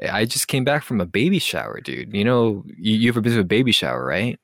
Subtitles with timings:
[0.00, 2.14] I just came back from a baby shower, dude.
[2.14, 4.38] You know, you, you ever been to a baby shower, right?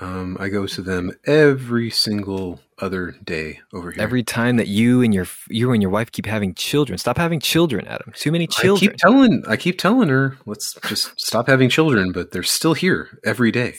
[0.00, 4.02] Um, I go to them every single other day over here.
[4.02, 7.40] Every time that you and your you and your wife keep having children, stop having
[7.40, 8.12] children, Adam.
[8.14, 8.76] Too many children.
[8.76, 12.74] I keep telling I keep telling her, let's just stop having children, but they're still
[12.74, 13.76] here every day.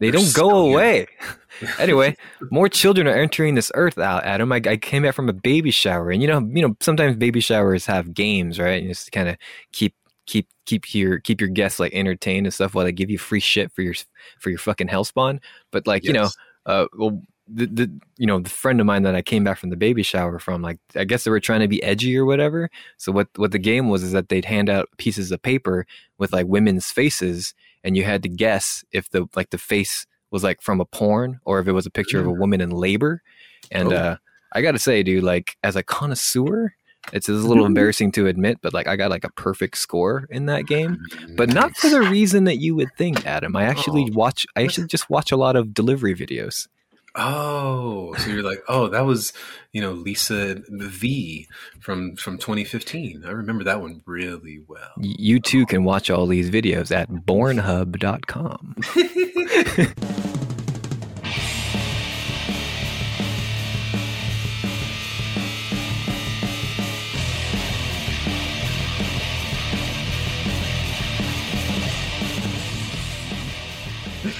[0.00, 1.06] They they're don't go away.
[1.78, 2.16] anyway,
[2.50, 4.52] more children are entering this earth out, Adam.
[4.52, 7.40] I, I, came back from a baby shower, and you know, you know, sometimes baby
[7.40, 8.82] showers have games, right?
[8.82, 9.36] You just kind of
[9.72, 9.94] keep
[10.26, 13.40] keep keep your keep your guests like entertained and stuff while they give you free
[13.40, 13.94] shit for your
[14.38, 15.40] for your fucking hellspawn.
[15.70, 16.08] But like yes.
[16.08, 16.28] you know,
[16.66, 19.70] uh, well, the, the you know the friend of mine that I came back from
[19.70, 22.70] the baby shower from, like I guess they were trying to be edgy or whatever.
[22.96, 25.86] So what what the game was is that they'd hand out pieces of paper
[26.18, 30.42] with like women's faces, and you had to guess if the like the face was
[30.42, 32.22] like from a porn or if it was a picture mm.
[32.22, 32.38] of a mm.
[32.38, 33.22] woman in labor.
[33.70, 33.96] And oh.
[33.96, 34.16] uh,
[34.52, 36.74] I got to say, dude, like as a connoisseur,
[37.12, 40.46] it's a little embarrassing to admit, but like I got like a perfect score in
[40.46, 43.56] that game, mm, but not for the reason that you would think, Adam.
[43.56, 44.14] I actually oh.
[44.14, 44.46] watch.
[44.56, 46.68] I actually just watch a lot of delivery videos.
[47.16, 49.32] Oh, so you're like, oh, that was
[49.72, 51.46] you know Lisa V
[51.80, 53.24] from from 2015.
[53.24, 54.92] I remember that one really well.
[54.98, 55.66] You too oh.
[55.66, 58.74] can watch all these videos at bornhub.com.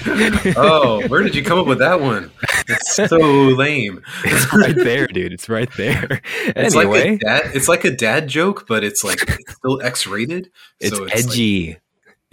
[0.56, 2.30] oh, where did you come up with that one?
[2.69, 4.02] It's so lame.
[4.24, 5.33] It's right there, dude.
[5.33, 6.20] It's right there.
[6.46, 7.12] It's anyway.
[7.12, 7.50] like a dad.
[7.55, 10.50] It's like a dad joke, but it's like it's still X-rated.
[10.80, 11.69] It's, so it's edgy.
[11.69, 11.80] Like,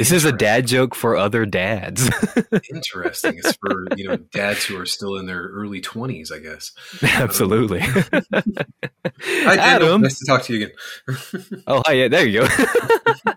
[0.01, 2.09] this is a dad joke for other dads.
[2.73, 3.37] Interesting.
[3.37, 6.71] It's for you know dads who are still in their early twenties, I guess.
[7.03, 7.81] Absolutely.
[7.81, 10.01] Hi, Adam.
[10.01, 11.63] Nice to talk to you again.
[11.67, 11.93] oh, hi.
[11.93, 13.33] Yeah, there you go.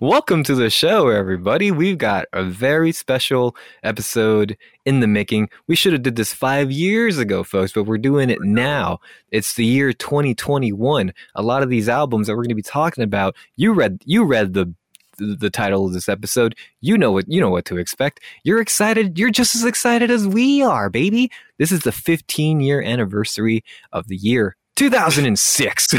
[0.00, 1.70] Welcome to the show, everybody.
[1.70, 5.50] We've got a very special episode in the making.
[5.66, 8.98] We should have did this five years ago, folks, but we're doing it now.
[9.30, 11.12] It's the year 2021.
[11.34, 14.24] A lot of these albums that we're going to be talking about, you read, you
[14.24, 14.72] read the
[15.18, 16.54] the title of this episode.
[16.80, 18.20] You know what you know what to expect.
[18.44, 19.18] You're excited.
[19.18, 21.30] You're just as excited as we are, baby.
[21.58, 25.94] This is the 15 year anniversary of the year 2006.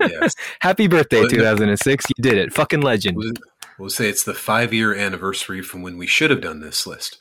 [0.00, 0.34] Yes.
[0.60, 2.06] Happy birthday, well, 2006.
[2.08, 2.54] You did it.
[2.54, 3.18] Fucking legend.
[3.18, 3.32] We'll,
[3.78, 7.18] we'll say it's the five year anniversary from when we should have done this list.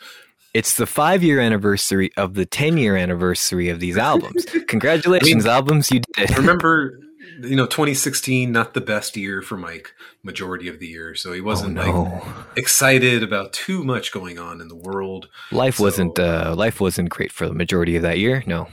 [0.54, 4.46] It's the five year anniversary of the 10 year anniversary of these albums.
[4.68, 5.92] Congratulations, I mean, albums.
[5.92, 6.38] You did it.
[6.38, 7.00] Remember,
[7.42, 9.94] you know, 2016, not the best year for Mike,
[10.24, 11.16] majority of the year.
[11.16, 12.02] So he wasn't oh, no.
[12.04, 12.24] like
[12.56, 15.28] excited about too much going on in the world.
[15.52, 18.44] Life so, wasn't, uh, life wasn't great for the majority of that year.
[18.48, 18.70] No.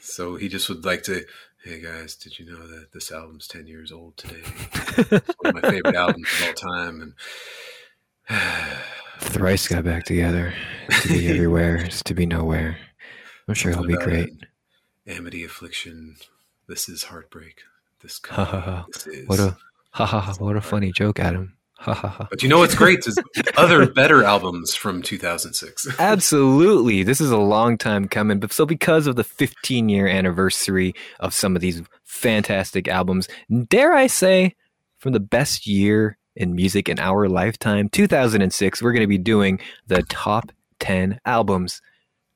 [0.00, 1.24] So he just would like to
[1.64, 4.42] Hey guys, did you know that this album's 10 years old today?
[4.42, 7.14] it's one of my favorite albums of all time.
[8.28, 8.38] And
[9.20, 10.52] Thrice got back together.
[11.02, 12.78] To be everywhere is to be nowhere.
[13.46, 14.30] I'm sure he'll be uh, great.
[15.06, 16.16] Amity affliction.
[16.66, 17.62] This is heartbreak.
[18.02, 18.18] This.
[18.18, 19.56] This is what a
[19.92, 20.34] ha ha ha!
[20.40, 21.54] What a funny joke, Adam
[21.84, 23.18] but you know what's great is
[23.56, 25.88] other better albums from 2006.
[25.98, 27.02] Absolutely.
[27.02, 28.40] This is a long time coming.
[28.40, 33.28] But so because of the 15 year anniversary of some of these fantastic albums,
[33.68, 34.54] dare I say,
[34.98, 39.58] from the best year in music in our lifetime, 2006, we're going to be doing
[39.86, 41.80] the top 10 albums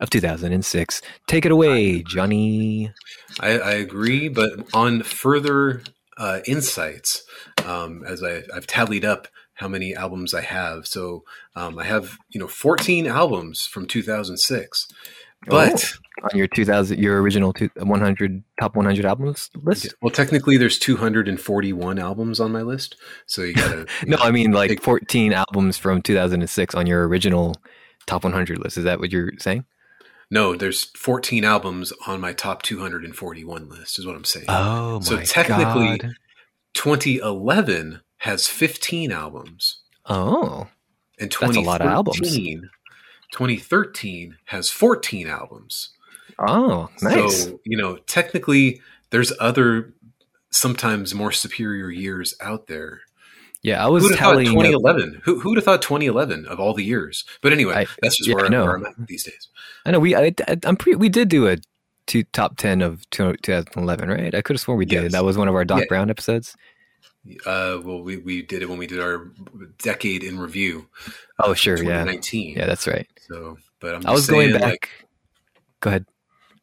[0.01, 1.03] of 2006.
[1.27, 2.93] Take it away, Johnny.
[3.41, 5.83] I, I agree, but on further
[6.17, 7.25] uh, insights,
[7.65, 10.87] um, as I, have tallied up how many albums I have.
[10.87, 14.89] So um, I have you know 14 albums from 2006.
[15.49, 19.95] But oh, on your 2000, your original 100 top 100 albums list.
[20.01, 22.97] Well, technically, there's 241 albums on my list.
[23.27, 23.87] So you gotta.
[24.03, 27.55] You no, know, I mean like take, 14 albums from 2006 on your original
[28.07, 28.79] top 100 list.
[28.79, 29.65] Is that what you're saying?
[30.31, 33.99] No, there's 14 albums on my top 241 list.
[33.99, 34.47] Is what I'm saying.
[34.49, 36.15] Oh, so technically, God.
[36.75, 39.81] 2011 has 15 albums.
[40.07, 40.69] Oh.
[41.19, 42.37] And 2013, That's a lot of albums.
[43.33, 45.91] 2013 has 14 albums.
[46.39, 47.45] Oh, nice.
[47.45, 48.81] So, you know, technically
[49.11, 49.95] there's other
[50.51, 53.01] sometimes more superior years out there.
[53.63, 55.23] Yeah, I was who'd telling 2011.
[55.25, 57.25] Who who'd have thought 2011 of all the years?
[57.43, 59.49] But anyway, I, that's just yeah, where, where, I'm at these days.
[59.85, 60.33] I know we I,
[60.65, 61.57] am pretty we did do a
[62.07, 64.35] two top 10 of 2011, right?
[64.35, 65.05] I could have sworn we did.
[65.05, 65.13] Yes.
[65.13, 65.87] That was one of our Doc yeah.
[65.89, 66.57] Brown episodes.
[67.45, 69.33] Uh, well, we, we did it when we did our
[69.79, 70.87] decade in review.
[71.41, 72.57] Oh, sure, yeah, nineteen.
[72.57, 73.09] Yeah, that's right.
[73.29, 74.71] So, but I'm i was saying, going back.
[74.71, 74.91] Like,
[75.81, 76.07] Go ahead.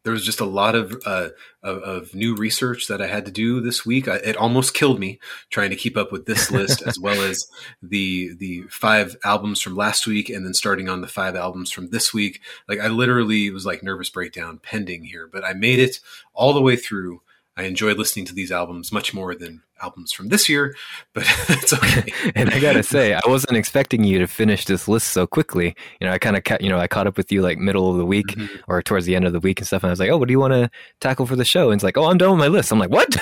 [0.03, 1.29] There was just a lot of, uh,
[1.61, 4.07] of, of new research that I had to do this week.
[4.07, 5.19] I, it almost killed me
[5.49, 7.47] trying to keep up with this list as well as
[7.81, 11.89] the the five albums from last week, and then starting on the five albums from
[11.89, 12.41] this week.
[12.67, 15.99] Like I literally was like nervous breakdown pending here, but I made it
[16.33, 17.21] all the way through.
[17.55, 20.75] I enjoyed listening to these albums much more than albums from this year,
[21.13, 22.11] but it's okay.
[22.35, 25.75] and I gotta say, I wasn't expecting you to finish this list so quickly.
[25.99, 27.91] You know, I kind of, ca- you know, I caught up with you like middle
[27.91, 28.55] of the week mm-hmm.
[28.67, 29.83] or towards the end of the week and stuff.
[29.83, 30.69] And I was like, "Oh, what do you want to
[30.99, 32.89] tackle for the show?" And it's like, "Oh, I'm done with my list." I'm like,
[32.89, 33.15] "What?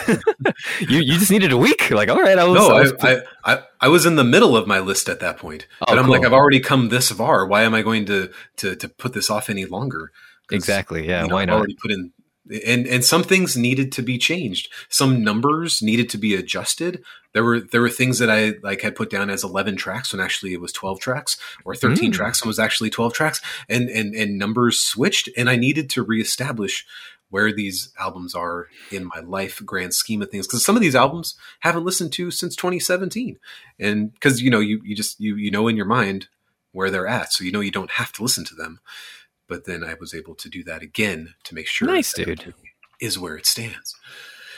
[0.80, 2.56] you you just needed a week?" Like, all right, I was.
[2.56, 5.38] No, I was, I, I, I, was in the middle of my list at that
[5.38, 6.14] point, oh, but I'm cool.
[6.14, 7.46] like, I've already come this far.
[7.46, 10.12] Why am I going to to to put this off any longer?
[10.52, 11.08] Exactly.
[11.08, 11.24] Yeah.
[11.24, 11.54] You know, why not?
[11.54, 12.12] I've already put in
[12.50, 14.70] and and some things needed to be changed.
[14.90, 17.04] Some numbers needed to be adjusted.
[17.34, 20.22] There were there were things that i like had put down as 11 tracks when
[20.22, 22.14] actually it was 12 tracks or 13 mm.
[22.14, 23.42] tracks and was actually 12 tracks.
[23.70, 26.86] And and and numbers switched and i needed to reestablish
[27.30, 30.96] where these albums are in my life grand scheme of things because some of these
[30.96, 33.40] albums haven't listened to since 2017
[33.80, 36.28] and because you know you you just you you know in your mind
[36.74, 38.80] where they're at so you know you don't have to listen to them
[39.52, 42.54] but then I was able to do that again to make sure nice dude
[43.02, 43.94] is where it stands.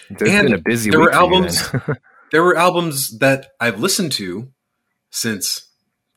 [0.07, 1.67] There's and been a busy there were albums.
[2.31, 4.49] there were albums that I've listened to
[5.09, 5.71] since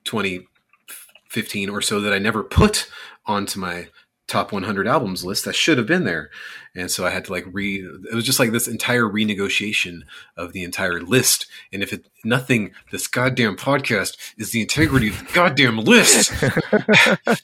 [0.05, 2.91] 2015 or so that I never put
[3.25, 3.89] onto my
[4.27, 6.31] top 100 albums list that should have been there.
[6.75, 7.77] And so i had to like re
[8.11, 10.03] it was just like this entire renegotiation
[10.37, 11.47] of the entire list.
[11.73, 16.33] And if it nothing this goddamn podcast is the integrity of the goddamn list.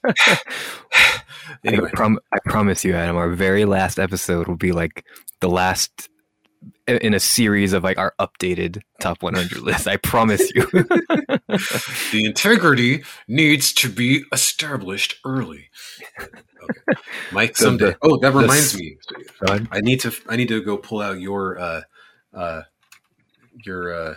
[1.64, 1.90] Anyway.
[1.92, 5.04] I, prom- I promise you adam our very last episode will be like
[5.40, 6.08] the last
[6.86, 9.86] in a series of like our updated top 100 list.
[9.86, 10.62] I promise you.
[10.72, 15.70] the integrity needs to be established early.
[16.20, 17.00] Okay.
[17.32, 17.90] Mike, someday.
[17.90, 18.96] The, oh, that reminds me.
[19.48, 20.12] I need to.
[20.28, 21.82] I need to go pull out your uh,
[22.34, 22.62] uh,
[23.64, 24.14] your uh,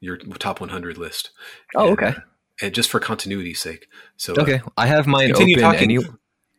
[0.00, 1.30] your top 100 list.
[1.74, 2.08] Oh, and, okay.
[2.08, 2.20] Uh,
[2.60, 3.86] and just for continuity's sake.
[4.16, 5.48] So uh, okay, I have mine open.
[5.74, 5.98] Any,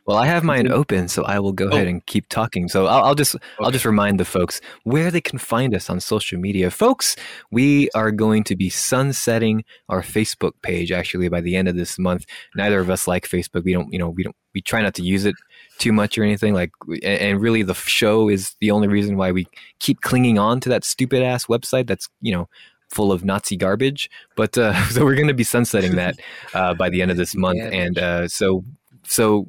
[0.09, 1.75] well, I have mine open, so I will go oh.
[1.75, 2.67] ahead and keep talking.
[2.67, 3.45] So I'll, I'll just okay.
[3.61, 6.71] I'll just remind the folks where they can find us on social media.
[6.71, 7.15] Folks,
[7.51, 11.99] we are going to be sunsetting our Facebook page actually by the end of this
[11.99, 12.25] month.
[12.55, 13.63] Neither of us like Facebook.
[13.63, 15.35] We don't, you know, we don't we try not to use it
[15.77, 16.71] too much or anything like
[17.03, 19.45] and really the show is the only reason why we
[19.77, 22.49] keep clinging on to that stupid ass website that's, you know,
[22.89, 24.09] full of Nazi garbage.
[24.35, 26.15] But uh, so we're going to be sunsetting that
[26.55, 28.65] uh, by the end of this month, and uh, so
[29.03, 29.47] so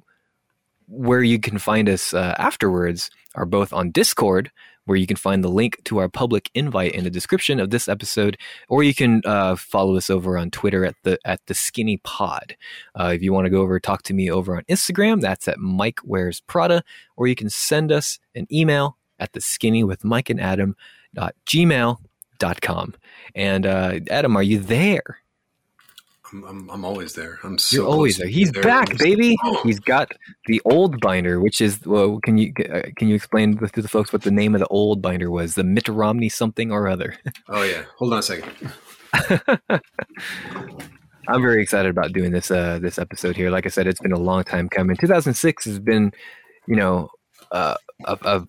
[0.90, 4.50] where you can find us uh, afterwards are both on Discord,
[4.84, 7.88] where you can find the link to our public invite in the description of this
[7.88, 8.36] episode,
[8.68, 12.56] or you can uh, follow us over on Twitter at the at the Skinny Pod.
[12.98, 15.58] Uh, if you want to go over talk to me over on Instagram, that's at
[15.58, 16.82] Mike Wears Prada,
[17.16, 20.74] or you can send us an email at the Skinny with Mike and Adam
[21.14, 22.94] dot gmail.com.
[23.34, 25.18] And uh, Adam, are you there?
[26.32, 27.38] I'm, I'm, I'm, always there.
[27.42, 28.28] I'm so You're always there.
[28.28, 28.62] He's there.
[28.62, 29.36] back, baby.
[29.62, 30.12] He's got
[30.46, 32.20] the old binder, which is well.
[32.22, 35.02] Can you uh, can you explain to the folks what the name of the old
[35.02, 35.54] binder was?
[35.54, 37.16] The Mitt Romney something or other.
[37.48, 37.82] oh yeah.
[37.98, 38.52] Hold on a second.
[41.28, 43.50] I'm very excited about doing this uh, this episode here.
[43.50, 44.96] Like I said, it's been a long time coming.
[44.96, 46.12] 2006 has been,
[46.66, 47.08] you know,
[47.52, 47.74] uh,
[48.04, 48.46] a, a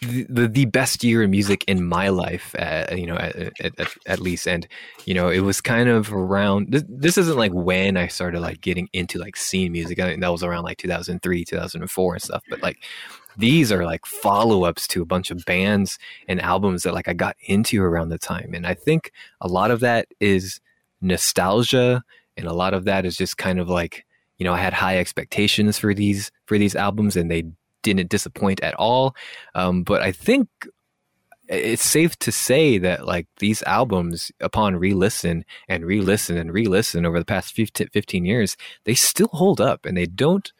[0.00, 4.20] the, the best year in music in my life, uh, you know, at, at, at,
[4.20, 4.46] least.
[4.46, 4.66] And,
[5.06, 8.60] you know, it was kind of around, this, this isn't like when I started like
[8.60, 9.98] getting into like scene music.
[9.98, 12.42] I think that was around like 2003, 2004 and stuff.
[12.48, 12.78] But like,
[13.36, 17.12] these are like follow ups to a bunch of bands and albums that like I
[17.12, 18.52] got into around the time.
[18.54, 20.60] And I think a lot of that is
[21.00, 22.02] nostalgia.
[22.36, 24.04] And a lot of that is just kind of like,
[24.38, 27.44] you know, I had high expectations for these, for these albums and they
[27.82, 29.14] didn't disappoint at all.
[29.54, 30.48] Um, but I think
[31.48, 37.18] it's safe to say that like these albums upon re-listen and re-listen and re-listen over
[37.18, 40.52] the past 15 years they still hold up and they don't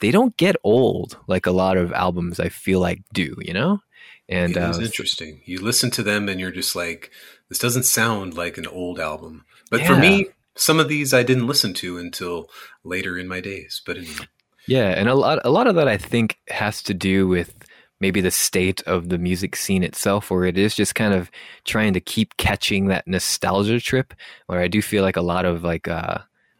[0.00, 3.80] they don't get old like a lot of albums i feel like do you know
[4.28, 7.10] and it's uh, interesting you listen to them and you're just like
[7.48, 9.86] this doesn't sound like an old album but yeah.
[9.86, 12.48] for me some of these i didn't listen to until
[12.84, 14.26] later in my days but anyway
[14.66, 17.54] yeah, and a lot a lot of that I think has to do with
[18.00, 21.30] maybe the state of the music scene itself, where it is just kind of
[21.64, 24.14] trying to keep catching that nostalgia trip.
[24.46, 26.18] Where I do feel like a lot of like uh,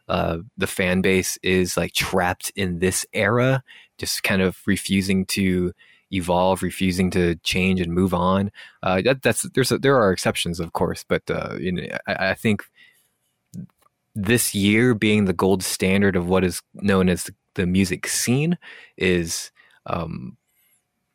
[0.09, 3.63] uh, the fan base is like trapped in this era,
[3.99, 5.73] just kind of refusing to
[6.13, 8.51] evolve, refusing to change and move on.
[8.83, 12.31] Uh, that, that's there's a, there are exceptions, of course, but uh, you know, I,
[12.31, 12.65] I think
[14.15, 18.59] this year being the gold standard of what is known as the the music scene
[18.97, 19.51] is
[19.87, 20.37] um,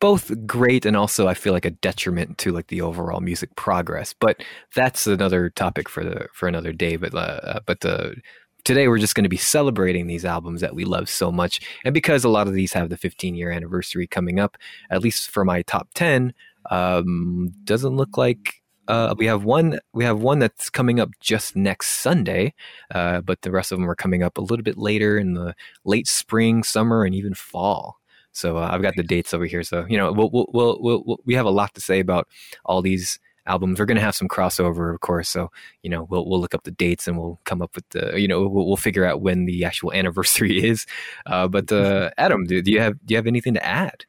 [0.00, 4.14] both great and also I feel like a detriment to like the overall music progress.
[4.18, 4.42] But
[4.74, 6.96] that's another topic for the for another day.
[6.96, 8.16] But uh, but the
[8.64, 11.94] today we're just going to be celebrating these albums that we love so much, and
[11.94, 14.56] because a lot of these have the 15 year anniversary coming up,
[14.90, 16.34] at least for my top 10,
[16.70, 19.80] um, doesn't look like uh, we have one.
[19.92, 22.54] We have one that's coming up just next Sunday,
[22.94, 25.54] uh, but the rest of them are coming up a little bit later in the
[25.84, 27.98] late spring, summer, and even fall.
[28.32, 29.62] So uh, I've got the dates over here.
[29.62, 32.28] So you know, we'll, we'll, we'll, we'll, we have a lot to say about
[32.64, 33.78] all these albums.
[33.78, 35.28] We're going to have some crossover, of course.
[35.28, 35.50] So
[35.82, 38.28] you know, we'll we'll look up the dates and we'll come up with the you
[38.28, 40.86] know we'll, we'll figure out when the actual anniversary is.
[41.24, 44.04] Uh, but uh, Adam, do, do you have do you have anything to add?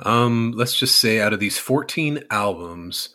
[0.00, 3.10] Um, let's just say out of these 14 albums,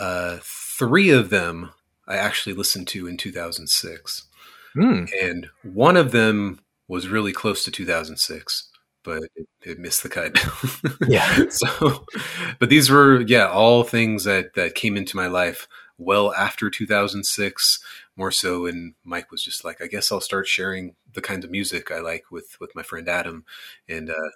[0.00, 1.70] uh, three of them
[2.08, 4.26] I actually listened to in 2006.
[4.76, 5.08] Mm.
[5.22, 8.68] And one of them was really close to 2006,
[9.04, 10.36] but it, it missed the cut.
[11.08, 11.44] yeah.
[11.50, 12.04] so,
[12.58, 15.68] but these were, yeah, all things that, that came into my life
[16.00, 17.84] well after 2006
[18.16, 21.50] more so and mike was just like i guess i'll start sharing the kinds of
[21.50, 23.44] music i like with with my friend adam
[23.86, 24.30] and uh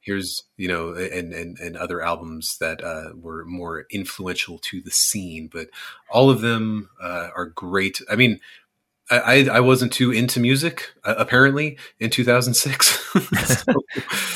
[0.00, 4.90] here's you know and and, and other albums that uh, were more influential to the
[4.90, 5.68] scene but
[6.10, 8.40] all of them uh, are great i mean
[9.10, 12.86] I, I wasn't too into music uh, apparently in 2006.
[13.64, 13.72] so.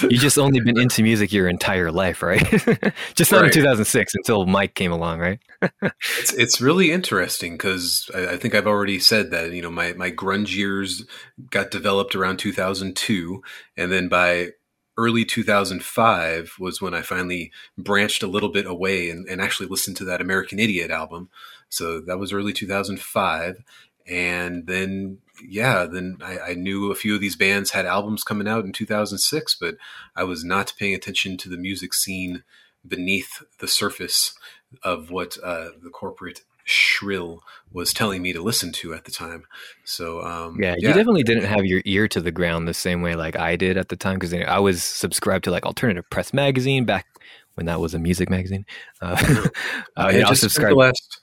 [0.11, 2.43] you just only been into music your entire life, right?
[3.15, 3.47] just not right.
[3.47, 5.39] in 2006 until Mike came along, right?
[5.81, 9.93] it's it's really interesting because I, I, think I've already said that you know my
[9.93, 11.05] my grunge years
[11.51, 13.43] got developed around 2002,
[13.77, 14.51] and then by
[14.97, 19.97] early 2005 was when I finally branched a little bit away and, and, actually listened
[19.99, 21.31] to that American Idiot album.
[21.69, 23.65] So that was early 2005.
[24.07, 28.47] And then, yeah, then I, I, knew a few of these bands had albums coming
[28.47, 29.77] out in 2006, but
[30.15, 32.45] I was not paying attention to the music scene
[32.87, 34.35] beneath the surface
[34.83, 37.43] of what uh, the corporate shrill
[37.73, 39.45] was telling me to listen to at the time.
[39.85, 43.03] So um, yeah, yeah, you definitely didn't have your ear to the ground the same
[43.03, 46.33] way like I did at the time because I was subscribed to like Alternative Press
[46.33, 47.07] magazine back
[47.55, 48.65] when that was a music magazine.
[49.01, 49.17] Uh,
[49.97, 50.73] uh, I just subscribed.
[50.73, 51.21] The last,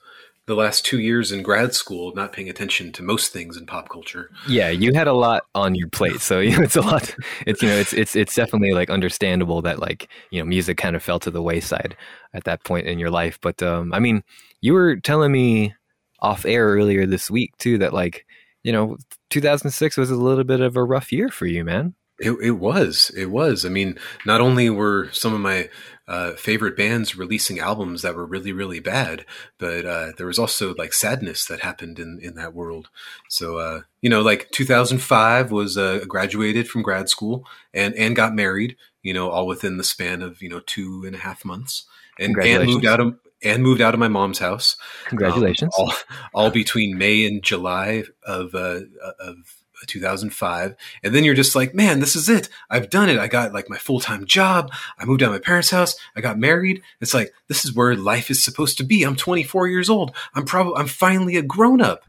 [0.47, 3.89] the last two years in grad school, not paying attention to most things in pop
[3.89, 4.29] culture.
[4.47, 7.15] Yeah, you had a lot on your plate, so you know, it's a lot.
[7.45, 10.95] It's you know, it's it's it's definitely like understandable that like you know, music kind
[10.95, 11.95] of fell to the wayside
[12.33, 13.39] at that point in your life.
[13.41, 14.23] But um, I mean,
[14.61, 15.75] you were telling me
[16.19, 18.25] off air earlier this week too that like
[18.63, 18.95] you know
[19.31, 21.95] 2006 was a little bit of a rough year for you, man.
[22.21, 23.11] It, it was.
[23.17, 23.65] It was.
[23.65, 25.69] I mean, not only were some of my
[26.07, 29.25] uh, favorite bands releasing albums that were really, really bad,
[29.57, 32.89] but uh, there was also like sadness that happened in, in that world.
[33.27, 38.35] So, uh, you know, like 2005 was uh, graduated from grad school and, and got
[38.35, 41.85] married, you know, all within the span of, you know, two and a half months
[42.19, 44.77] and, and moved out of, and moved out of my mom's house.
[45.05, 45.73] Congratulations!
[45.77, 45.93] Um, all,
[46.33, 48.81] all, between May and July of uh,
[49.19, 52.49] of 2005, and then you're just like, man, this is it.
[52.69, 53.19] I've done it.
[53.19, 54.71] I got like my full time job.
[54.97, 55.95] I moved out of my parents' house.
[56.15, 56.81] I got married.
[56.99, 59.03] It's like this is where life is supposed to be.
[59.03, 60.15] I'm 24 years old.
[60.33, 62.03] I'm probably I'm finally a grown up.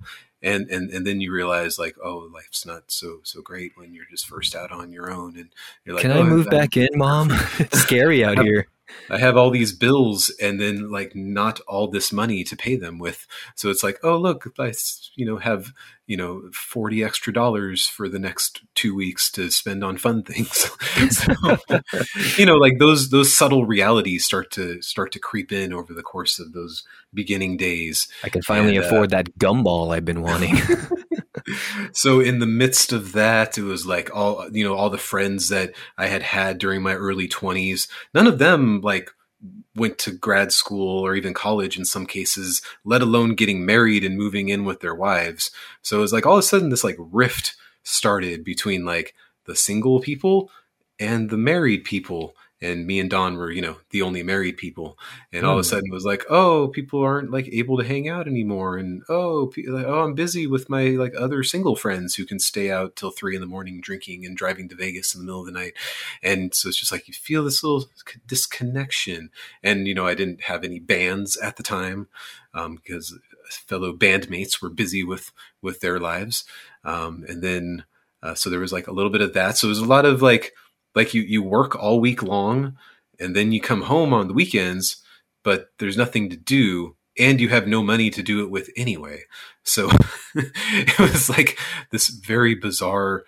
[0.44, 4.06] And, and and then you realize like oh life's not so so great when you're
[4.10, 5.50] just first out on your own and
[5.84, 8.66] you're like can oh, I move back in mom it's scary out here
[9.10, 12.98] I have all these bills and then like not all this money to pay them
[12.98, 13.26] with.
[13.54, 14.72] So it's like, oh look, I
[15.14, 15.72] you know have
[16.06, 20.70] you know 40 extra dollars for the next 2 weeks to spend on fun things.
[21.10, 21.58] so,
[22.36, 26.02] you know like those those subtle realities start to start to creep in over the
[26.02, 26.82] course of those
[27.14, 28.08] beginning days.
[28.24, 30.56] I can finally and, uh, afford uh, that gumball I've been wanting.
[31.92, 35.48] so in the midst of that it was like all you know all the friends
[35.48, 39.10] that i had had during my early 20s none of them like
[39.74, 44.16] went to grad school or even college in some cases let alone getting married and
[44.16, 45.50] moving in with their wives.
[45.80, 49.14] So it was like all of a sudden this like rift started between like
[49.46, 50.50] the single people
[50.98, 54.96] and the married people and me and Don were, you know, the only married people.
[55.32, 55.58] And all mm.
[55.58, 55.70] of a hmm.
[55.70, 58.76] sudden it was like, oh, people aren't like able to hang out anymore.
[58.76, 62.70] And oh, like, oh, I'm busy with my like other single friends who can stay
[62.70, 65.46] out till three in the morning drinking and driving to Vegas in the middle of
[65.46, 65.74] the night.
[66.22, 67.86] And so it's just like you feel this little
[68.26, 69.30] disconnection.
[69.62, 72.06] And you know, I didn't have any bands at the time
[72.54, 73.18] um, because
[73.50, 76.44] fellow bandmates were busy with with their lives.
[76.84, 77.84] Um, and then
[78.22, 79.56] uh, so there was like a little bit of that.
[79.56, 80.52] So it was a lot of like
[80.94, 82.76] like you you work all week long
[83.18, 85.02] and then you come home on the weekends
[85.42, 89.20] but there's nothing to do and you have no money to do it with anyway
[89.62, 89.90] so
[90.34, 91.58] it was like
[91.90, 93.24] this very bizarre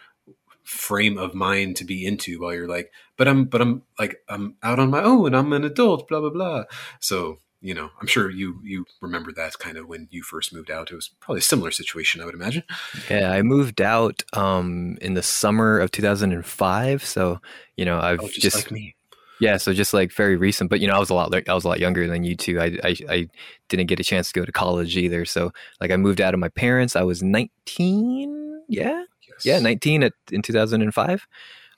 [0.64, 4.56] frame of mind to be into while you're like, but I'm, but I'm like, I'm
[4.62, 5.35] out on my own.
[5.35, 6.64] I'm an adult, blah, blah, blah.
[7.00, 10.71] So, you know, I'm sure you, you remember that kind of when you first moved
[10.71, 10.90] out.
[10.92, 12.62] It was probably a similar situation, I would imagine.
[13.09, 17.02] Yeah, I moved out um, in the summer of 2005.
[17.04, 17.40] So,
[17.76, 18.94] you know, I've Oh, just, just, like me.
[19.40, 21.64] yeah, so just like very recent, but you know, I was a lot, I was
[21.64, 22.61] a lot younger than you two.
[22.61, 23.28] I, I, I
[23.71, 25.25] didn't get a chance to go to college either.
[25.25, 26.97] So like I moved out of my parents.
[26.97, 28.62] I was 19.
[28.68, 29.04] Yeah.
[29.26, 29.47] Yes.
[29.47, 31.26] yeah 19 at, in 2005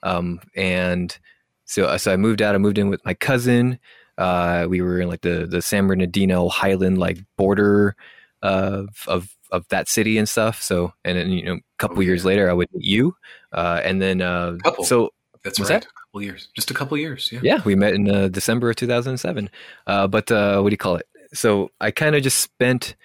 [0.02, 1.16] um, and
[1.64, 3.78] so so i moved out i moved in with my cousin
[4.18, 7.94] uh, we were in like the the san bernardino highland like border
[8.42, 12.00] of of of that city and stuff so and then you know a couple Oh,
[12.00, 12.28] years yeah.
[12.28, 13.14] later i would meet you
[13.52, 14.84] uh, and then uh, Couple.
[14.84, 15.10] so
[15.44, 15.68] That's right.
[15.68, 15.84] that?
[15.84, 16.48] A couple years.
[16.54, 17.30] Just a couple years.
[17.32, 17.40] Yeah.
[17.42, 19.48] yeah we met in uh, december of 2007
[19.86, 22.96] uh, but uh, what do you call it so i kind of just spent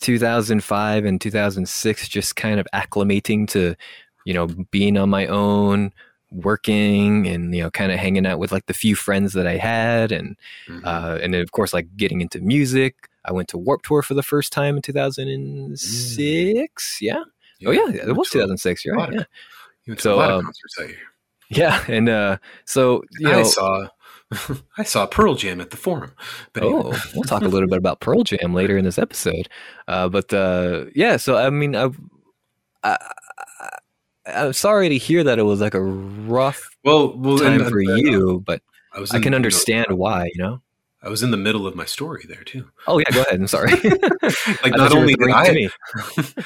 [0.00, 3.74] 2005 and 2006 just kind of acclimating to
[4.24, 5.92] you know being on my own
[6.30, 9.56] working and you know kind of hanging out with like the few friends that i
[9.56, 10.36] had and
[10.68, 10.84] Mhm.
[10.84, 12.94] uh, and then of course like getting into music.
[13.24, 17.22] I went to Warped Tour for the first time in 2006 yeah.
[17.66, 19.12] Oh yeah it was 2006 you're right.
[19.12, 19.24] Yeah.
[19.84, 20.98] You went to So, a lot of um, concerts that year.
[21.50, 21.84] yeah.
[21.88, 23.88] And uh so you know I saw
[24.78, 26.12] I saw Pearl Jam at the Forum.
[26.52, 26.62] But.
[26.64, 29.48] Oh, we'll talk a little bit about Pearl Jam later in this episode.
[29.88, 31.88] Uh, but uh, yeah, so I mean, I,
[32.84, 32.98] I,
[34.34, 37.94] I'm sorry to hear that it was like a rough well, well, time for uh,
[37.96, 39.04] you, but I.
[39.12, 40.30] I can understand why.
[40.34, 40.62] You know?
[41.02, 42.70] I was in the middle of my story there too.
[42.86, 43.40] Oh yeah, go ahead.
[43.40, 43.72] I'm sorry.
[44.62, 45.68] Like not thought you were only did I,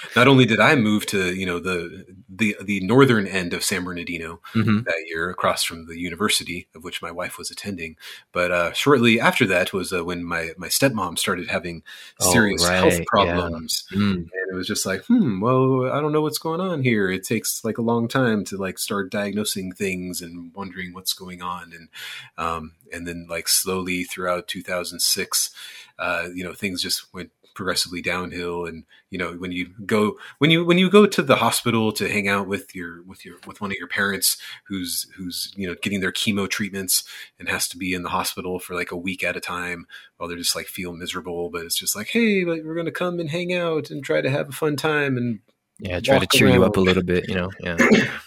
[0.17, 3.85] not only did I move to you know the the the northern end of San
[3.85, 4.85] Bernardino Mhm.
[4.85, 7.97] that year, across from the university of which my wife was attending,
[8.33, 11.83] but uh, shortly after that was uh, when my my stepmom started having
[12.21, 13.05] Oh, serious right, health yeah.
[13.09, 13.85] problems.
[13.93, 14.13] Mm.
[14.13, 17.25] and it was just like hmm well i don't know what's going on here it
[17.25, 21.73] takes like a long time to like start diagnosing things and wondering what's going on
[21.73, 21.89] and
[22.37, 25.51] um and then like slowly throughout 2006
[25.99, 30.51] uh you know things just went progressively downhill and you know when you go when
[30.51, 33.61] you when you go to the hospital to hang out with your with your with
[33.61, 37.05] one of your parents who's who's you know getting their chemo treatments
[37.39, 39.87] and has to be in the hospital for like a week at a time
[40.17, 43.21] while they're just like feel miserable but it's just like hey like, we're gonna come
[43.21, 45.41] and hang out and try to have a fun time and
[45.79, 47.29] Yeah, try to cheer you up a little bit.
[47.29, 47.51] You know?
[47.61, 47.77] Yeah.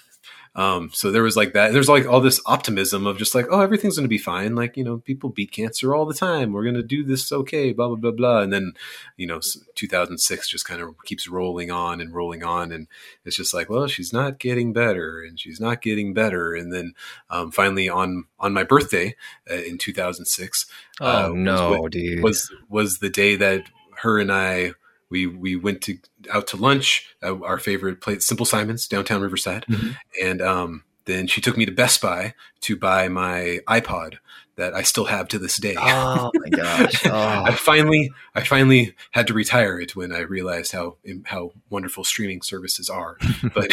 [0.58, 3.60] um so there was like that there's like all this optimism of just like oh
[3.60, 4.56] everything's gonna be fine.
[4.56, 6.54] Like you know people beat cancer all the time.
[6.54, 8.42] We're gonna do this okay blah blah blah blah.
[8.42, 8.72] And then
[9.18, 9.40] you know
[9.76, 12.72] 2006 just kind of keeps rolling on and rolling on.
[12.72, 12.88] And
[13.26, 16.54] it's just like well she's not getting better and she's not getting better.
[16.54, 16.94] And then
[17.30, 19.16] um, finally on on my birthday
[19.52, 20.66] uh, in 2006
[21.02, 22.24] Oh uh, was no, what- dude.
[22.24, 23.64] was was the day that
[24.02, 24.72] her and I
[25.16, 25.98] we we went to
[26.30, 29.96] out to lunch at our favorite place, Simple Simons, downtown Riverside, Mhm.
[30.22, 34.16] and um, then she took me to Best Buy to buy my iPod
[34.58, 35.76] that I still have to this day.
[35.78, 37.06] oh my gosh.
[37.06, 37.52] I Oh.
[37.54, 42.90] finally, I finally had to retire it when I realized how how wonderful streaming services
[42.90, 43.18] are.
[43.54, 43.72] But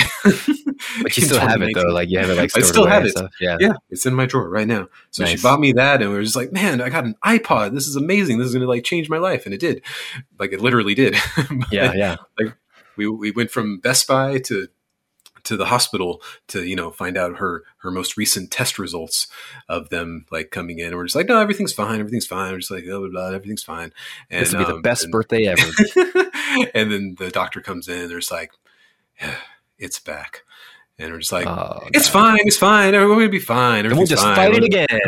[1.02, 1.92] But you still have it though.
[1.92, 3.14] Like you have it like I still have it.
[3.40, 3.56] Yeah.
[3.60, 4.88] yeah, it's in my drawer right now.
[5.12, 7.72] So she bought me that, and we were just like, "Man, I got an iPod.
[7.74, 8.38] This is amazing.
[8.38, 9.82] This is going to like change my life," and it did.
[10.40, 11.14] Like it literally did.
[11.36, 11.92] But Yeah.
[11.94, 12.16] Yeah.
[12.96, 14.66] we we went from Best Buy to
[15.44, 19.26] to the hospital to you know find out her her most recent test results
[19.68, 22.58] of them like coming in and we're just like no everything's fine everything's fine we're
[22.58, 23.92] just like blah blah blah everything's fine
[24.30, 25.62] and This would be the um, best and- birthday ever.
[26.74, 28.52] and then the doctor comes in and there's like
[29.20, 29.34] yeah,
[29.78, 30.42] it's back
[30.98, 32.12] and we're just like oh, it's God.
[32.36, 34.36] fine it's fine we're gonna be fine And we'll just fine.
[34.36, 34.86] fight it again.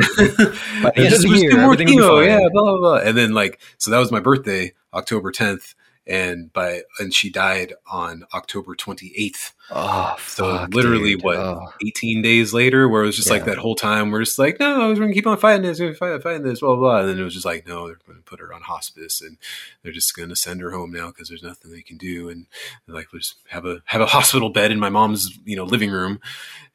[0.82, 2.42] By the end of Just- the just year, more everything will be chemo, fine.
[2.42, 2.96] yeah, blah blah blah.
[2.96, 5.74] And then like, so that was my birthday, October tenth,
[6.06, 9.54] and by and she died on October twenty eighth.
[9.70, 11.22] Oh, So fuck, literally, dude.
[11.24, 11.72] what Oh.
[11.86, 14.88] eighteen days later, where it was just like that whole time, we're just like, no,
[14.88, 16.76] we're gonna keep on fighting this, we're gonna fight, fighting this, blah blah.
[16.76, 17.00] blah.
[17.00, 19.38] And then it was just like, no, they're gonna put her on hospice, and
[19.82, 22.46] they're just gonna send her home now because there's nothing they can do, and
[22.86, 25.90] like, we'll just have a have a hospital bed in my mom's you know living
[25.90, 26.20] room,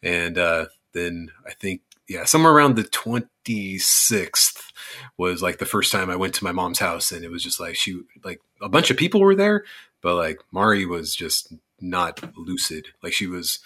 [0.02, 4.69] and uh, then I think yeah, somewhere around the twenty sixth
[5.18, 7.60] was like the first time I went to my mom's house, and it was just
[7.60, 9.64] like she like a bunch of people were there,
[10.02, 12.88] but like Mari was just not lucid.
[13.04, 13.60] Like she was,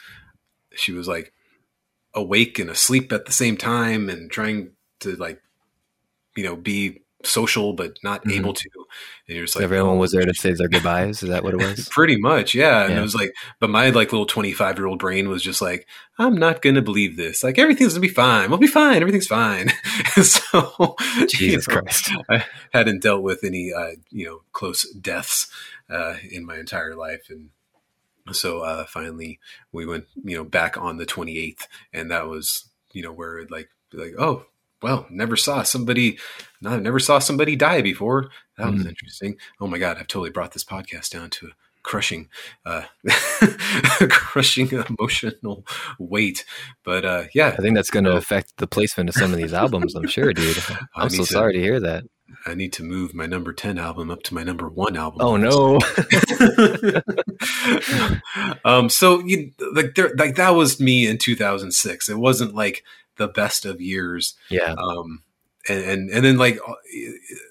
[0.74, 1.34] she was like
[2.14, 5.42] awake and asleep at the same time, and trying to like
[6.36, 8.38] you know be social but not Mhm.
[8.38, 8.70] able to.
[9.28, 11.24] And you're just like Everyone "Oh, was there to say their goodbyes.
[11.24, 11.88] Is that what it was?
[11.92, 12.84] Pretty much, yeah.
[12.84, 13.00] And Yeah.
[13.00, 15.88] it was like, but my like little 25 year old brain was just like,
[16.20, 17.44] I'm not going to believe this.
[17.44, 18.50] Like everything's going to be fine.
[18.50, 18.98] We'll be fine.
[19.02, 19.72] Everything's fine.
[20.22, 22.12] so, you Jesus know, Christ.
[22.30, 25.48] I hadn't dealt with any, uh, you know, close deaths
[25.90, 27.28] uh, in my entire life.
[27.30, 27.50] And
[28.32, 29.40] So uh, finally,
[29.72, 33.52] we went, you know, back on the 28th, and that was, you know, where it
[33.52, 34.46] like, like, oh,
[34.84, 36.18] well, never saw somebody,
[36.62, 38.30] no, never saw somebody die before.
[38.58, 38.90] That was Mm.
[38.90, 39.36] interesting.
[39.60, 41.50] Oh my god, I've totally brought this podcast down to a
[41.82, 42.30] crushing,
[42.66, 42.84] uh,
[44.10, 45.66] crushing emotional
[46.00, 46.46] weight.
[46.84, 48.18] But uh, yeah, I think that's going to No.
[48.18, 49.96] affect the placement of some of these albums.
[49.96, 50.58] I'm sure, dude.
[50.96, 52.04] I'm so to- sorry to hear that.
[52.46, 55.22] I need to move my number 10 album up to my number one album.
[55.22, 55.80] Oh no.
[58.66, 62.10] um, so you like there, like that was me in 2006.
[62.10, 62.84] It wasn't like
[63.18, 64.36] the best of years.
[64.50, 64.74] yeah.
[64.78, 65.24] Um,
[65.70, 66.74] and, and and then like uh,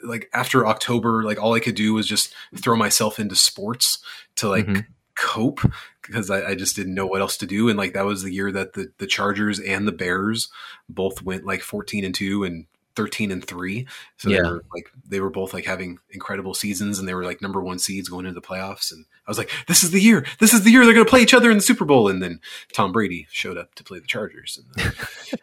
[0.04, 3.98] like after October, like all I could do was just throw myself into sports
[4.36, 4.86] to like Mhm.
[5.14, 5.60] cope
[6.02, 7.68] because I, I just didn't know what else to do.
[7.70, 10.50] And like that was the year that the the Chargers and the Bears
[10.90, 12.66] both went like 14 and two and
[12.96, 13.86] 13 and three.
[14.18, 14.42] So Yeah.
[14.42, 17.60] they were like they were both like having incredible seasons and they were like number
[17.62, 18.92] one seeds going into the playoffs.
[18.92, 20.24] And I was like, this is the year.
[20.40, 22.08] This is the year they're going to play each other in the Super Bowl.
[22.08, 22.40] And then
[22.74, 24.84] Tom Brady showed up to play the Chargers in the,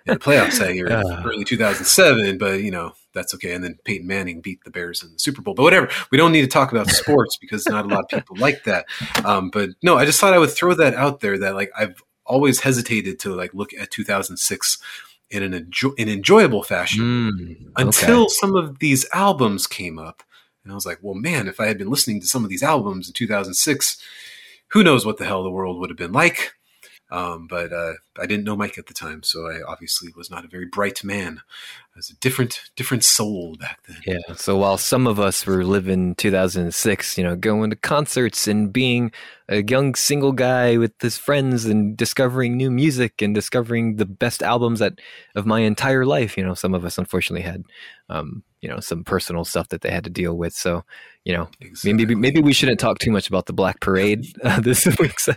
[0.05, 1.23] in the playoffs that year, Ah.
[1.25, 2.37] early 2007.
[2.37, 3.53] But you know that's okay.
[3.53, 5.53] And then Peyton Manning beat the Bears in the Super Bowl.
[5.55, 5.89] But whatever.
[6.11, 8.85] We don't need to talk about sports because not a lot of people like that.
[9.25, 11.37] Um, but no, I just thought I would throw that out there.
[11.37, 14.77] That like I've always hesitated to like look at 2006
[15.31, 17.83] in an enjoy- an enjoyable fashion Mm, okay.
[17.83, 20.23] until some of these albums came up.
[20.63, 22.63] And I was like, well, man, if I had been listening to some of these
[22.63, 23.97] albums in 2006,
[24.69, 26.53] who knows what the hell the world would have been like.
[27.11, 30.45] Um, but uh, I didn't know Mike at the time, so I obviously was not
[30.45, 31.41] a very bright man.
[31.99, 33.97] Was a different, different soul back then.
[34.07, 34.33] Yeah.
[34.35, 39.11] So while some of us were living 2006, you know, going to concerts and being
[39.49, 44.41] a young single guy with his friends and discovering new music and discovering the best
[44.41, 44.93] albums that
[45.35, 47.63] of my entire life, you know, some of us unfortunately had,
[48.07, 50.53] um, you know, some personal stuff that they had to deal with.
[50.53, 50.85] So,
[51.25, 52.15] you know, maybe Exactly.
[52.15, 55.35] maybe we shouldn't talk too much about the Black Parade uh, this week's on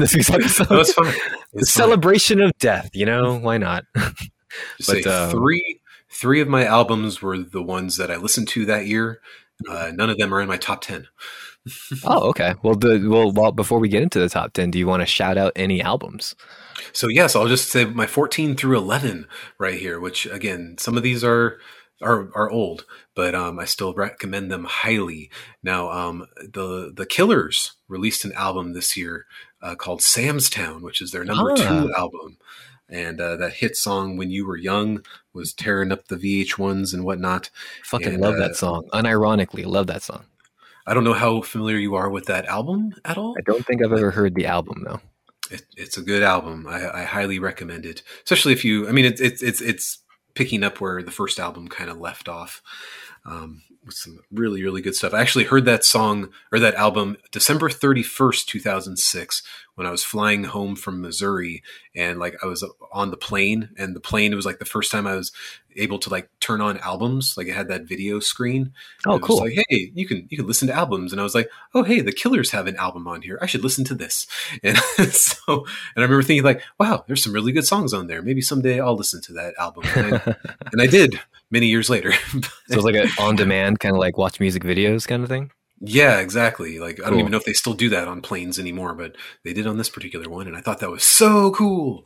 [0.00, 0.70] this week's episode.
[0.70, 1.04] No, it's fine.
[1.12, 1.20] the
[1.60, 1.82] It's fine.
[1.90, 2.88] celebration of death.
[2.94, 3.84] You know, why not?
[3.94, 4.14] Just
[4.86, 5.80] but, say um, three,
[6.20, 9.20] three of my albums were the ones that I listened to that year.
[9.68, 11.06] Uh, none of them are in my top ten.
[12.04, 12.54] Oh, okay.
[12.62, 15.36] Well, well, well, before we get into the top ten, do you want to shout
[15.36, 16.34] out any albums?
[16.94, 19.26] So yes, I'll just say my 14 through 11
[19.58, 21.58] right here, which again, some of these are
[22.00, 25.30] are are old, but um, I still recommend them highly.
[25.62, 29.26] Now, um, the the Killers released an album this year
[29.60, 31.56] uh, called Sam's Town, which is their number Ah.
[31.56, 32.38] two album,
[32.88, 37.04] and uh, that hit song "When You Were Young" was tearing up the VH1s and
[37.04, 37.50] whatnot.
[37.84, 38.88] Fucking And, love uh, that song.
[38.92, 40.24] Unironically, love that song.
[40.86, 43.34] I don't know how familiar you are with that album at all.
[43.38, 45.00] I don't think I've ever heard the album though.
[45.50, 46.66] it, it's a good album.
[46.66, 48.88] I, I highly recommend it, especially if you.
[48.88, 49.98] I mean, it's it's it's it's
[50.34, 52.62] picking up where the first album kind of left off.
[53.24, 55.12] Um, with some really really good stuff.
[55.12, 59.42] I actually heard that song or that album December thirty first, two thousand six,
[59.78, 61.62] when I was flying home from Missouri,
[61.94, 64.90] and like I was on the plane, and the plane it was like the first
[64.90, 65.30] time I was
[65.76, 67.36] able to like turn on albums.
[67.36, 68.72] Like it had that video screen.
[69.06, 69.38] Oh, It was cool.
[69.38, 72.00] Like, hey, you can you can listen to albums, and I was like, oh, hey,
[72.00, 73.38] the Killers have an album on here.
[73.40, 74.26] I should listen to this.
[74.64, 74.76] And
[75.12, 78.20] so, and I remember thinking like, wow, there's some really good songs on there.
[78.20, 79.84] Maybe someday I'll listen to that album.
[79.94, 80.36] And I,
[80.72, 81.20] and I did
[81.52, 82.12] many years later.
[82.32, 85.52] So it's like an on-demand kind of like watch music videos kind of thing.
[85.80, 86.78] Yeah, exactly.
[86.78, 89.52] Like I don't even know if they still do that on planes anymore, but they
[89.52, 92.04] did on this particular one, and I thought that was so cool.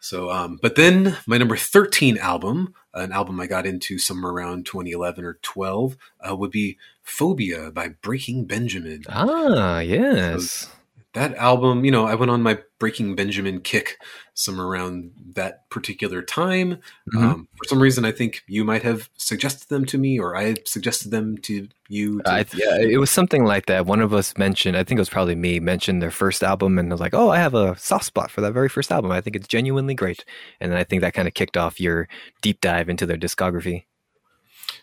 [0.00, 4.64] So, um, but then my number 13 album, an album I got into somewhere around
[4.64, 9.02] 2011 or 12, uh, would be Phobia by Breaking Benjamin.
[9.10, 10.70] Ah, yes.
[11.12, 13.98] That album, you know, I went on my Breaking Benjamin kick
[14.34, 16.78] somewhere around that particular time.
[17.12, 17.22] Mhm.
[17.22, 20.54] Um, for some reason, I think you might have suggested them to me, or I
[20.64, 22.22] suggested them to you.
[22.22, 23.86] To, I, yeah, it was something like that.
[23.86, 26.90] One of us mentioned, I think it was probably me, mentioned their first album, and
[26.90, 29.10] I was like, "Oh, I have a soft spot for that very first album.
[29.10, 30.24] I think it's genuinely great."
[30.60, 32.08] And then I think that kind of kicked off your
[32.40, 33.84] deep dive into their discography.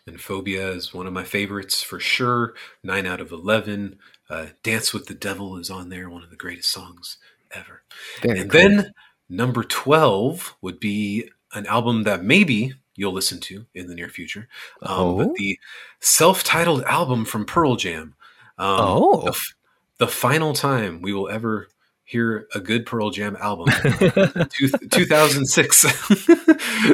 [0.06, 2.54] and Phobia is one of my favorites for sure.
[2.84, 3.98] Nine out of 11.
[4.30, 7.18] Uh, Dance with the Devil is on there, one of the greatest songs
[7.52, 7.84] ever.
[8.22, 8.60] Very and cool.
[8.62, 8.94] then
[9.30, 14.48] number 12 would be an album that maybe you'll listen to in the near future.
[14.82, 15.34] Um, Oh?
[15.38, 15.58] The
[16.00, 18.16] self titled album from Pearl Jam.
[18.58, 19.22] Um, Oh.
[19.24, 19.54] The, f-
[19.98, 21.68] the final time we will ever
[22.08, 23.68] hear a good Pearl Jam album.
[24.50, 25.86] Two, 2006.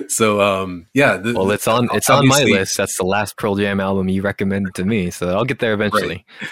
[0.13, 1.17] so um, yeah.
[1.17, 2.75] The, well, it's on it's on my list.
[2.77, 6.25] That's the last Pearl Jam album you recommended to me, so I'll get there eventually.
[6.41, 6.49] Right.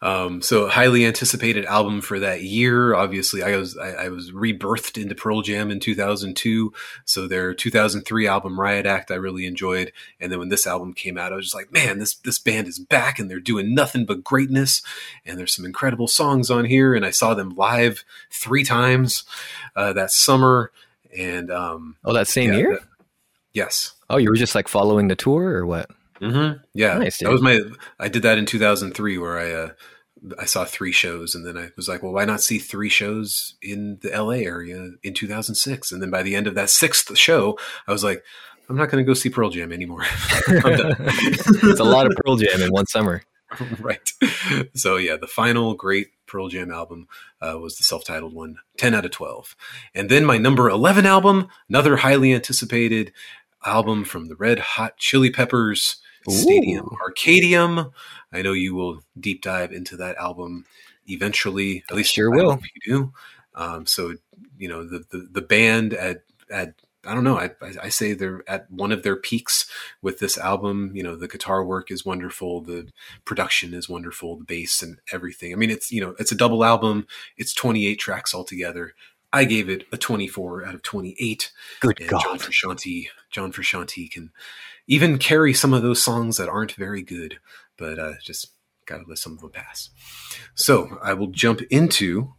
[0.00, 2.94] Um, so highly anticipated album for that year.
[2.94, 6.72] Obviously, I was I, I, was rebirthed into Pearl Jam in 2002.
[7.04, 11.18] So their 2003 album Riot Act I really enjoyed, and then when this album came
[11.18, 14.06] out, I was just like, man, this this band is back and they're doing nothing
[14.06, 14.82] but greatness.
[15.26, 16.94] And there's some incredible songs on here.
[16.94, 17.97] And I saw them live
[18.30, 19.24] three times
[19.76, 20.72] uh, that summer.
[21.16, 22.72] And um, oh, that same yeah, year.
[22.74, 22.88] That,
[23.52, 23.94] yes.
[24.10, 25.90] Oh, you were just like following the tour or what?
[26.20, 26.58] Mm-hmm.
[26.74, 27.60] Yeah, nice, that was my.
[28.00, 29.70] I did that in 2003, where I uh,
[30.38, 33.54] I saw three shows, and then I was like, well, why not see three shows
[33.62, 35.92] in the LA area in 2006?
[35.92, 38.24] And then by the end of that sixth show, I was like,
[38.68, 40.02] I'm not going to go see Pearl Jam anymore.
[40.48, 43.22] it's a lot of Pearl Jam in one summer.
[43.80, 44.12] right.
[44.74, 47.08] So yeah, the final great Pearl Jam album
[47.40, 49.56] uh, was the self-titled one, 10 out of 12.
[49.94, 53.12] And then my number 11 album, another highly anticipated
[53.64, 55.96] album from the Red Hot Chili Peppers,
[56.28, 57.92] Stadium Arcadium.
[58.32, 60.66] I know you will deep dive into that album
[61.06, 61.84] eventually.
[61.90, 62.60] At least sure will.
[62.84, 63.12] You do.
[63.54, 64.14] Um, so
[64.56, 66.74] you know the, the the band at at
[67.06, 67.38] I don't know.
[67.38, 67.50] I,
[67.82, 69.70] I say they're at one of their peaks
[70.02, 70.90] with this album.
[70.94, 72.88] You know, the guitar work is wonderful, the
[73.24, 75.52] production is wonderful, the bass and everything.
[75.52, 77.06] I mean, it's you know, it's a double album.
[77.36, 78.94] It's 28 tracks altogether.
[79.32, 81.52] I gave it a 24 out of 28.
[81.80, 82.22] Good and God.
[82.22, 84.30] John Frusciante, John Frusciante can
[84.86, 87.38] even carry some of those songs that aren't very good,
[87.76, 88.48] but uh, just
[88.86, 89.90] got to let some of them pass.
[90.54, 92.34] So I will jump into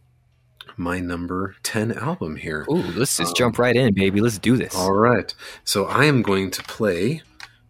[0.76, 2.66] my number 10 album here.
[2.70, 4.20] Ooh, let's just um, jump right in, baby.
[4.20, 4.74] Let's do this.
[4.74, 5.32] All right.
[5.64, 7.22] So I am going to play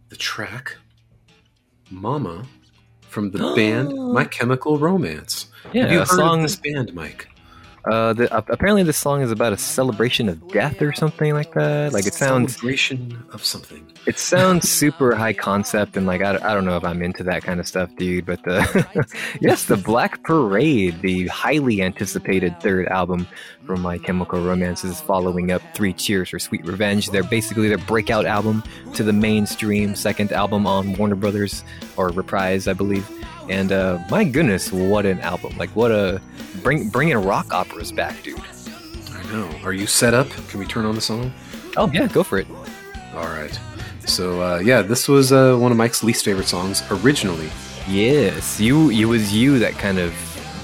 [0.09, 0.77] the track
[1.89, 2.45] Mama
[3.01, 5.47] from the band My Chemical Romance.
[5.73, 7.27] Yeah, Have you heard song, of this band, Mike?
[7.85, 11.53] Uh, the, uh, apparently this song is about a celebration of death or something like
[11.53, 11.93] that.
[11.93, 13.85] Like it sounds celebration of something.
[14.05, 17.43] It sounds super high concept and like I, I don't know if I'm into that
[17.43, 18.25] kind of stuff, dude.
[18.25, 19.07] But the
[19.41, 23.27] yes, the Black Parade, the highly anticipated third album
[23.65, 27.09] from My Chemical Romance, is following up Three Cheers for Sweet Revenge.
[27.09, 28.63] They're basically their breakout album
[28.93, 31.63] to the mainstream second album on Warner Brothers
[31.97, 33.09] or Reprise, I believe.
[33.51, 35.57] And uh, my goodness, what an album!
[35.57, 36.21] Like what a
[36.63, 38.39] bring bringing rock operas back, dude.
[39.11, 39.49] I know.
[39.65, 40.29] Are you set up?
[40.47, 41.33] Can we turn on the song?
[41.75, 42.47] Oh yeah, go for it.
[43.13, 43.59] All right.
[44.05, 47.49] So uh, yeah, this was uh, one of Mike's least favorite songs originally.
[47.89, 48.89] Yes, you.
[48.89, 50.13] It was you that kind of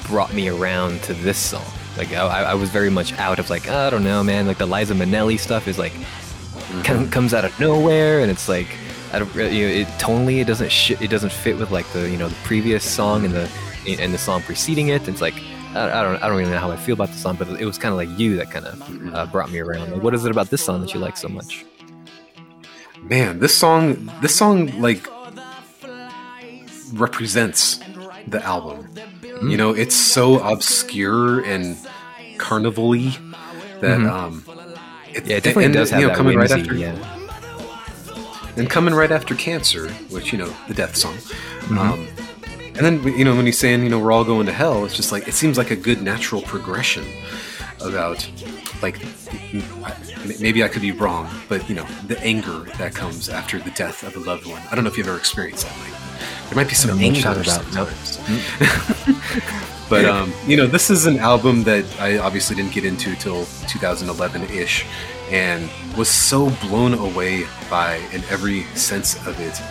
[0.07, 1.65] brought me around to this song.
[1.97, 4.47] Like I, I was very much out of like I don't know, man.
[4.47, 7.09] Like the Liza Minnelli stuff is like mm-hmm.
[7.09, 8.77] comes out of nowhere, and it's like
[9.13, 12.09] I don't, you know, it tonally it doesn't sh- it doesn't fit with like the
[12.09, 13.49] you know the previous song and the
[13.99, 15.07] and the song preceding it.
[15.07, 15.35] It's like
[15.73, 17.65] I, I don't I don't really know how I feel about the song, but it
[17.65, 19.91] was kind of like you that kind of uh, brought me around.
[19.91, 21.65] Like, what is it about this song that you like so much?
[23.01, 25.07] Man, this song this song like
[26.93, 27.79] represents
[28.27, 28.87] the album.
[29.21, 29.51] Mm.
[29.51, 31.77] You know, it's so obscure and
[32.37, 33.17] carnival-y
[33.79, 34.07] that mm-hmm.
[34.07, 34.43] um,
[35.13, 36.75] it, yeah, it definitely and, does have you know, that coming whimsy, right after.
[36.75, 37.16] Yeah
[38.57, 41.15] and coming right after Cancer, which you know the death song.
[41.15, 41.77] Mm-hmm.
[41.77, 42.07] Um,
[42.75, 44.95] and then you know when he's saying you know we're all going to hell, it's
[44.95, 47.05] just like it seems like a good natural progression
[47.81, 48.29] about
[48.81, 48.99] like
[50.39, 54.03] maybe I could be wrong, but you know the anger that comes after the death
[54.03, 54.61] of a loved one.
[54.71, 55.77] I don't know if you've ever experienced that.
[55.79, 55.93] Like,
[56.49, 58.19] there might be some anger about sometimes.
[58.27, 59.89] Mm-hmm.
[59.89, 63.45] but um, you know, this is an album that I obviously didn't get into till
[63.69, 64.85] 2011 ish,
[65.29, 69.61] and was so blown away by in every sense of it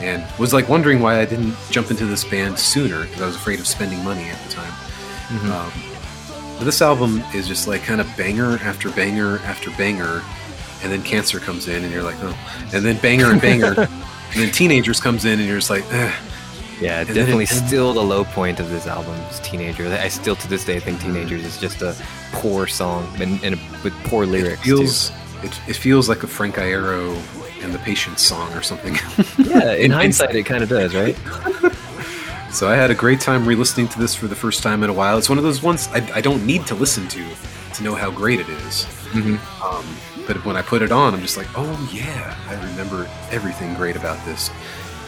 [0.00, 3.36] and was like wondering why I didn't jump into this band sooner because I was
[3.36, 4.72] afraid of spending money at the time.
[5.28, 5.52] Mm-hmm.
[5.52, 10.22] Um, but this album is just like kind of banger after banger after banger,
[10.82, 12.36] and then Cancer comes in, and you're like, oh,
[12.72, 16.14] and then banger and banger, and then Teenagers comes in, and you're just like, eh.
[16.80, 19.86] Yeah, definitely still the low point of this album is Teenager.
[19.88, 21.94] I still to this day think Teenagers is just a
[22.32, 24.60] poor song and, and a, with poor lyrics.
[24.60, 25.12] It feels.
[25.42, 27.16] It, it feels like a Frank Iero
[27.62, 28.94] and the Patience song or something.
[29.38, 31.16] yeah, in, in hindsight, it kind of does, right?
[32.52, 34.92] so I had a great time re-listening to this for the first time in a
[34.92, 35.16] while.
[35.16, 37.26] It's one of those ones I, I don't need to listen to
[37.74, 38.84] to know how great it is.
[39.12, 39.64] Mm-hmm.
[39.64, 43.74] Um, but when I put it on, I'm just like, oh yeah, I remember everything
[43.74, 44.50] great about this,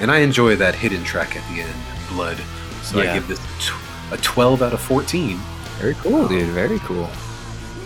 [0.01, 1.75] and I enjoy that hidden track at the end,
[2.11, 2.39] Blood.
[2.83, 3.11] So yeah.
[3.11, 3.41] I give this
[4.11, 5.39] a 12 out of 14.
[5.79, 6.49] Very cool, dude.
[6.51, 7.09] Very cool.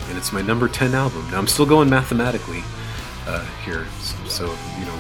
[0.09, 1.29] And it's my number 10 album.
[1.31, 2.63] Now I'm still going mathematically
[3.27, 3.87] uh, here,
[4.27, 4.45] so
[4.79, 4.99] you know,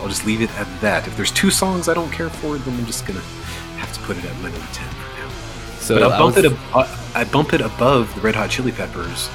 [0.00, 1.06] I'll just leave it at that.
[1.08, 3.20] If there's two songs I don't care for, then I'm just gonna
[3.78, 5.28] have to put it at my number ten for now.
[5.80, 6.52] So but I I bump was- it.
[6.74, 9.28] Ab- I bump it above the Red Hot Chili Peppers,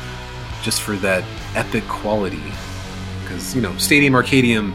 [0.64, 1.24] just for that
[1.56, 2.42] epic quality.
[3.22, 4.74] Because you know, Stadium Arcadium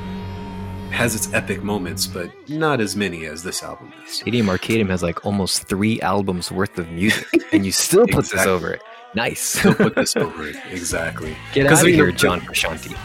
[0.93, 4.13] has its epic moments, but not as many as this album is.
[4.15, 8.47] Stadium Arcadium has like almost three albums worth of music, and you still put this
[8.47, 8.83] over it.
[9.15, 9.41] Nice.
[9.41, 11.37] Still put this over it exactly.
[11.53, 12.97] Get out of know, here, John Frusciante.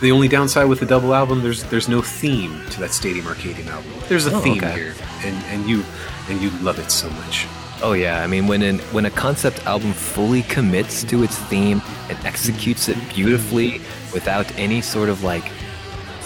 [0.00, 3.66] The only downside with the double album, there's there's no theme to that Stadium Arcadium
[3.68, 3.90] album.
[4.08, 4.74] There's a Oh, theme okay.
[4.74, 4.94] here,
[5.24, 5.84] and and you
[6.28, 7.46] and you love it so much.
[7.82, 11.80] Oh yeah, I mean when an, when a concept album fully commits to its theme
[12.10, 13.80] and executes it beautifully
[14.12, 15.44] without any sort of like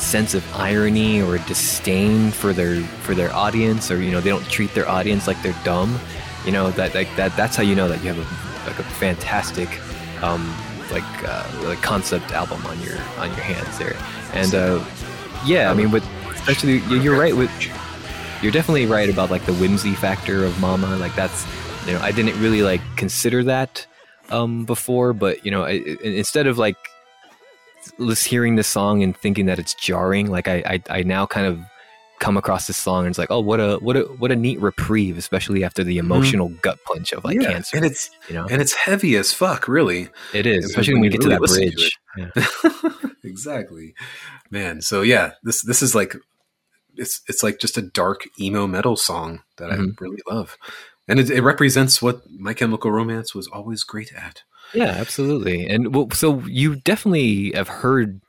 [0.00, 4.48] sense of irony or disdain for their for their audience or you know they don't
[4.48, 5.98] treat their audience like they're dumb,
[6.46, 8.82] you know that like that that's how you know that you have a like a
[8.82, 9.68] fantastic
[10.22, 10.42] um
[10.90, 13.96] like uh, like concept album on your on your hands there.
[14.32, 14.84] And uh
[15.46, 17.50] yeah, I mean with especially you- you're right with
[18.42, 20.96] you're definitely right about like the whimsy factor of Mama.
[20.96, 21.46] Like that's,
[21.86, 23.86] you know, I didn't really like consider that
[24.30, 26.76] um before, but you know, I- instead of like
[27.98, 31.46] just hearing this song and thinking that it's jarring, like I, I I now kind
[31.46, 31.60] of
[32.18, 34.60] come across this song and it's like, oh, what a what a what a neat
[34.60, 37.42] reprieve, especially after the emotional gut punch of like Mm-hmm.
[37.42, 37.76] Yeah, cancer.
[37.78, 40.08] and it's you know, and it's heavy as fuck, really.
[40.34, 41.98] it is, especially when we get to that listen to bridge.
[42.18, 43.10] Yeah.
[43.24, 43.94] exactly,
[44.50, 44.82] man.
[44.82, 46.14] So yeah, this this is like
[46.96, 49.92] it's it's like just a dark emo metal song that Mhm.
[49.92, 50.56] I really love,
[51.08, 54.42] and it, it represents what My Chemical Romance was always great at.
[54.72, 55.66] Yeah, absolutely.
[55.68, 58.20] And well, so you definitely have heard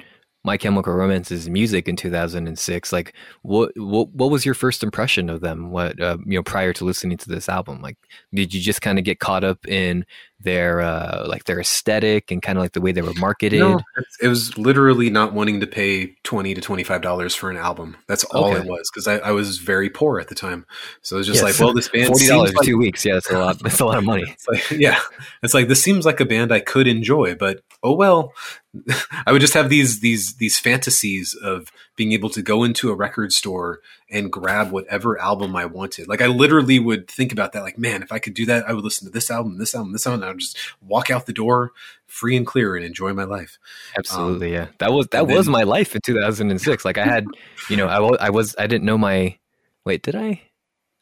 [0.44, 2.92] My Chemical Romance's music in 2006.
[2.92, 5.72] Like, what what what was your first impression of them?
[5.72, 7.82] What uh, you know prior to listening to this album?
[7.82, 7.98] Like,
[8.34, 10.06] did you just kind of get caught up in
[10.44, 13.60] their uh, like their aesthetic and kind of like the way they were marketed?
[13.60, 13.80] No,
[14.22, 17.98] it was literally not wanting to pay twenty to twenty five dollars for an album.
[18.08, 18.62] That's all Okay.
[18.62, 20.66] it was because I, I was very poor at the time.
[21.02, 21.60] So it was just Yes.
[21.60, 23.06] like, well, this band Forty dollars like two weeks.
[23.06, 23.60] Yeah, that's a lot.
[23.60, 24.24] That's a lot of money.
[24.32, 25.00] It's like, yeah,
[25.44, 28.34] it's like this seems like a band I could enjoy, but oh well.
[29.26, 31.68] I would just have these these these fantasies of
[32.02, 36.08] being able to go into a record store and grab whatever album I wanted.
[36.08, 37.62] Like I literally would think about that.
[37.62, 39.94] Like, man, if I could do that, I would listen to this album, this album,
[39.94, 40.22] this album.
[40.24, 41.74] And I would just walk out the door
[42.08, 43.60] free and clear and enjoy my life.
[43.96, 44.68] Absolutely, um, yeah.
[44.80, 46.84] That was that was then- my life in 2006.
[46.84, 47.28] Like I had,
[47.70, 49.38] you know, I, I was I didn't know my
[49.86, 50.42] wait, did I?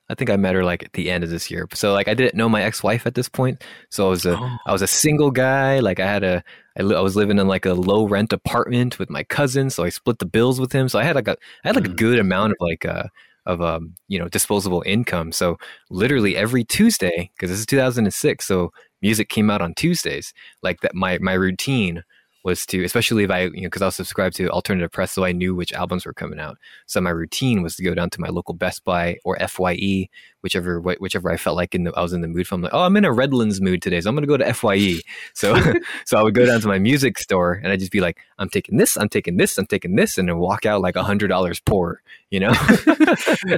[0.10, 1.66] I think I met her like at the end of this year.
[1.74, 3.64] So like I didn't know my ex-wife at this point.
[3.90, 4.58] So I was a Oh.
[4.66, 5.80] I was a single guy.
[5.80, 6.44] Like I had a
[6.80, 9.70] I, li- I was living in like a low rent apartment with my cousin.
[9.70, 10.90] So I split the bills with him.
[10.90, 11.96] So I had like a I had like a Mhm.
[11.96, 13.04] good amount of like uh
[13.46, 15.32] of um you know disposable income.
[15.32, 15.58] So
[15.90, 18.46] literally every Tuesday because this is 2006.
[18.46, 20.34] So music came out on Tuesdays.
[20.64, 22.04] Like that my my routine
[22.46, 25.26] was to especially if I you know because I was subscribed to alternative press so
[25.26, 26.58] I knew which albums were coming out.
[26.86, 30.08] So my routine was to go down to my local Best Buy or Fye,
[30.42, 32.56] whichever wh- whichever I felt like in the I was in the mood for.
[32.56, 34.96] I'm like, oh, I'm in a Redlands mood today, so I'm gonna go to Fye.
[35.34, 35.56] So
[36.06, 38.50] so I would go down to my music store and I'd just be like, I'm
[38.50, 41.28] taking this, I'm taking this, I'm taking this, and then walk out like a hundred
[41.28, 42.54] dollars poor, you know?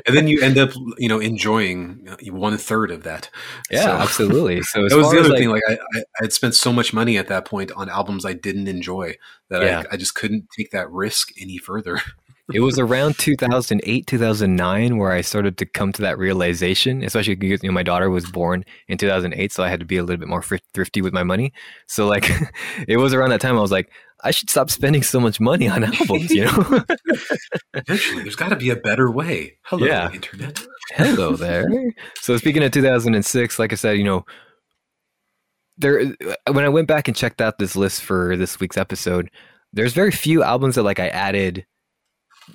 [0.06, 3.30] and then you end up, you know, enjoying uh, one third of that.
[3.70, 4.62] yeah, So- absolutely.
[4.72, 5.50] So that was the other like, thing.
[5.50, 8.34] Like I, I, I had spent so much money at that point on albums I
[8.34, 9.16] didn't enjoy
[9.50, 9.84] that Yeah.
[9.92, 12.00] I, I just couldn't take that risk any further.
[12.54, 17.62] It was around 2008 2009 where i started to come to that realization especially because
[17.64, 20.20] you know my daughter was born in 2008 so i had to be a little
[20.20, 21.52] bit more thrifty with my money
[21.88, 22.30] so like
[22.88, 23.90] it was around that time i was like
[24.24, 26.84] i should stop spending so much money on albums you know
[27.74, 29.58] Eventually, there's got to be a better way.
[29.64, 30.12] Hello, Yeah.
[30.12, 30.62] internet.
[30.92, 31.70] hello there
[32.22, 34.26] so speaking of 2006 like i said you know
[35.78, 39.30] there uh, when i went back and checked out this list for this week's episode
[39.74, 41.66] there's very few albums that like i added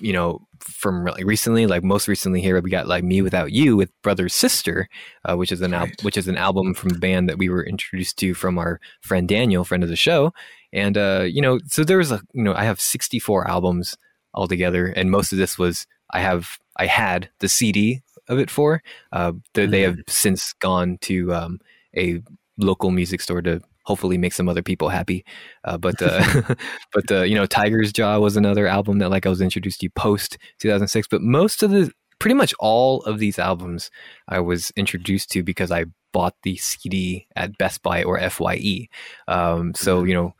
[0.00, 4.28] you know from like recently like most recently here we got like mewithoutYou with brother
[4.28, 4.88] sister
[5.24, 6.02] uh, which is an al- Right.
[6.02, 9.28] which is an album from the band that we were introduced to from our friend
[9.28, 10.32] daniel friend of the show.
[10.72, 13.96] And uh you know so there was a you know i have 64 albums
[14.34, 18.82] altogether and most of this was i have i had the cd of it for.
[19.12, 21.60] Uh they, they have since gone to um
[21.96, 22.20] a
[22.58, 25.24] local music store to hopefully make some other people happy.
[25.64, 26.42] Uh, but uh,
[26.92, 29.88] but uh, you know Tigers Jaw was another album that like i was introduced to
[29.90, 33.90] post 2006 but most of the pretty much all of these albums
[34.28, 38.88] i was introduced to because i bought the cd at best buy or fye
[39.28, 40.34] um, so you know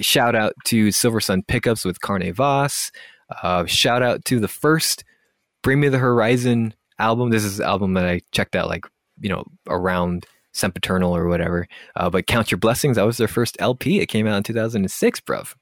[0.00, 2.90] shout out to Silversun Pickups with Carnavas
[3.42, 5.04] uh, shout out to the first
[5.62, 7.30] bring me the horizon album.
[7.30, 8.84] This is the album that i checked out like
[9.20, 10.26] you know around
[10.58, 11.66] sempiternal or whatever
[11.96, 15.20] uh, but count your blessings that was their first lp it came out in 2006
[15.20, 15.54] bruv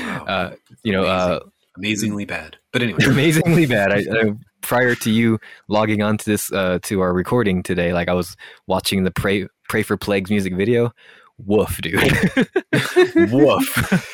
[0.00, 0.24] Wow.
[0.26, 1.40] uh, you know uh,
[1.76, 2.56] amazingly bad.
[2.72, 5.38] But anyway, amazingly bad I, I prior to you
[5.68, 8.36] logging on to this uh, to our recording today, like I was
[8.66, 10.92] watching the pray pray for plagues music video.
[11.38, 11.94] Woof, dude.
[13.30, 14.08] Woof.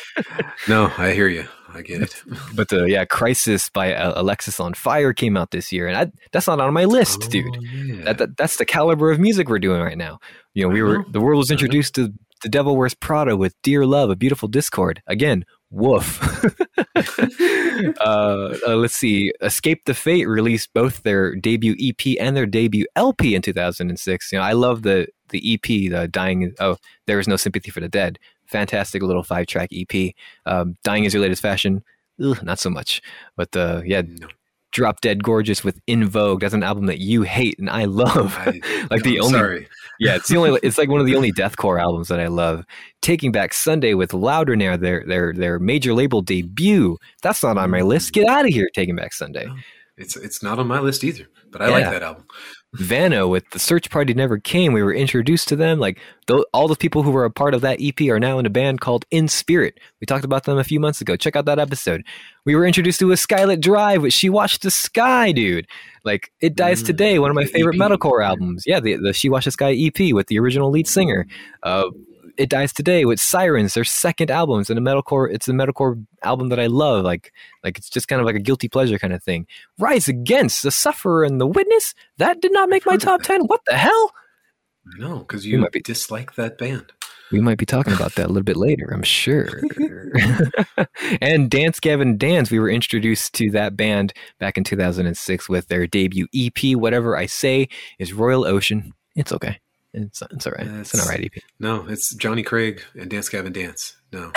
[0.68, 1.46] no, I hear you.
[1.79, 2.22] I get it.
[2.55, 6.72] But the yeah, Crisis by Alexisonfire came out this year, and I, that's not on
[6.74, 7.57] my list, Oh, dude.
[7.62, 8.05] yeah.
[8.05, 10.18] That, that that's the caliber of music we're doing right now.
[10.55, 11.09] You know, we were Uh-huh.
[11.12, 12.12] the world was introduced to
[12.43, 15.03] the Devil Wears Prada with "Dear Love," a beautiful discord.
[15.07, 16.20] Again, woof.
[18.01, 19.33] uh, uh, let's see.
[19.43, 24.33] Escape the Fate released both their debut EP and their debut LP in 2006.
[24.33, 26.55] You know, I love the the EP, the Dying.
[26.61, 26.76] Oh,
[27.07, 28.18] there is no sympathy for the dead.
[28.49, 30.12] Fantastic little five track EP.
[30.46, 31.82] Um, Dying is your latest fashion.
[32.22, 33.01] Ugh, not so much,
[33.36, 34.26] but uh, yeah, No,
[34.72, 36.40] Drop Dead Gorgeous with In Vogue.
[36.40, 38.36] That's an album that you hate and I love.
[38.38, 39.68] I- like no, the I'm only Sorry.
[40.01, 40.59] yeah, it's the only.
[40.62, 42.64] It's like one of the only deathcore albums that I love.
[43.03, 46.99] Taking Back Sunday with Louder Now, their their their major label debut.
[47.22, 48.12] That's not on my list.
[48.12, 49.46] Get out of here, Taking Back Sunday.
[49.96, 52.24] It's it's not on my list either, but I like that album.
[52.74, 54.72] Vanna with The Search Party Never Came.
[54.74, 55.78] We were introduced to them.
[55.78, 58.44] Like tho- all the people who were a part of that EP are now in
[58.46, 59.80] a band called In Spirit.
[60.00, 61.16] We talked about them a few months ago.
[61.16, 62.04] Check out that episode.
[62.44, 65.66] We were introduced to a Skylit Drive, which She Watched the Sky, dude.
[66.04, 67.80] Like It Dies Mm, Today, one of my favorite EP.
[67.90, 68.64] metalcore albums.
[68.66, 71.26] Yeah, the, the She Watched the Sky EP with the original lead singer.
[71.62, 71.84] Uh,
[72.39, 74.61] it Dies Today with Sirens, their second album.
[74.61, 75.30] It's a metalcore.
[75.32, 77.05] It's a metalcore album that I love.
[77.05, 77.32] Like,
[77.64, 79.47] like it's just kind of like a guilty pleasure kind of thing.
[79.78, 81.95] Rise Against the Sufferer and the Witness.
[82.18, 83.43] That did not make my top ten.
[83.47, 84.12] What the hell?
[84.99, 86.93] No, because We you might be- dislike that band.
[87.30, 88.89] We might be talking about that a little bit later.
[88.91, 89.61] I'm sure.
[91.20, 92.51] and Dance Gavin Dance.
[92.51, 96.74] We were introduced to that band back in 2006 with their debut EP.
[96.76, 97.68] Whatever I say
[97.99, 98.95] is Royal Ocean.
[99.14, 99.59] It's okay.
[99.95, 100.66] It's it's all right.
[100.66, 101.43] It's an all right EP.
[101.59, 103.97] No, it's Jonny Craig and Dance Gavin Dance.
[104.11, 104.32] No,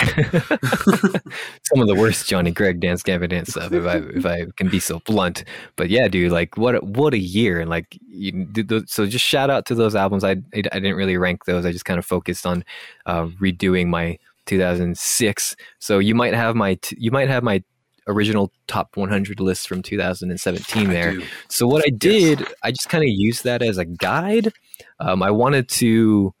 [1.62, 4.68] some of the worst Jonny Craig dance Gavin dance stuff if I if I can
[4.68, 5.44] be so blunt.
[5.76, 9.24] But yeah, dude, like what a, what a year and like you those, so just
[9.24, 10.24] shout out to those albums.
[10.24, 11.64] I, I didn't really rank those.
[11.64, 12.64] I just kind of focused on
[13.06, 15.56] uh, redoing my 2006.
[15.78, 17.62] So you might have my t- you might have my
[18.06, 21.18] original top 100 list from 2017 I there.
[21.48, 24.52] So what I did, I just kind of used that as a guide.
[25.00, 26.34] Um, I wanted to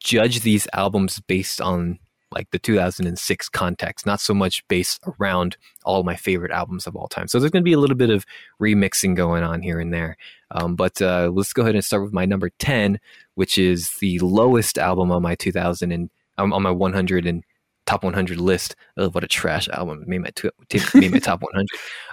[0.00, 1.98] judge these albums based on
[2.32, 7.08] like the 2006 context, not so much based around all my favorite albums of all
[7.08, 7.26] time.
[7.26, 8.24] So there's going to be a little bit of
[8.60, 10.16] remixing going on here and there.
[10.52, 13.00] Um, but uh, let's go ahead and start with my number 10,
[13.34, 17.44] which is the lowest album on my 2000 and um, on my 100 and
[17.86, 18.76] top 100 list.
[18.96, 20.04] Oh, what a trash album!
[20.06, 20.54] Made my, tw-
[20.94, 21.66] made my top 100.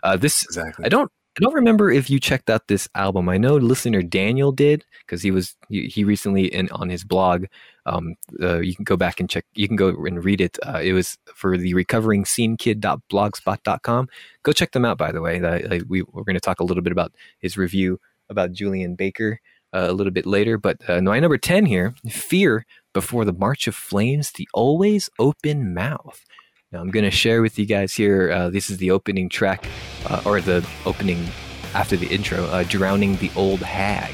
[0.03, 0.85] Uh, this Exactly.
[0.85, 3.29] I don't I don't remember if you checked out this album.
[3.29, 7.45] I know listener Daniel did because he was he, he recently in on his blog.
[7.85, 9.45] Um, uh, you can go back and check.
[9.53, 10.57] You can go and read it.
[10.65, 14.09] Uh, it was for the recovering scene kid.blogspot.com.
[14.41, 14.97] Go check them out.
[14.97, 17.99] By the way, uh, we we're going to talk a little bit about his review
[18.29, 19.39] about Julien Baker
[19.73, 20.57] a little bit later.
[20.57, 25.73] But uh, my number ten here, Fear before the March of Flames, the Always Open
[25.73, 26.23] Mouth.
[26.71, 28.31] Now I'm going to share with you guys here.
[28.31, 29.65] Uh, this is the opening track,
[30.05, 31.25] uh, or the opening
[31.73, 34.13] after the intro, uh, "Drowning the Old Hag."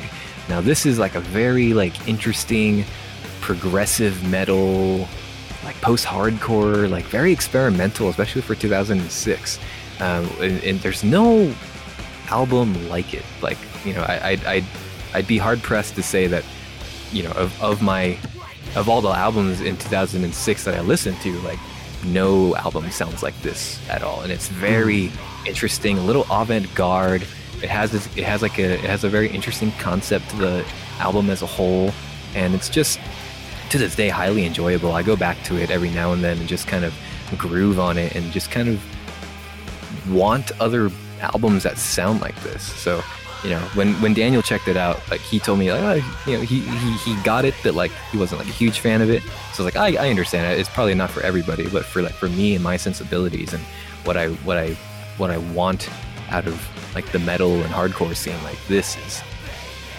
[0.49, 2.85] Now this is like a very like interesting,
[3.41, 5.07] progressive metal,
[5.63, 9.59] like post-hardcore, like very experimental, especially for 2006.
[9.99, 11.53] Um, and, and there's no
[12.27, 13.23] album like it.
[13.41, 14.65] Like you know, I, I'd, I'd
[15.13, 16.43] I'd be hard pressed to say that
[17.11, 18.17] you know of, of my
[18.75, 21.59] of all the albums in 2006 that I listened to, like
[22.03, 25.47] no album sounds like this at all, and it's very hmm.
[25.47, 27.23] interesting, a little avant-garde.
[27.61, 30.65] It has this, it has like a it has a very interesting concept to the
[30.99, 31.91] album as a whole,
[32.35, 32.99] and it's just
[33.69, 34.91] to this day highly enjoyable.
[34.91, 36.93] I go back to it every now and then and just kind of
[37.37, 40.91] groove on it and just kind of want other
[41.21, 42.63] albums that sound like this.
[42.63, 43.01] So,
[43.43, 46.37] you know, when when Daniel checked it out, like he told me, like, oh, you
[46.37, 49.09] know, he, he he got it, but like he wasn't like a huge fan of
[49.09, 49.21] it.
[49.53, 50.59] So I was like, I, I understand it.
[50.59, 53.63] It's probably not for everybody, but for like for me and my sensibilities and
[54.05, 54.73] what I what I
[55.17, 55.89] what I want
[56.29, 59.21] out of like the metal and hardcore scene, like this is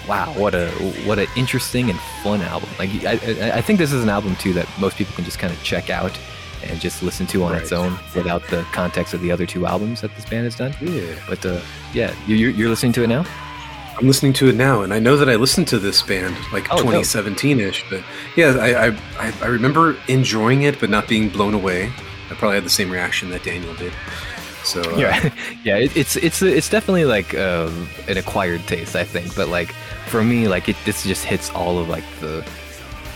[0.09, 0.69] wow, what a
[1.05, 2.69] what an interesting and fun album.
[2.79, 5.39] Like I, I, I think this is an album too that most people can just
[5.39, 6.19] kind of check out
[6.71, 10.01] and just listen to on its own without the context of the other two albums
[10.01, 10.75] that this band has done.
[10.81, 11.15] Yeah.
[11.29, 11.61] But uh,
[11.93, 13.25] yeah, you, you're, you're listening to it now.
[13.97, 16.65] I'm listening to it now, and I know that I listened to this band like
[16.73, 17.85] Oh, 2017 ish.
[17.89, 18.03] But
[18.37, 21.93] yeah, I, I I remember enjoying it, but not being blown away.
[22.31, 23.93] I probably had the same reaction that Daniel did.
[24.65, 25.33] So uh, Yeah,
[25.65, 29.37] yeah, it, it's it's it's definitely like um, an acquired taste, I think.
[29.37, 29.73] But like
[30.07, 32.45] for me, like it this just hits all of like the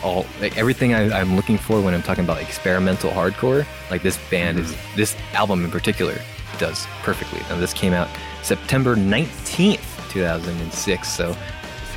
[0.03, 3.65] all like everything I, I'm looking for when I'm talking about experimental hardcore.
[3.89, 4.97] Like this band is mm-hmm.
[4.97, 6.17] this album in particular
[6.57, 7.41] does perfectly.
[7.49, 8.09] And this came out
[8.43, 11.07] September 19th, 2006.
[11.07, 11.35] So,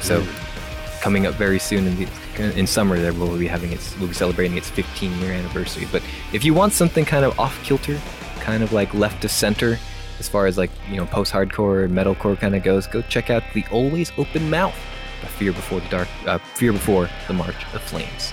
[0.01, 1.01] so mm-hmm.
[1.01, 4.15] coming up very soon in the in summer there we'll be having its we'll be
[4.15, 5.87] celebrating its 15 year anniversary.
[5.93, 8.01] But if you want something kind of off kilter,
[8.41, 9.79] kind of like left to center,
[10.19, 13.43] as far as like you know post hardcore metalcore kind of goes, go check out
[13.55, 14.77] the Always Open Mouth,
[15.23, 18.33] by Fear Before the Dark, uh, Fear Before the March of Flames.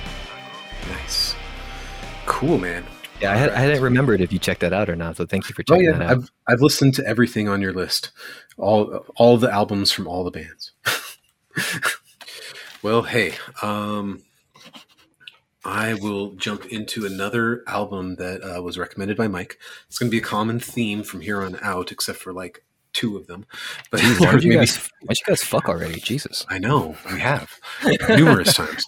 [0.90, 1.36] Nice,
[2.26, 2.84] cool, man.
[3.22, 5.18] Yeah, I, had, I hadn't remembered if you checked that out or not.
[5.18, 5.98] So thank you for checking oh, yeah.
[5.98, 6.12] that out.
[6.12, 8.12] I've I've listened to everything on your list,
[8.58, 10.72] all all the albums from all the bands.
[12.82, 14.24] well, hey, um,
[15.66, 19.58] I will jump into another album that uh, was recommended by Mike.
[19.88, 22.64] It's going to be a common theme from here on out, except for like
[23.00, 23.46] two of them.
[23.92, 26.00] But Jeez, why, don't you guys, why you guys fuck already?
[26.02, 26.46] Jesus.
[26.50, 27.58] I know we have
[28.10, 28.84] numerous times.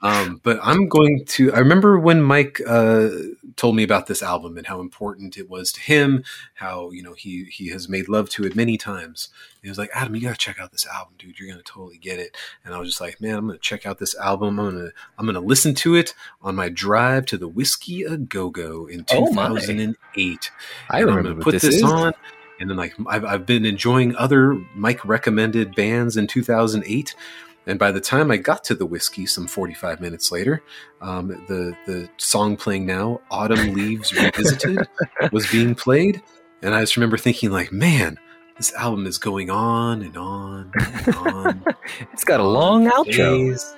[0.00, 1.52] Um, but I'm going to.
[1.52, 3.10] I remember when Mike uh,
[3.56, 6.24] told me about this album and how important it was to him.
[6.54, 9.28] How you know he he has made love to it many times.
[9.62, 11.38] He was like, Adam, you gotta check out this album, dude.
[11.38, 12.36] You're gonna totally get it.
[12.64, 14.58] And I was just like, man, I'm gonna check out this album.
[14.58, 18.50] I'm gonna I'm gonna listen to it on my drive to the Whisky a Go
[18.50, 20.50] Go in 2008.
[20.90, 21.82] I remember put this, this is.
[21.82, 22.12] on.
[22.60, 27.14] And then like I've, I've been enjoying other Mike recommended bands in 2008.
[27.66, 30.62] And by the time I got to the whiskey, some 45 minutes later,
[31.00, 34.86] um, the the song playing now, "Autumn Leaves Revisited,"
[35.32, 36.22] was being played,
[36.62, 38.18] and I just remember thinking, like, man,
[38.58, 41.64] this album is going on and on and on.
[42.12, 43.16] it's got a long outro.
[43.16, 43.74] days,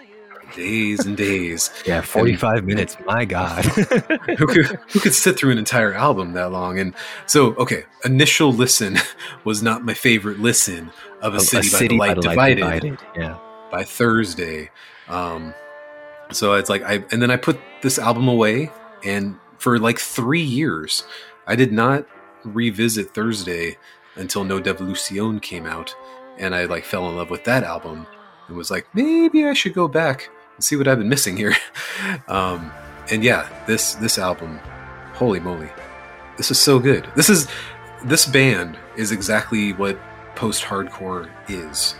[0.56, 1.70] days and days.
[1.86, 2.96] Yeah, 45 minutes.
[3.06, 3.64] My God.
[4.38, 6.78] who could who could sit through an entire album that long?
[6.80, 6.94] And
[7.26, 8.98] so, okay, initial listen
[9.44, 10.90] was not my favorite listen
[11.22, 12.98] of a, A- city, a by, city the light by the light divided divided.
[13.14, 13.38] Yeah.
[13.70, 14.70] by Thursday.
[15.08, 15.54] Um,
[16.32, 18.72] so it's like I and then I put this album away,
[19.04, 21.04] and for like three years,
[21.46, 22.06] I did not
[22.44, 23.76] revisit Thursday
[24.16, 25.94] until No Devolucion came out,
[26.38, 28.06] and I like fell in love with that album
[28.48, 31.54] and was like, maybe I should go back see what I've been missing here.
[32.28, 32.72] um,
[33.10, 34.58] and yeah, this this album,
[35.14, 35.68] holy moly,
[36.36, 37.06] this is so good.
[37.16, 37.46] This is
[38.04, 39.98] this band is exactly what
[40.34, 41.94] post hardcore is.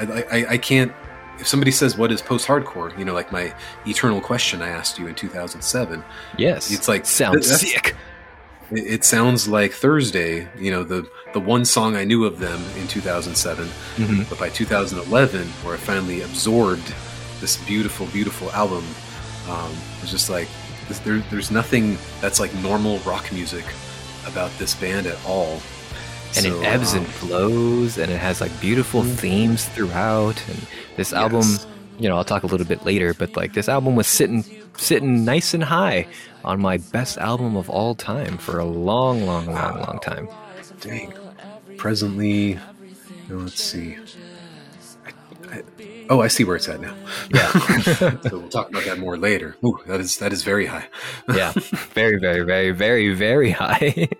[0.00, 0.92] I, I, I can't.
[1.40, 3.52] If somebody says what is post hardcore, you know, like my
[3.86, 6.04] eternal question I asked you in 2007,
[6.38, 6.70] Yes.
[6.72, 7.96] It's like- sounds sick.
[8.70, 10.46] it, it sounds like Thursday.
[10.56, 14.28] You know, the the one song I knew of them in 2007, Mhm.
[14.28, 16.94] but by 2011, where I finally absorbed
[17.44, 18.82] this beautiful, beautiful album,
[19.50, 20.48] um, it was just like
[21.04, 23.64] there, there's nothing that's like normal rock music
[24.26, 25.60] about this band at all.
[26.36, 29.14] And So, it ebbs um, and flows, and it has like beautiful Mhm.
[29.16, 30.42] themes throughout.
[30.48, 30.58] And
[30.96, 31.66] this album, Yes.
[31.98, 34.42] you know, I'll talk a little bit later, but like this album was sitting
[34.78, 36.06] sitting nice and high
[36.44, 40.28] on my best album of all time for a long, long, long, long time.
[40.80, 41.12] Dang.
[41.76, 42.58] Presently,
[43.28, 43.96] no, let's see.
[45.06, 45.62] I, I,
[46.10, 46.94] oh, I see where it's at now.
[47.32, 47.50] Yeah.
[47.80, 49.56] so we'll talk about that more later.
[49.64, 50.88] Ooh, that is that is very high.
[51.34, 51.52] yeah,
[51.92, 54.08] very, very, very, very, very high.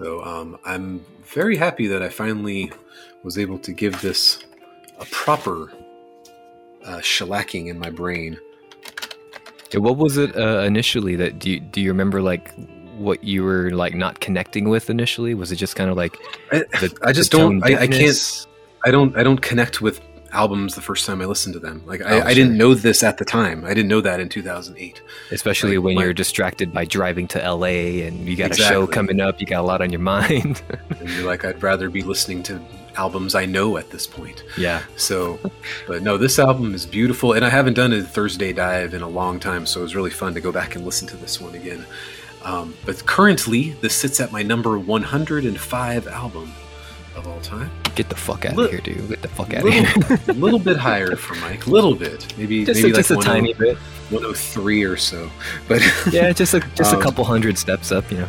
[0.00, 2.72] So um, I'm very happy that I finally
[3.22, 4.42] was able to give this
[4.98, 5.70] a proper
[6.82, 8.38] uh, shellacking in my brain.
[9.70, 12.50] Yeah, what was it uh, initially that do you, do you remember like
[12.96, 15.34] what you were like not connecting with initially?
[15.34, 16.16] Was it just kind of like
[16.50, 17.62] I, the, I just don't.
[17.62, 18.46] I, I can't.
[18.86, 19.14] I don't.
[19.18, 20.00] I don't connect with
[20.32, 21.82] albums the first time I listened to them.
[21.86, 23.64] Like I, Oh, I didn't know this at the time.
[23.64, 25.00] I didn't know that in 2008.
[25.30, 28.86] especially like, when my- you're distracted by driving to LA and you got a show
[28.86, 30.62] coming up, you got a lot on your mind.
[31.00, 32.60] And you're like, I'd rather be listening to
[32.96, 34.44] albums I know at this point.
[34.58, 35.38] yeah, So,
[35.86, 39.08] but no, this album is beautiful, and I haven't done a Thursday dive in a
[39.08, 41.54] long time, so it was really fun to go back and listen to this one
[41.54, 41.86] again.
[42.44, 46.52] Um, but currently, this sits at my number 105 album
[47.16, 47.70] of all time.
[47.94, 49.08] get the fuck out Look- of here, dude.
[49.08, 50.18] Get the fuck out of here.
[50.28, 53.16] A little bit higher for Mike, a little bit, maybe just maybe a, just a
[53.16, 53.76] tiny bit.
[54.10, 55.30] 103 or so.
[55.68, 55.82] But
[56.12, 58.28] Yeah, just a just Um, a couple hundred steps up, you know.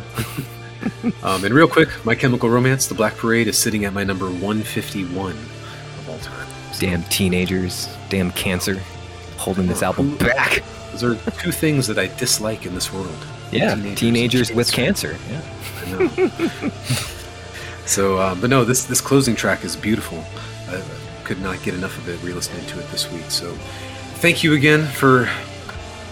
[1.22, 4.26] um, and real quick, My Chemical Romance, The Black Parade, is sitting at my number
[4.26, 6.46] 151 of all time.
[6.72, 8.80] So Damn teenagers, damn cancer,
[9.36, 10.62] holding this album back.
[10.92, 13.08] Those are two things that I dislike in this world.
[13.50, 15.16] Yeah, Teenagers teenagers, with cancer.
[15.26, 15.32] cancer.
[15.32, 15.42] Yeah.
[15.84, 16.70] I know.
[17.86, 20.18] so, uh, but no, this this closing track is beautiful.
[20.68, 23.30] I, I could not get enough of it re-listening to it this week.
[23.30, 23.52] So,
[24.20, 25.28] thank you again for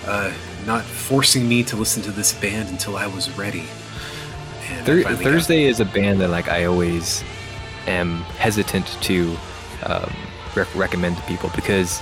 [0.07, 0.33] uh,
[0.67, 3.65] not forcing me to listen to this band until I was ready.
[4.69, 7.23] And Thur- got- Thursday is a band that like I always
[7.87, 9.37] am hesitant to
[9.85, 10.15] um,
[10.55, 12.01] rec- recommend to people because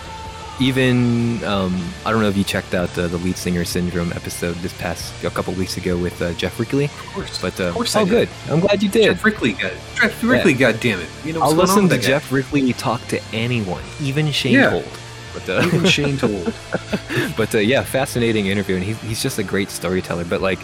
[0.60, 4.54] even um, I don't know if you checked out the, the lead singer syndrome episode
[4.56, 6.86] this past a couple weeks ago with uh, Geoff Rickly.
[6.86, 8.28] Of course, But uh, of course, oh, good.
[8.50, 9.04] I'm glad you did.
[9.04, 11.08] Geoff Rickly, God, Geoff Rickly, God damn it!
[11.24, 12.08] You know I'll listen to that guy?
[12.08, 14.70] Geoff Rickly talk to anyone, even Shane Yeah.
[14.70, 14.88] Told.
[15.34, 16.52] But, uh, Even Shane told.
[17.36, 20.24] but uh, yeah, fascinating interview, and he's, he's just a great storyteller.
[20.24, 20.58] But like,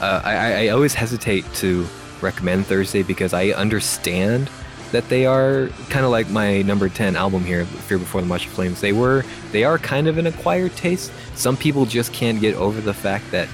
[0.00, 1.86] uh, I- I always hesitate to
[2.22, 4.48] recommend Thursday because I understand
[4.94, 8.46] that they are kind of like my number ten album here, Fear Before the March
[8.46, 8.80] of Flames.
[8.80, 11.10] They were they are kind of an acquired taste.
[11.34, 13.48] Some people just can't get over the fact that,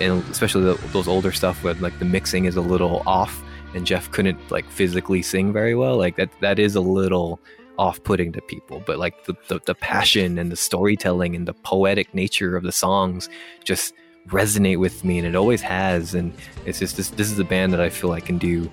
[0.00, 3.42] and especially the, those older stuff where like the mixing is a little off,
[3.74, 5.98] and Geoff couldn't like physically sing very well.
[5.98, 7.40] Like that that is a little
[7.78, 12.14] off-putting to people but like the, the, the passion and the storytelling and the poetic
[12.14, 13.28] nature of the songs
[13.64, 13.92] just
[14.28, 16.32] resonate with me and it always has and
[16.64, 18.70] it's just this this is a band that i feel i can do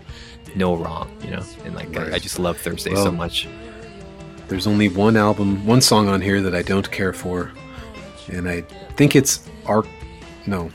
[0.55, 3.47] no wrong you know and like I, I just love thursday so much
[4.47, 7.51] There's only one album, one song on here that I don't care for,
[8.27, 8.61] and I
[8.97, 9.87] think it's Arc.
[10.45, 10.69] No,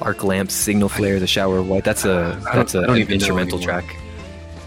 [0.00, 3.10] arc lamps signal flare the shower of white that's a I that's a I an
[3.10, 3.96] instrumental track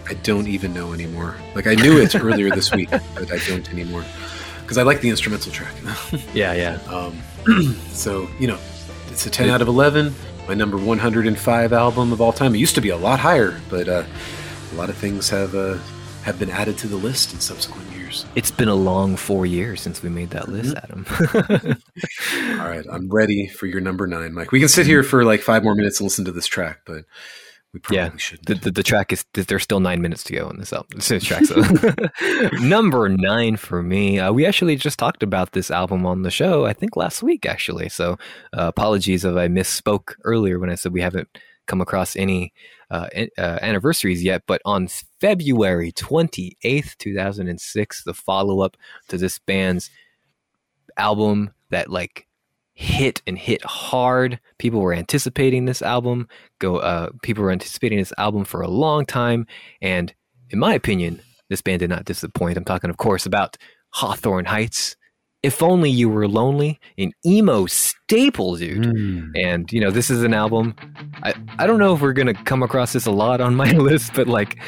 [0.08, 1.36] I don't even know anymore.
[1.54, 4.04] Like I knew it earlier this week, but I don't anymore
[4.62, 5.72] because I like the instrumental track.
[6.34, 7.16] yeah yeah Um,
[7.92, 8.58] so you know,
[9.08, 10.12] it's a 10 out of 11.
[10.48, 12.54] My number 105 album of all time.
[12.54, 14.02] It used to be a lot higher, but uh,
[14.72, 15.76] a lot of things have uh,
[16.24, 18.26] have been added to the list in subsequent years.
[18.34, 21.70] it's been a long four years since we made that list Mm-hmm.
[21.70, 24.50] adam All right, I'm ready for your number nine, Mike.
[24.50, 27.04] We can sit here for like five more minutes and listen to this track, but
[27.72, 28.46] we probably Yeah, shouldn't.
[28.46, 30.98] the, the, the track is there's still nine minutes to go on this album.
[31.08, 31.62] This track, so.
[32.66, 34.18] number nine for me.
[34.18, 36.64] Uh, we actually just talked about this album on the show.
[36.66, 37.88] I think last week actually.
[37.88, 38.12] So
[38.56, 41.28] uh, apologies if I misspoke earlier when I said we haven't
[41.66, 42.52] come across any
[42.90, 43.08] uh,
[43.38, 44.42] uh, anniversaries yet.
[44.48, 44.88] But on
[45.20, 48.76] February twenty eighth, two thousand and six, the follow up
[49.08, 49.90] to this band's
[50.96, 52.26] album that like
[52.74, 54.40] hit and hit hard.
[54.58, 56.28] People were anticipating this album.
[56.58, 59.46] Go, uh, people were anticipating this album for a long time,
[59.80, 60.14] and
[60.50, 62.56] in my opinion, this band did not disappoint.
[62.56, 63.56] I'm talking, of course, about
[63.90, 64.96] Hawthorne Heights.
[65.42, 68.82] If only you were lonely, an emo staple, dude.
[68.82, 69.30] Mm.
[69.34, 70.74] And you know, this is an album.
[71.22, 74.12] I I don't know if we're gonna come across this a lot on my list,
[74.14, 74.58] but like,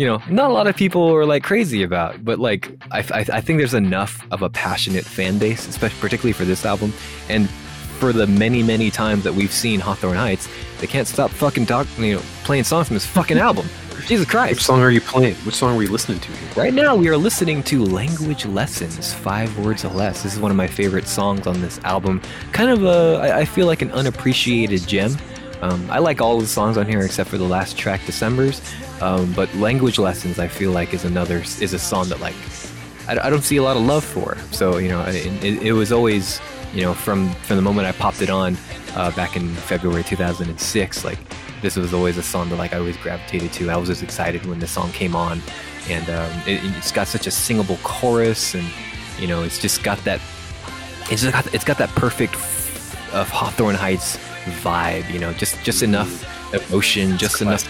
[0.00, 2.24] you know, not a lot of people are like crazy about.
[2.24, 6.32] But like, I I, I think there's enough of a passionate fan base, especially particularly
[6.32, 6.94] for this album,
[7.28, 7.50] and
[7.98, 10.48] for the many many times that we've seen Hawthorne Heights,
[10.80, 13.66] they can't stop fucking talk, you know, playing songs from this fucking album.
[14.06, 14.52] Jesus Christ.
[14.54, 15.34] Which song are you playing?
[15.44, 16.48] Which song are we listening to here?
[16.56, 20.22] Right now, we are listening to Language Lessons, Five Words or Less.
[20.22, 22.22] This is one of my favorite songs on this album.
[22.52, 25.14] Kind of a, I I feel like an unappreciated gem.
[25.60, 28.62] Um, I like all the songs on here except for the last track, December's.
[29.00, 32.34] Um, but Language Lessons, I feel like, is another, is a song that, like,
[33.08, 34.36] I, I don't see a lot of love for.
[34.50, 36.40] So, you know, it, it, was always,
[36.74, 38.56] you know, from, from the moment I popped it on
[38.94, 41.18] uh, back in February 2006, like,
[41.62, 43.70] this was always a song that like I always gravitated to.
[43.70, 45.42] I was just excited when the song came on,
[45.88, 48.66] and um, it, it's got such a singable chorus, and
[49.18, 50.20] you know, it's just got that.
[51.10, 54.16] It's just got, it's got that perfect f- of Hawthorne Heights
[54.62, 55.10] vibe.
[55.12, 56.24] You know, just just enough
[56.54, 57.66] emotion, just enough.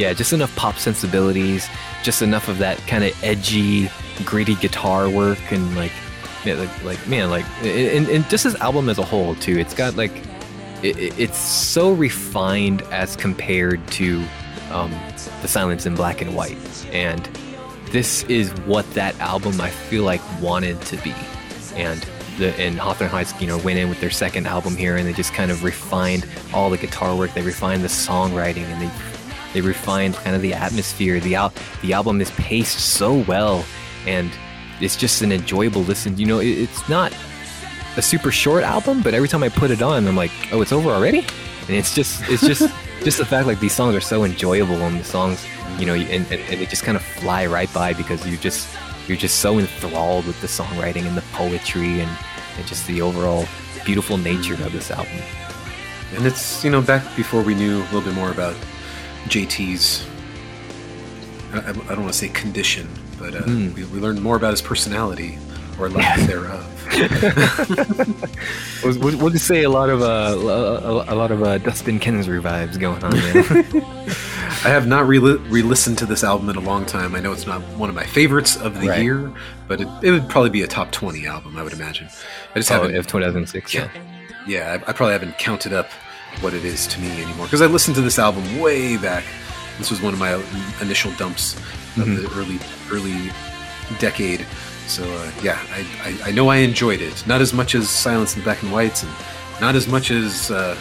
[0.00, 1.68] Yeah, just enough pop sensibilities,
[2.02, 3.90] just enough of that kind of edgy,
[4.24, 5.92] gritty guitar work, and like,
[6.42, 9.58] yeah, like, like man, like, and, and just this album as a whole too.
[9.58, 10.12] It's got like
[10.82, 14.24] it- it's so refined as compared to
[14.70, 14.90] um,
[15.42, 16.56] the silence in black and white.
[16.92, 17.28] And
[17.90, 21.14] this is what that album i feel like wanted to be.
[21.76, 22.00] And
[22.38, 25.12] the and hawthorne heights you know went in with their second album here and they
[25.12, 27.34] just kind of refined all the guitar work.
[27.34, 28.90] They refined the songwriting and they
[29.52, 33.64] they refined kind of the atmosphere the al- the album is paced so well
[34.06, 34.30] and
[34.80, 37.12] it's just an enjoyable listen you know it, it's not
[37.96, 40.72] a super short album, but every time I put it on, I'm like, oh, it's
[40.72, 41.18] over already.
[41.18, 42.72] And it's just, it's just,
[43.04, 45.44] just the fact like these songs are so enjoyable, and the songs,
[45.78, 48.68] you know, and, and, and they just kind of fly right by because you just,
[49.06, 52.10] you're just so enthralled with the songwriting and the poetry and,
[52.56, 53.44] and just the overall
[53.84, 55.20] beautiful nature of this album.
[56.14, 58.56] And it's you know back before we knew a little bit more about
[59.28, 60.06] JT's.
[61.52, 63.74] I, I don't want to say condition, but uh, Mm.
[63.74, 65.38] we, we learned more about his personality
[65.78, 66.66] or lack thereof.
[68.82, 72.40] We'll, we'll, just say a lot of, uh, a, a lot of uh, Dustin Kensrue
[72.40, 73.44] vibes going on there.
[74.64, 77.14] I have not re listened to this album in a long time.
[77.14, 79.02] I know it's not one of my favorites of the Right.
[79.02, 79.32] year,
[79.68, 81.56] but it, it would probably be a top twenty album.
[81.56, 82.08] I would imagine.
[82.54, 82.96] I just oh, haven't.
[82.96, 83.88] of 2006, yeah.
[84.46, 85.88] yeah, I, I probably haven't counted up
[86.40, 89.24] what it is to me anymore because I listened to this album way back.
[89.78, 90.34] This was one of my
[90.80, 91.54] initial dumps
[91.96, 92.22] of Mhm.
[92.22, 92.58] the early
[92.90, 93.30] early
[93.98, 94.46] decade.
[94.86, 95.86] So uh, yeah, I,
[96.24, 97.24] I, I know I enjoyed it.
[97.26, 99.12] Not as much as Silence in Black and Whites, and
[99.60, 100.76] not as much as uh,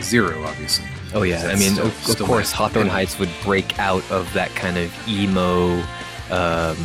[0.00, 0.86] Zero, obviously.
[1.14, 2.88] Oh yeah, I mean, still- of, of course, Hawthorne.
[2.88, 5.74] Heights would break out of that kind of emo
[6.30, 6.76] um,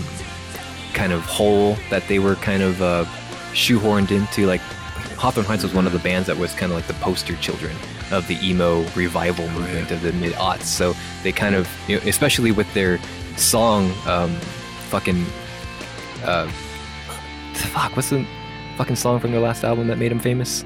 [0.93, 3.05] kind of hole that they were kind of uh,
[3.53, 4.45] shoehorned into.
[4.45, 4.61] Like
[5.19, 7.75] Hawthorne Heights was one of the bands that was kind of like the poster children
[8.09, 10.63] of the emo revival movement of the mid aughts.
[10.63, 12.99] So they kind of, you know, especially with their
[13.35, 14.33] song, um,
[14.87, 15.25] fucking,
[16.23, 16.49] uh,
[17.53, 18.25] fuck, what's the
[18.77, 20.63] fucking song from their last album that made them famous?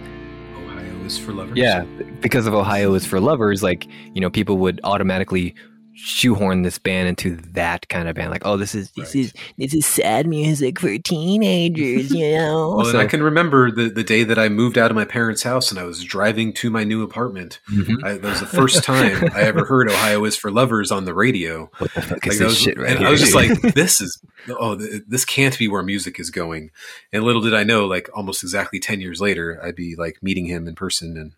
[0.56, 1.58] Ohio is for lovers.
[1.58, 1.84] Yeah,
[2.22, 5.56] because of Ohio is for lovers, like, you know, people would automatically
[5.96, 8.32] shoehorn this band into that kind of band.
[8.32, 9.26] Like, oh, this is this Right.
[9.26, 12.76] is this is sad music for teenagers, you know.
[12.78, 15.44] Well, and I can remember the, the day that I moved out of my parents'
[15.44, 17.60] house and I was driving to my new apartment.
[17.72, 18.04] Mhm.
[18.04, 21.14] I, that was the first time I ever heard "Ohio is for lovers" on the
[21.14, 21.70] radio.
[21.78, 23.08] what the fuck Like, is this was- shit right and here?
[23.08, 24.20] I was just like, "This is
[24.50, 26.72] oh, th- this can't be where music is going."
[27.12, 30.46] And little did I know, like almost exactly ten years later, I'd be like meeting
[30.46, 31.34] him in person and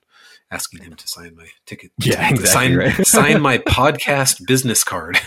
[0.51, 1.91] asking him to sign my ticket.
[1.99, 3.07] Yeah, to exactly, Sign, right.
[3.07, 5.19] sign my podcast business card.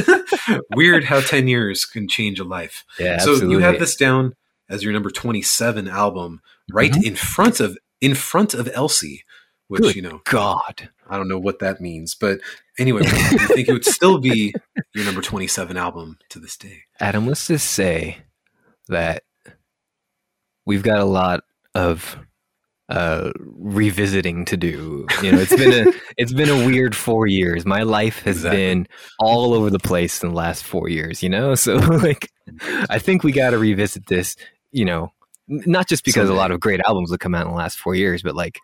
[0.74, 2.84] Weird how ten years can change a life.
[2.98, 3.54] yeah, so absolutely.
[3.56, 4.34] you have this down
[4.68, 6.40] as your number 27 album
[6.72, 7.04] right Mhm.
[7.04, 9.22] in front of in front of elsie
[9.68, 10.88] which Good you know God.
[11.10, 12.38] i don't know what that means but
[12.78, 14.54] anyway I think it would still be
[14.94, 18.18] your number 27 album to this day Adam, let's just say
[18.88, 19.24] that
[20.64, 21.42] we've got a lot
[21.74, 22.16] of
[22.92, 25.06] uh revisiting to do.
[25.22, 27.64] You know it's been a it's been a weird four years.
[27.64, 28.60] My life has Exactly.
[28.60, 28.88] been
[29.18, 31.54] all over the place in the last four years you know?
[31.62, 32.30] So like
[32.90, 34.34] i think we got to revisit this
[34.72, 35.12] you know
[35.48, 37.94] not just because a lot of great albums have come out in the last four
[37.94, 38.58] years but like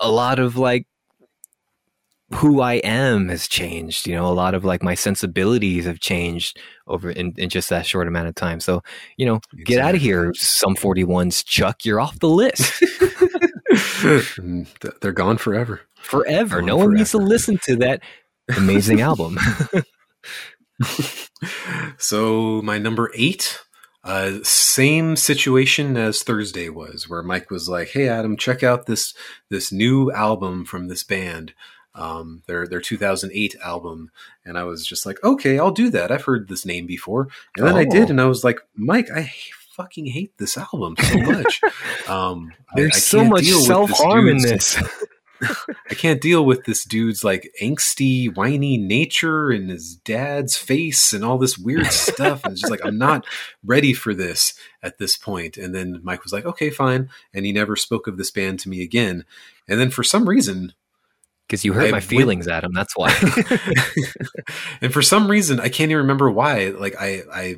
[0.00, 0.86] a lot of like
[2.34, 4.06] who I am has changed.
[4.06, 7.86] You know, a lot of like my sensibilities have changed over in, in just that
[7.86, 8.60] short amount of time.
[8.60, 8.82] So,
[9.16, 11.84] you know, get out of here, Sum 41s, Chuck.
[11.84, 12.82] You're off the list
[15.00, 16.58] they're gone forever forever.
[16.58, 18.02] Gone No one needs to listen to that
[18.56, 19.38] amazing album.
[21.98, 23.60] so my number eight
[24.02, 29.14] uh, same situation as thursday was where mike was like hey adam check out this
[29.50, 31.54] this new album from this band
[31.94, 34.10] um, their their 2008 album
[34.44, 37.66] and i was just like okay i'll do that i've heard this name before and
[37.66, 38.10] then i did Oh.
[38.10, 39.30] and i was like mike I
[39.76, 41.60] fucking hate this album so much
[42.08, 44.80] um, There's I so much self harm in this.
[45.90, 51.24] I can't deal with this dude's like angsty, whiny nature and his dad's face and
[51.24, 52.44] all this weird stuff.
[52.44, 53.26] And it's just like, I'm not
[53.64, 55.56] ready for this at this point.
[55.56, 57.10] And then Mike was like, okay, fine.
[57.34, 59.24] And he never spoke of this band to me again.
[59.68, 60.72] And then for some reason,
[61.46, 62.72] Because you hurt I my went- feelings, Adam.
[62.72, 63.14] That's why.
[64.80, 66.68] and for some reason, I can't even remember why.
[66.68, 67.56] Like I, I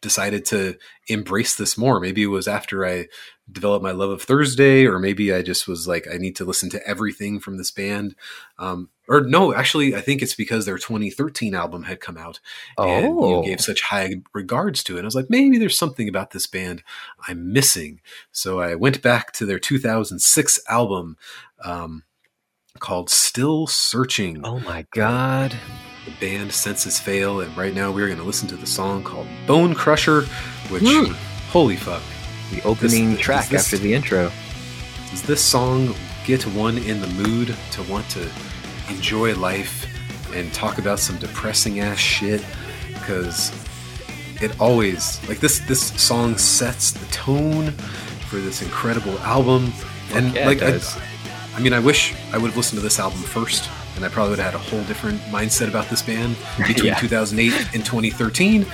[0.00, 0.76] decided to
[1.08, 2.00] embrace this more.
[2.00, 3.08] Maybe it was after I
[3.50, 6.70] developed my love of Thursday, or maybe I just was like, I need to listen
[6.70, 8.14] to everything from this band.
[8.58, 12.40] Um, or no, actually, I think it's because their 2013 album had come out
[12.76, 14.98] and you oh, gave such high regards to it.
[14.98, 16.82] And I was like, maybe there's something about this band
[17.26, 18.00] I'm missing.
[18.32, 21.16] So I went back to their 2006 album
[21.64, 22.04] um,
[22.80, 25.56] called Still Searching oh my God.
[26.04, 29.26] the band Senses Fail, and right now we're going to listen to the song called
[29.46, 30.22] Bone Crusher,
[30.70, 31.12] which, Hmm.
[31.50, 32.02] holy fuck,
[32.50, 34.30] The opening this- track this- after the intro.
[35.10, 35.94] does this song
[36.26, 38.28] get one in the mood to want to
[38.88, 39.86] enjoy life
[40.34, 42.44] and talk about some depressing ass shit?
[42.92, 43.50] Because
[44.40, 47.72] it always, like this, this song sets the tone
[48.30, 49.72] for this incredible album.
[50.14, 50.80] and yeah, like, I.
[51.58, 54.30] I mean, I wish I would have listened to this album first, and I probably
[54.30, 57.00] would have had a whole different mindset about this band between Yeah.
[57.00, 58.64] 2008 and 2013.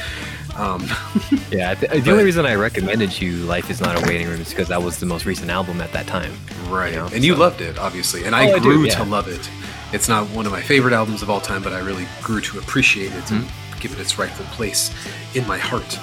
[0.57, 0.87] Um,
[1.51, 4.41] Yeah, I the But- only reason I recommended you "Life Is Not a Waiting Room"
[4.41, 6.33] is because that was the most recent album at that time.
[6.69, 6.93] right.
[6.93, 8.25] You know, and you so- loved it, obviously.
[8.25, 8.97] And I Oh, I do, grew yeah.
[8.97, 9.49] to love it.
[9.95, 12.59] It's not one of my favorite albums of all time, but I really grew to
[12.59, 13.81] appreciate it and Mm-hmm.
[13.81, 14.91] give it its rightful place
[15.35, 15.99] in my heart.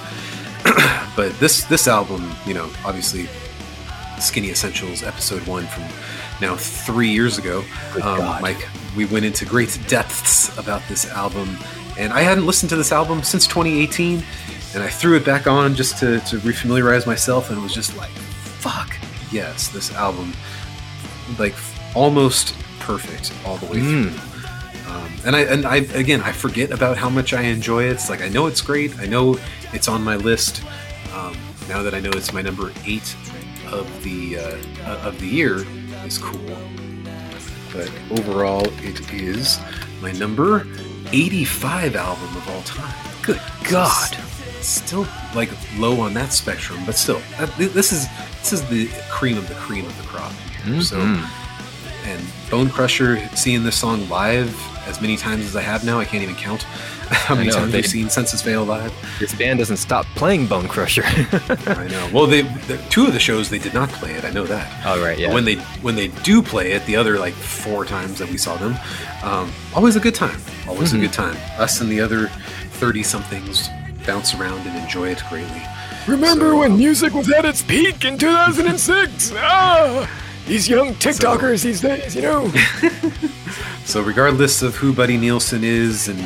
[1.15, 3.27] but this this album, you know, obviously
[4.19, 5.84] Skinny Essentials episode one from
[6.41, 7.63] now three years ago.
[8.03, 11.57] Um, Mike, we went into great depths about this album,
[11.97, 14.23] and I hadn't listened to this album since 2018,
[14.73, 17.95] and I threw it back on just to, to refamiliarize myself, and it was just
[17.95, 18.95] like, fuck,
[19.31, 20.33] yes, this album,
[21.39, 21.55] like
[21.95, 24.09] almost perfect all the way Mm.
[24.11, 24.27] through.
[24.91, 27.91] Um, and I and I again I forget about how much I enjoy it.
[27.91, 28.99] It's like I know it's great.
[28.99, 29.37] I know
[29.71, 30.63] it's on my list.
[31.13, 31.37] Um,
[31.69, 33.15] now that I know it's my number eight
[33.71, 35.63] of the uh, of the year
[36.05, 36.57] is cool.
[37.73, 39.59] But overall, it is
[40.01, 40.67] my number
[41.11, 42.95] eighty-five album of all time.
[43.21, 44.17] Good God!
[44.63, 48.07] still like low on that spectrum, but still, that, this is
[48.39, 50.31] this is the cream of the cream of the crop.
[50.63, 50.81] Mm-hmm.
[50.81, 50.97] So,
[52.05, 54.49] and Bone Crusher, seeing this song live
[54.87, 56.63] as many times as I have now, I can't even count
[57.11, 58.93] how many know, times they've seen Senses Fail live.
[59.19, 61.03] This band doesn't stop playing Bone Crusher.
[61.05, 62.09] I know.
[62.13, 64.25] Well, they the, two of the shows they did not play it.
[64.25, 64.85] I know that.
[64.85, 65.27] Oh right, yeah.
[65.27, 68.37] But when they when they do play it, the other like four times that we
[68.37, 68.75] saw them,
[69.23, 70.39] um, always a good time.
[70.67, 70.99] Always mm-hmm.
[70.99, 71.37] a good time.
[71.57, 72.27] Us and the other
[72.79, 73.69] thirty somethings
[74.05, 75.61] bounce around and enjoy it greatly.
[76.07, 79.33] Remember so, when um, music was at its peak in 2006?
[79.35, 80.09] ah,
[80.51, 82.49] these young TikTokers so, these days, you know.
[83.85, 86.19] so regardless of who Buddy Nielsen is and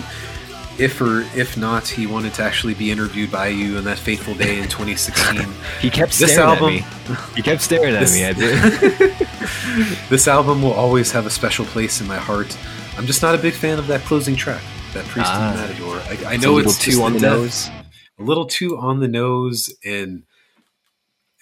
[0.79, 4.33] if or if not he wanted to actually be interviewed by you on that fateful
[4.33, 5.47] day in 2016.
[5.79, 7.17] he kept staring album, at me.
[7.35, 8.25] He kept staring at this, me.
[8.25, 8.33] I
[9.93, 10.09] did.
[10.09, 12.57] this album will always have a special place in my heart.
[12.97, 14.63] I'm just not a big fan of that closing track,
[14.95, 15.99] that Priest ah, and Matador.
[16.27, 17.69] I, I know it's, too on the nose.
[18.17, 20.23] A little too on the nose, and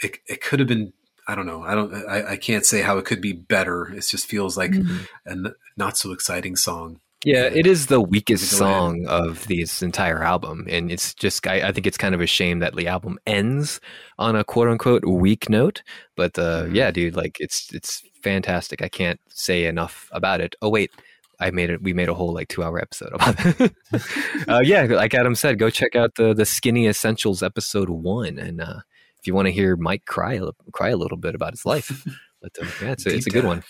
[0.02, 0.92] it, it could have been
[1.28, 1.64] I don't know.
[1.64, 1.94] I don't.
[1.94, 3.86] I, I, can't say how it could be better.
[3.94, 5.46] It just feels like mm-hmm.
[5.46, 7.00] a not so exciting song.
[7.26, 11.72] Yeah, it is the weakest song of this entire album, and it's just I, I,
[11.72, 13.80] think it's kind of a shame that the album ends
[14.20, 15.84] on a quote unquote weak note.
[16.18, 16.76] But uh, mm-hmm.
[16.76, 18.82] yeah, dude, like it's it's fantastic.
[18.82, 20.56] I can't say enough about it.
[20.62, 20.92] Oh wait,
[21.40, 21.82] I made it.
[21.82, 23.74] We made a whole like two hour episode about it.
[24.50, 28.60] uh, yeah, like Adam said, go check out the the Skinny Essentials episode one, and
[28.60, 28.80] uh,
[29.24, 30.40] if you want to hear Mike cry
[30.74, 32.06] cry a little bit about his life,
[32.42, 33.64] but uh, yeah, it's a, it's a good one.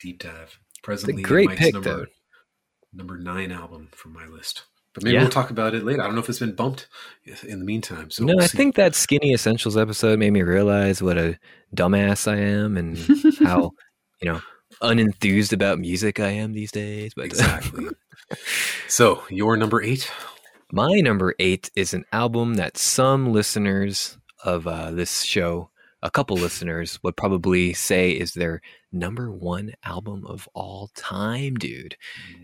[0.00, 0.58] Deep dive.
[0.82, 2.06] Presently, it's a great Mike's pick number, though
[2.92, 4.64] number nine album from my list.
[4.92, 5.20] But maybe yeah.
[5.22, 6.02] we'll talk about it later.
[6.02, 6.88] I don't know if it's been bumped
[7.44, 8.10] in the meantime.
[8.10, 11.38] So no, we'll I think that Skinny Essentials episode made me realize what a
[11.74, 12.98] dumbass I am and
[13.46, 13.70] how
[14.20, 14.40] you know
[14.82, 17.14] unenthused about music I am these days.
[17.14, 17.86] But exactly.
[18.88, 20.10] so your number eight.
[20.72, 25.70] My number eight is an album that some listeners of uh, this show,
[26.02, 28.60] a couple listeners, would probably say is their
[28.92, 31.96] number one album of all time, dude.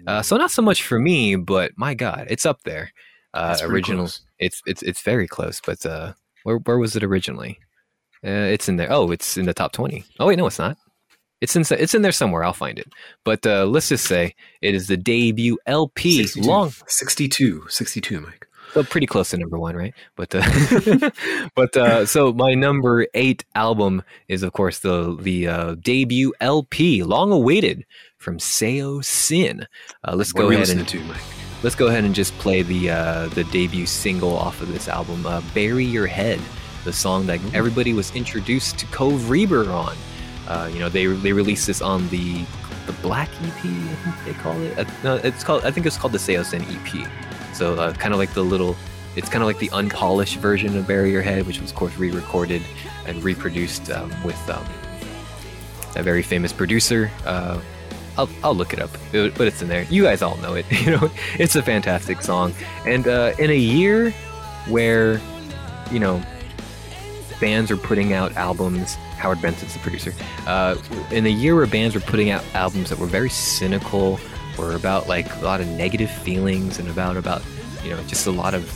[0.07, 2.93] Uh, so not so much for me, but my God, it's up there.
[3.35, 4.23] Uh, original, close.
[4.39, 5.61] it's it's it's very close.
[5.61, 7.59] But uh, where where was it originally?
[8.25, 8.91] Uh, it's in there.
[8.91, 10.05] Oh, it's in the top twenty.
[10.19, 10.79] Oh wait, no, it's not.
[11.41, 12.45] It's in it's in there somewhere.
[12.45, 12.89] I'll find it.
[13.25, 16.17] But uh, let's just say it is the debut LP.
[16.25, 16.49] 62.
[16.49, 18.46] Long 62, 62, Mike.
[18.77, 19.95] So pretty close to number one, right?
[20.17, 21.11] But uh,
[21.55, 27.03] but uh, so my number eight album is of course the the uh, debut LP,
[27.03, 27.87] long awaited
[28.19, 29.65] from Saosin.
[30.05, 31.03] Uh, let's what go ahead and to,
[31.63, 35.25] let's go ahead and just play the uh, the debut single off of this album,
[35.25, 36.39] uh, "Bury Your Head,"
[36.85, 39.97] the song that everybody was introduced to Cove Reber on.
[40.71, 42.45] you know, they they released this on the
[42.85, 44.87] the Black EP, I think they call it.
[45.03, 45.65] no, it's called.
[45.65, 47.26] I think it's called the Saosin EP.
[47.57, 48.77] So uh, kind of like the little,
[49.17, 52.63] it's kind of like the unpolished version of Your Head, which was of course re-recorded
[53.07, 54.65] and reproduced um, with um,
[55.97, 57.11] a very famous producer.
[57.25, 57.59] Uh,
[58.19, 59.85] I'll, I'll look it up, but it's in there.
[59.85, 60.67] You guys all know it.
[60.87, 62.53] You know, it's a fantastic song.
[62.87, 64.11] And uh, in a year
[64.69, 65.21] where,
[65.91, 66.23] you know,
[67.41, 70.13] bands are putting out albums, Howard Benson's the producer.
[70.47, 70.77] Uh,
[71.11, 74.21] in a year where bands were putting out albums that were very cynical,
[74.59, 77.43] or about like a lot of negative feelings and about about
[77.85, 78.71] you know just a lot of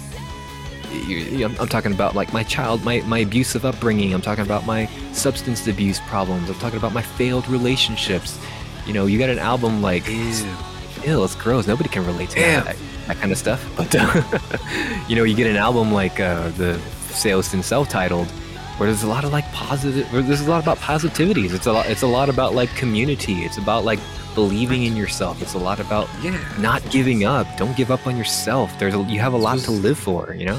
[0.93, 4.13] you know, I'm talking about like my child, my, my abusive upbringing.
[4.13, 6.49] I'm talking about my substance abuse problems.
[6.49, 8.39] I'm talking about my failed relationships.
[8.87, 10.33] You know, you got an album like, ew,
[11.05, 11.67] ew it's gross.
[11.67, 12.77] Nobody can relate to that,
[13.07, 13.65] that kind of stuff.
[13.77, 16.81] But, uh, you know, you get an album like uh, the
[17.53, 18.29] and self-titled,
[18.81, 21.53] where there's a lot of like positive, there's a lot about positivities.
[21.53, 23.41] It's a lot, it's a lot about like community.
[23.45, 23.99] It's about like
[24.35, 25.43] believing in yourself.
[25.43, 26.43] It's a lot about yeah.
[26.59, 27.47] not giving up.
[27.59, 28.79] Don't give up on yourself.
[28.79, 30.59] There's a, you have a lot was, to live for, you know?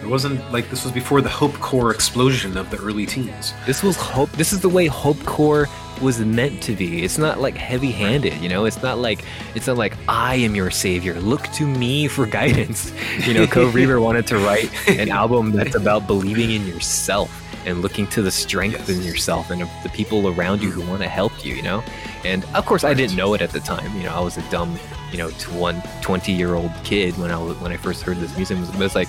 [0.00, 3.54] It wasn't like this was before the hope core explosion of the early teens.
[3.66, 5.66] This was hope this is the way hope core
[6.02, 7.04] was meant to be.
[7.04, 8.64] It's not like heavy-handed, you know?
[8.64, 9.24] It's not like
[9.54, 11.14] it's not like I am your savior.
[11.20, 12.92] Look to me for guidance.
[13.26, 17.30] You know, Cove Reber wanted to write an album that's about believing in yourself
[17.66, 18.88] and looking to the strength yes.
[18.88, 20.90] in yourself and the people around you who mm-hmm.
[20.90, 21.84] want to help you, you know?
[22.24, 23.94] And of course, I didn't know it at the time.
[23.96, 24.78] You know, I was a dumb,
[25.12, 28.58] you know, 20 year old kid when I was, when I first heard this music.
[28.58, 29.08] It was like,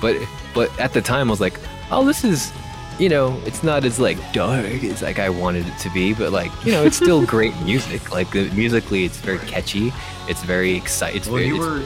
[0.00, 0.16] but
[0.54, 1.58] but at the time, I was like,
[1.90, 2.52] oh, this is,
[3.00, 6.32] you know, it's not as like dark as like I wanted it to be, but
[6.32, 8.12] like, you know, it's still great music.
[8.12, 9.90] Like musically, it's very catchy.
[10.28, 11.32] It's very exciting.
[11.32, 11.82] Well, you were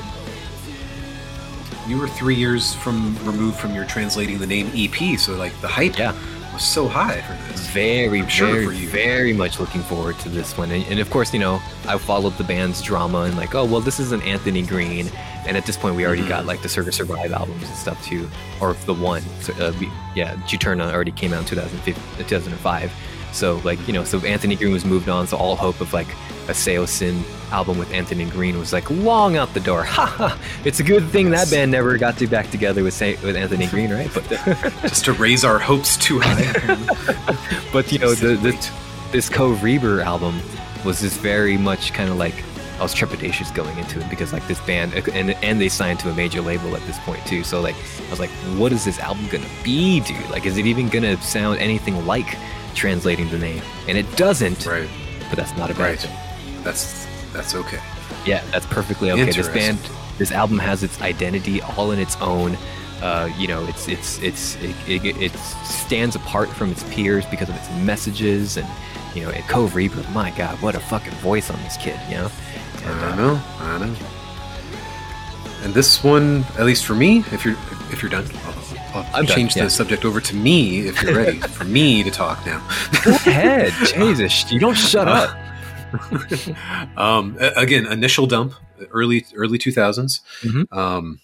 [1.87, 5.69] you were three years from removed from your translating the name EP, so like the
[5.69, 6.15] hype yeah.
[6.53, 7.69] was so high for this.
[7.69, 8.89] very, sure very, for you.
[8.89, 10.73] very much looking forward to this one.
[10.73, 13.81] And, and of course, you know, I followed the band's drama and like, oh well,
[13.81, 15.11] this is an Anthony Green,
[15.47, 16.29] and at this point, we already Mhm.
[16.29, 18.29] got like the Circa Survive albums and stuff too,
[18.61, 19.23] or the one.
[19.41, 21.97] So, uh, we, yeah, Juturna already came out in 2005,
[22.29, 22.93] 2005.
[23.33, 25.27] So like, you know, so Anthony Green was moved on.
[25.27, 26.07] So all hope of like
[26.49, 29.83] a Saosin album with Anthony Green was like long out the door.
[29.95, 30.39] Ha ha!
[30.65, 31.51] It's a good thing Yes.
[31.51, 34.11] that band never got to back together with Sa- with Anthony Green, right?
[34.15, 34.29] But
[34.83, 36.77] Just to raise our hopes too high.
[37.73, 38.71] but you know the, the
[39.13, 40.41] this Cove Reber album
[40.85, 42.35] was just very much kind of like
[42.79, 46.11] I was trepidatious going into it because like this band and and they signed to
[46.11, 47.45] a major label at this point too.
[47.45, 50.29] So like I was like, what is this album gonna be, dude?
[50.31, 52.37] Like, is it even gonna sound anything like
[52.75, 53.63] translating the name?
[53.89, 54.67] And it doesn't.
[54.67, 54.89] right.
[55.31, 55.99] But that's not a bad Right.
[56.01, 56.65] thing.
[56.65, 57.81] That's that's okay.
[58.27, 59.31] Yeah, that's perfectly okay.
[59.31, 59.79] This band,
[60.19, 62.57] this album has its identity all in its own.
[63.03, 65.33] Uh, you know, it's it's it's it, it, it
[65.65, 68.67] stands apart from its peers because of its messages and
[69.15, 70.03] you know, at Cove Reber.
[70.13, 72.31] My God, what a fucking voice on this kid, you know.
[72.87, 74.07] I know, I don't know.
[75.63, 77.57] And this one, at least for me, if you're
[77.91, 78.55] if you're done, I'll,
[78.95, 79.65] I'll I'm done, change yeah.
[79.65, 82.67] the subject over to me if you're ready for me to talk now.
[83.03, 85.37] Go ahead, Jesus, you don't shut up.
[86.99, 88.55] um, again, initial dump,
[88.91, 90.21] early early two thousands.
[90.43, 90.71] Mhm.
[90.77, 91.21] Um,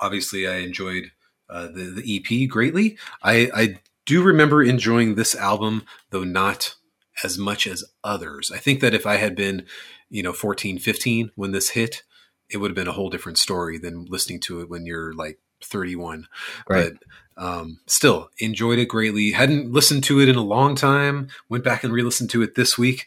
[0.00, 1.12] obviously, I enjoyed
[1.48, 2.98] uh, the the EP greatly.
[3.22, 6.74] I I do remember enjoying this album, though not
[7.22, 8.50] as much as others.
[8.50, 9.66] I think that if I had been,
[10.14, 12.02] you know, 14, 15 when this hit,
[12.48, 15.38] it would have been a whole different story than listening to it when you're like
[15.62, 16.28] 31.
[16.68, 16.92] Right.
[17.36, 19.32] But um, still enjoyed it greatly.
[19.32, 21.28] Hadn't listened to it in a long time.
[21.48, 23.06] Went back and re-listened to it this week.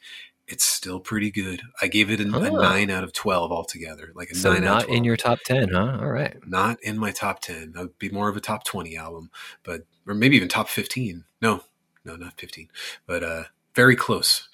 [0.50, 1.62] It's still pretty good.
[1.82, 2.56] I gave it a, a Oh.
[2.62, 4.12] nine out of twelve altogether.
[4.16, 4.98] Like a So nine out not of 12.
[4.98, 5.98] in your top ten, huh?
[6.02, 6.36] All right.
[6.48, 7.74] not in my top ten.
[7.74, 9.30] That would be more of a top twenty album,
[9.64, 11.26] but or maybe even top fifteen.
[11.42, 11.64] No,
[12.06, 12.70] no, not fifteen,
[13.06, 13.44] but uh,
[13.78, 14.50] very close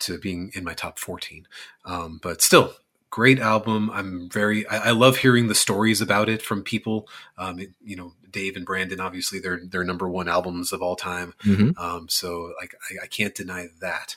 [0.00, 1.48] to being in my top fourteen.
[1.84, 2.74] Um, but still,
[3.10, 3.90] great album.
[3.90, 4.66] I'm very.
[4.68, 7.08] I, I love hearing the stories about it from people.
[7.38, 9.00] Um, it- you know, Dave and Brandon.
[9.00, 11.32] Obviously, they're they're number one albums of all time.
[11.40, 14.16] hmm Um, so like I, I can't deny that.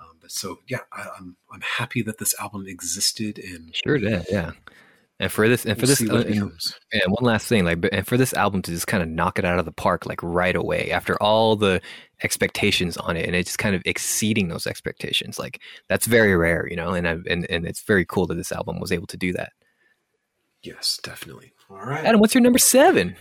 [0.00, 4.26] Um, but so yeah, I, I'm I'm happy that this album existed and Sure did.
[4.30, 4.52] Yeah.
[5.20, 6.52] And for this, and for we'll this, uh, and-
[6.92, 9.44] And one last thing, like, and for this album to just kind of knock it
[9.44, 11.80] out of the park, like right away after all the
[12.22, 16.76] expectations on it, and it's kind of exceeding those expectations, like that's very rare, you
[16.76, 16.90] know.
[16.90, 19.52] And I and and it's very cool that this album was able to do that.
[20.62, 21.52] Yes, definitely.
[21.70, 22.04] All right.
[22.04, 23.16] Adam, what's your number seven?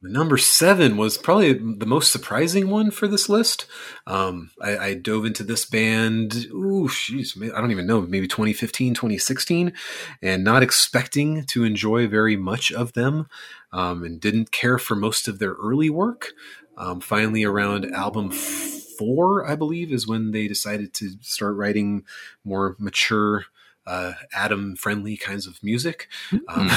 [0.00, 3.66] Number seven was probably the most surprising one for this list.
[4.06, 8.94] Um, I, I dove into this band, ooh, jeez, I don't even know, maybe 2015,
[8.94, 9.72] 2016,
[10.22, 13.26] and not expecting to enjoy very much of them,
[13.72, 16.32] um, and didn't care for most of their early work.
[16.78, 22.04] Um, finally, around album four, I believe, is when they decided to start writing
[22.44, 23.44] more mature,
[23.86, 26.08] uh, Adam friendly kinds of music.
[26.48, 26.70] Um,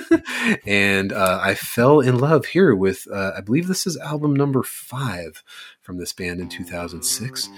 [0.66, 4.62] and uh, I fell in love here with, uh, I believe this is album number
[4.62, 5.42] five
[5.82, 7.48] from this band in 2006.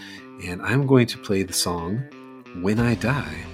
[0.44, 1.98] And I'm going to play the song
[2.60, 3.44] When I Die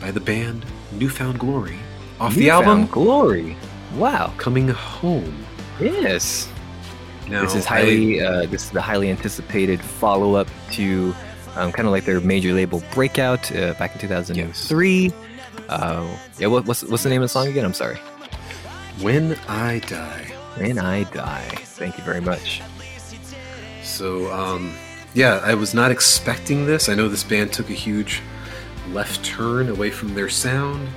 [0.00, 1.78] by the band New Found Glory
[2.18, 3.56] off the album Glory.
[3.96, 4.32] Wow.
[4.36, 5.46] Coming Home.
[5.80, 6.48] Yes.
[7.30, 11.14] Now, this is I- highly uh, this is the highly anticipated follow up to
[11.56, 15.12] um, kind of like their major label breakout uh, back in 2003.
[15.68, 17.64] Uh, yeah, what, what's what's the name of the song again?
[17.64, 17.96] I'm sorry.
[19.00, 20.24] When I Die.
[20.56, 21.48] When I die.
[21.62, 22.60] Thank you very much.
[23.82, 24.74] So, um,
[25.14, 26.88] yeah, I was not expecting this.
[26.88, 28.20] I know this band took a huge
[28.90, 30.88] left turn away from their sound,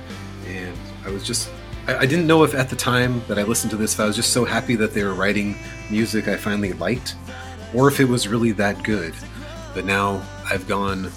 [0.46, 0.76] and
[1.06, 1.48] I was just.
[1.86, 4.06] I, I didn't know if at the time that I listened to this, if I
[4.06, 5.56] was just so happy that they were writing
[5.90, 7.16] music I finally liked,
[7.74, 9.14] or if it was really that good.
[9.74, 11.10] But now I've gone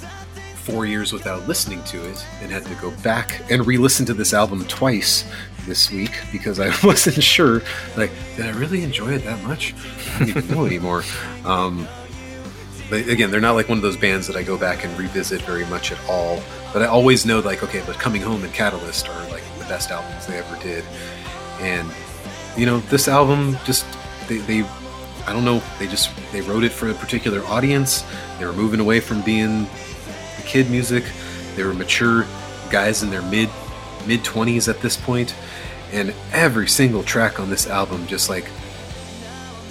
[0.55, 4.13] four years without listening to it and had to go back and re listen to
[4.13, 5.23] this album twice
[5.65, 7.61] this week because I wasn't sure.
[7.95, 9.73] Like, did I really enjoy it that much?
[10.15, 11.03] I don't even know anymore.
[11.45, 11.87] Um,
[12.89, 15.41] but again, they're not like one of those bands that I go back and revisit
[15.43, 16.41] very much at all.
[16.73, 20.25] But I always know, like, okay, but Coming Home and Catalyst are like best albums
[20.27, 20.83] they ever did.
[21.59, 21.89] And,
[22.55, 23.85] you know, this album just,
[24.27, 24.63] they, they
[25.27, 28.05] I don't know, they just, they wrote it for a particular audience.
[28.39, 31.03] They were moving away from being the kid music.
[31.55, 32.25] They were mature
[32.69, 33.49] guys in their mid,
[34.05, 34.97] mid 20s at this.
[35.91, 38.49] And every single track on this album just like,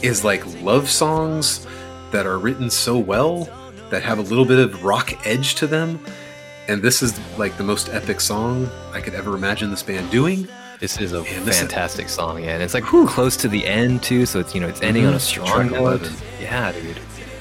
[0.03, 1.66] is like love songs
[2.11, 3.49] that are written so well
[3.90, 5.99] that have a little bit of rock edge to them
[6.69, 10.47] and this is like the most epic song i could ever imagine this band doing
[10.81, 14.27] This is a And fantastic song, yeah, and it's like close to the end too,
[14.27, 15.21] so it's you know it's ending on a Mhm.
[15.33, 16.11] strong note.
[16.41, 16.99] Yeah, dude.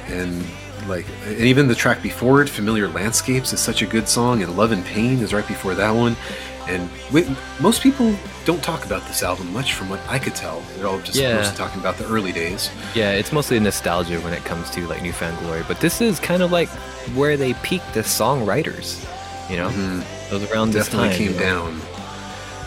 [0.07, 0.41] and
[0.87, 4.55] like and even the track before it familiar landscapes is such a good song and
[4.55, 6.15] love and pain is right before that one
[6.67, 6.89] and
[7.59, 8.13] most people
[8.45, 11.35] don't talk about this album much from what i could tell they're all just Yeah.
[11.35, 15.01] mostly talking about the early days Yeah, it's mostly nostalgia when it comes to like
[15.01, 16.69] New Found Glory, but this is kind of like
[17.13, 19.03] where they peaked as songwriters.
[19.49, 20.03] You know, Mhm.
[20.31, 21.17] it was around this definitely time.
[21.17, 21.45] came you know.
[21.69, 21.81] down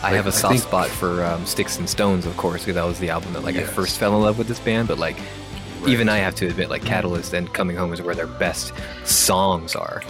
[0.01, 2.75] I Like, have a soft think- spot for um, Sticks and Stones, of course, because
[2.75, 4.87] that was the album that like I first fell in love with this band.
[4.87, 5.17] But like,
[5.87, 8.71] even I have to admit, like Catalyst and Coming Home is where their best
[9.03, 10.01] songs are.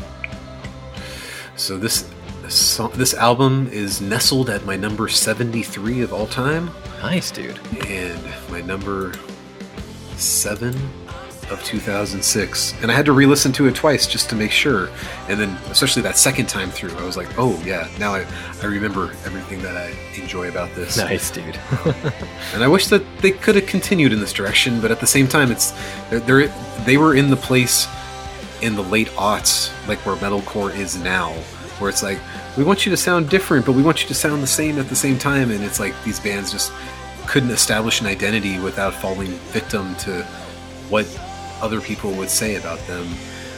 [1.55, 2.05] so this,
[2.49, 6.71] song, this album is nestled at my number 73 of all time.
[7.01, 7.59] Nice, dude.
[7.87, 9.13] and my number
[10.15, 10.75] 7
[11.49, 14.87] of 2006 and i had to re-listen to it twice just to make sure.
[15.27, 18.25] And then especially that second time through i was like oh yeah now i,
[18.61, 19.89] I remember everything that i
[20.19, 20.97] enjoy about this.
[20.97, 21.57] Nice, dude.
[22.53, 25.27] and i wish that they could have continued in this direction but at the same
[25.27, 25.73] time it's
[26.09, 26.47] they're, they're
[26.85, 27.87] they were in the place
[28.61, 31.33] in the late aughts like where metalcore is now
[31.79, 32.19] where it's like
[32.57, 34.89] we want you to sound different but we want you to sound the same at
[34.89, 35.51] the same time.
[35.51, 36.71] And it's like these bands just
[37.27, 40.23] couldn't establish an identity without falling victim to
[40.89, 41.05] what
[41.61, 43.05] other people would say about them.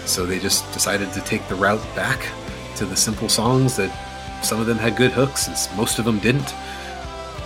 [0.05, 2.27] So they just decided to take the route back
[2.77, 3.91] to the simple songs that
[4.43, 6.53] some of them had good hooks and most of them didn't.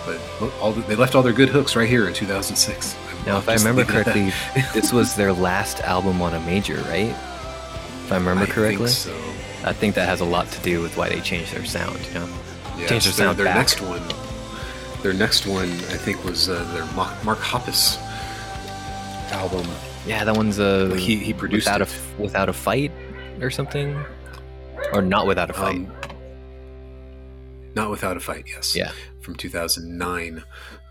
[0.06, 0.20] But
[0.60, 2.96] all the, they left all their good hooks right here in 2006
[3.26, 4.12] Now, if I remember leave it at that.
[4.14, 7.10] correctly, this was their last album on a major, right?
[7.10, 9.35] If I remember I correctly, think so
[9.66, 11.98] I think that has a lot to do with why they changed their sound.
[12.08, 12.28] You know,
[12.78, 13.56] Yeah, Change their so sound their back.
[13.56, 14.02] next one.
[15.02, 17.98] Their next one, I think, was uh, their Mark, Mark Hoppus
[19.32, 19.66] album.
[20.06, 21.88] yeah, that one's a Like, he- he produced without it.
[22.18, 22.92] a without a fight
[23.40, 23.96] or something,
[24.92, 25.76] or not without a fight.
[25.76, 25.92] Um,
[27.74, 28.74] not without a fight, yes.
[28.74, 28.92] Yeah.
[29.20, 30.42] From 2009.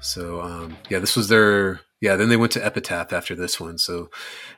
[0.01, 2.15] So um, yeah, this was their yeah.
[2.15, 3.77] Then they went to Epitaph after this one.
[3.77, 4.09] So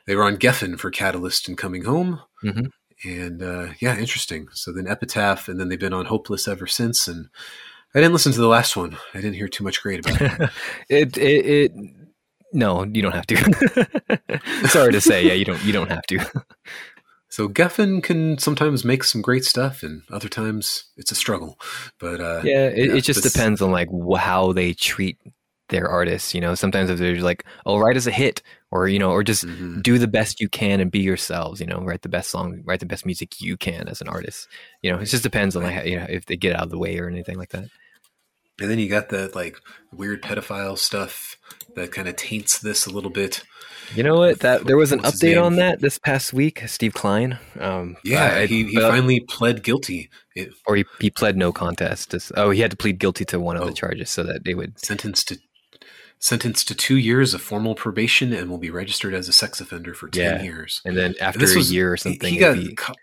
[0.06, 2.20] they were on Geffen for Catalyst and Coming Home.
[2.44, 2.70] Mhm.
[3.04, 4.48] And uh, yeah, interesting.
[4.52, 7.06] So then Epitaph, and then they've been on Hopeless ever since.
[7.06, 7.28] And
[7.94, 8.96] I didn't listen to the last one.
[9.14, 10.50] I didn't hear too much great about it.
[10.88, 11.72] it, it it
[12.52, 14.68] no, you don't have to.
[14.68, 16.18] Sorry to say, yeah, you don't you don't have to.
[17.30, 21.58] So Geffen can sometimes make some great stuff, and other times it's a struggle.
[22.00, 25.18] But uh, yeah, it, yeah, it just depends on like how they treat
[25.68, 26.34] their artists.
[26.34, 29.10] You know, sometimes if they're just like, oh, write as a hit, or you know,
[29.10, 29.82] or just mhm.
[29.82, 31.60] do the best you can and be yourselves.
[31.60, 34.48] You know, write the best song, write the best music you can as an artist.
[34.82, 36.78] You know, it just depends on like you know if they get out of the
[36.78, 37.64] way or anything like that.
[38.60, 39.56] and then you got that like
[39.92, 41.36] weird pedophile stuff
[41.76, 43.42] that kind of taints this a little bit.
[43.94, 44.40] You know what?
[44.40, 46.62] That there was an What's update on that this past week.
[46.66, 47.38] Steve Klein.
[47.58, 50.10] Um, Yeah, I- he, he but- finally pled guilty.
[50.36, 52.14] It or he, he pled no contest.
[52.36, 53.66] Oh, he had to plead guilty to one of Oh.
[53.66, 54.78] the charges so that they would.
[54.78, 55.38] sentenced to
[56.20, 59.94] sentenced to two years of formal probation and will be registered as a sex offender
[59.94, 60.42] for ten Yeah.
[60.42, 60.80] years.
[60.84, 62.94] And then after a was- year or something, he got be- ca-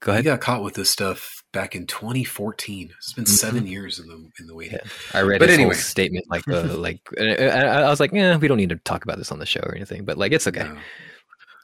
[0.00, 0.24] go he ahead.
[0.24, 2.90] got caught with this stuff back in 2014.
[2.96, 3.28] It's been Mhm.
[3.28, 4.78] seven years in the in the waiting.
[5.14, 5.74] I read But his anyway.
[5.74, 7.00] whole statement, like the like.
[7.16, 9.46] and I, I was like, yeah, we don't need to talk about this on the
[9.46, 10.64] show or anything, but like, it's okay.
[10.64, 10.78] No.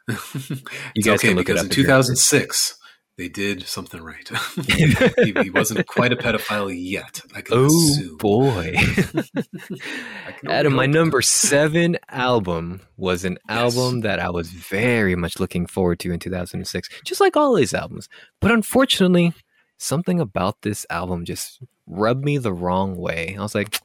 [0.14, 0.56] You
[0.94, 2.74] It's guys okay can look it because up in if you're 2006
[3.18, 4.26] they did something right.
[4.68, 7.20] he, he wasn't quite a pedophile yet.
[7.34, 8.16] I can Oh assume.
[8.16, 8.74] boy,
[10.38, 10.72] can Adam!
[10.74, 13.58] My number seven album was an Yes.
[13.76, 17.74] album that I was very much looking forward to in 2006, just like all these
[17.74, 18.08] albums.
[18.40, 19.32] But unfortunately,
[19.78, 23.36] something about this album just rubbed me the wrong way.
[23.38, 23.80] I was like,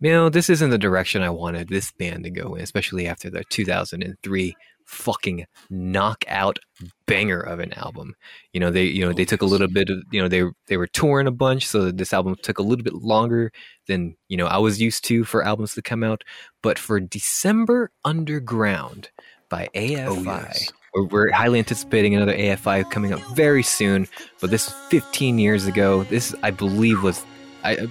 [0.00, 3.30] you know, this isn't the direction I wanted this band to go in, especially after
[3.30, 4.54] the 2003
[4.86, 6.58] fucking knockout
[7.06, 8.14] banger of an album.
[8.52, 10.76] You know, they you know they took a little bit of you know they they
[10.76, 13.52] were touring a bunch, so this album took a little bit longer
[13.86, 16.22] than you know I was used to for albums to come out.
[16.62, 19.10] But for December Underground
[19.48, 20.72] by AFI, Oh, yes.
[20.94, 24.08] we're, we're highly anticipating another AFI coming up very soon.
[24.40, 27.24] But this 15 years ago, this I believe was
[27.64, 27.86] I.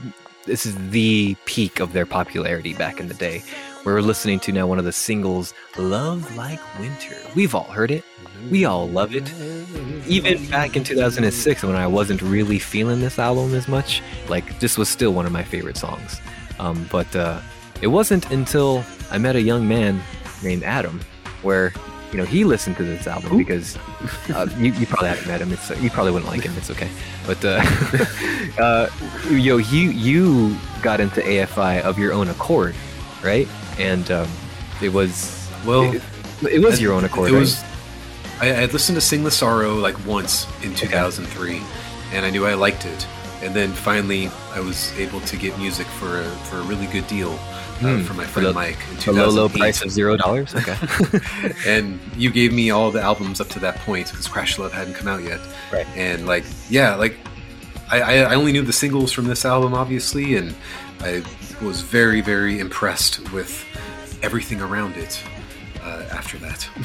[0.45, 3.41] This is the peak of their popularity back in the day.
[3.85, 7.15] We're listening to now one of the singles, Love Like Winter.
[7.35, 8.03] We've all heard it.
[8.49, 9.31] We all love it.
[10.07, 14.75] Even back in 2006, when I wasn't really feeling this album as much, like this
[14.75, 16.19] was still one of my favorite songs.
[16.57, 17.39] Um, but uh,
[17.83, 20.01] it wasn't until I met a young man
[20.41, 20.99] named Adam,
[21.43, 21.71] where
[22.11, 23.37] you know he listened to this album Who?
[23.37, 23.77] because
[24.33, 25.51] uh, you, you probably haven't met him.
[25.51, 26.55] It's you probably wouldn't like him.
[26.57, 26.89] It's okay.
[27.27, 27.63] But uh,
[28.59, 28.89] uh,
[29.29, 32.73] yo, you you got into AFI of your own accord,
[33.23, 33.47] right?
[33.79, 34.29] And um,
[34.81, 36.01] it was Well, it,
[36.51, 37.29] it was your own accord.
[37.29, 37.39] It right?
[37.39, 37.63] was.
[38.41, 41.61] I, I had listened to "Sing the Sorrow" like once in 2003,
[42.13, 43.07] and I knew I liked it.
[43.43, 47.05] and then finally I was able to get music for a, for a really good
[47.07, 48.77] deal uh, Hmm, from my for friend the- Mike
[49.07, 50.55] in The low, low price of zero dollars.
[50.61, 50.77] Okay.
[51.67, 54.93] and you gave me all the albums up to that point because Crash Love hadn't
[54.95, 55.41] come out yet.
[55.73, 55.85] Right.
[55.97, 57.15] And like, yeah, like
[57.91, 60.55] I I only knew the singles from this album, obviously, and
[61.01, 61.21] I
[61.61, 63.65] was very, very impressed with
[64.21, 65.21] everything around it
[65.81, 66.67] uh, after that.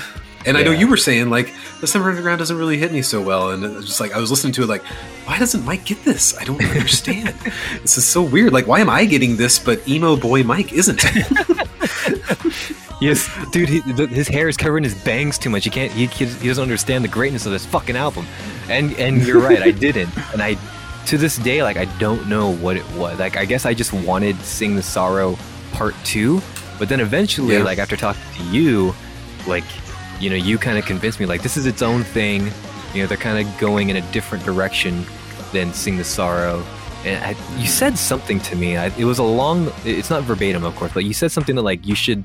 [0.46, 3.50] And I know you were saying like December Underground doesn't really hit me so well,
[3.50, 4.82] and it was just like I was listening to it like,
[5.26, 6.34] why doesn't Mike get this?
[6.38, 7.28] I don't understand.
[7.82, 8.52] this is so weird.
[8.52, 11.04] Like, why am I getting this, but emo boy Mike isn't?
[13.02, 13.68] yes, dude.
[13.68, 15.64] He, the, his hair is covering his bangs too much.
[15.64, 15.92] He can't.
[15.92, 18.24] He, he doesn't understand the greatness of this fucking album.
[18.70, 19.60] And and you're right.
[19.60, 20.16] I didn't.
[20.32, 20.56] And I
[21.06, 23.18] to this day like I don't know what it was.
[23.18, 25.36] Like I guess I just wanted Sing the Sorrow
[25.72, 26.40] Part Two,
[26.78, 27.62] but then eventually, Yeah.
[27.62, 28.94] like after talking to you,
[29.46, 29.64] like
[30.20, 32.50] you know, you kind of convinced me like this is its own thing.
[32.94, 35.04] You know, they're kind of going in a different direction
[35.52, 36.62] than Sing the Sorrow.
[37.04, 38.76] And I, you said something to me.
[38.76, 39.72] I, it was a long.
[39.84, 42.24] It's not verbatim, of course, but you said something that like you should,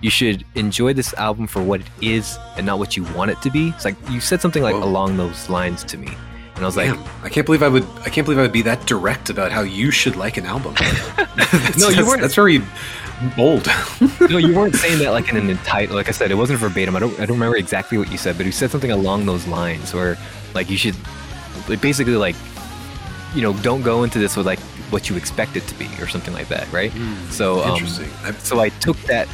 [0.00, 3.42] you should enjoy this album for what it is and not what you want it
[3.42, 3.68] to be.
[3.70, 4.84] It's like you said something like Whoa.
[4.84, 6.08] along those lines to me,
[6.56, 6.90] and I was like,
[7.22, 7.84] I can't believe I would.
[8.00, 10.74] I can't believe I would be that direct about how you should like an album.
[11.16, 12.20] That's- No, you that's- weren't.
[12.22, 12.62] That's very
[13.36, 13.66] bold.
[14.30, 15.86] no, you weren't saying that like in an entire.
[15.88, 16.96] Like I said, it wasn't verbatim.
[16.96, 17.12] I don't.
[17.20, 20.16] I don't remember exactly what you said, but you said something along those lines where
[20.54, 20.96] like you should,
[21.80, 22.36] basically like,
[23.34, 24.58] you know, don't go into this with like
[24.90, 26.92] what you expect it to be or something like that, right?
[27.30, 28.08] So um, Interesting.
[28.24, 29.28] I, so I took that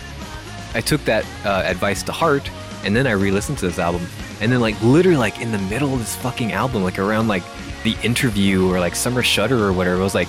[0.74, 2.51] I took that uh, advice to heart
[2.85, 4.07] and then I re-listened to this album
[4.41, 7.43] and then like literally like in the middle of this fucking album like around like
[7.85, 10.29] the interview or like Summer Shudder or whatever I was like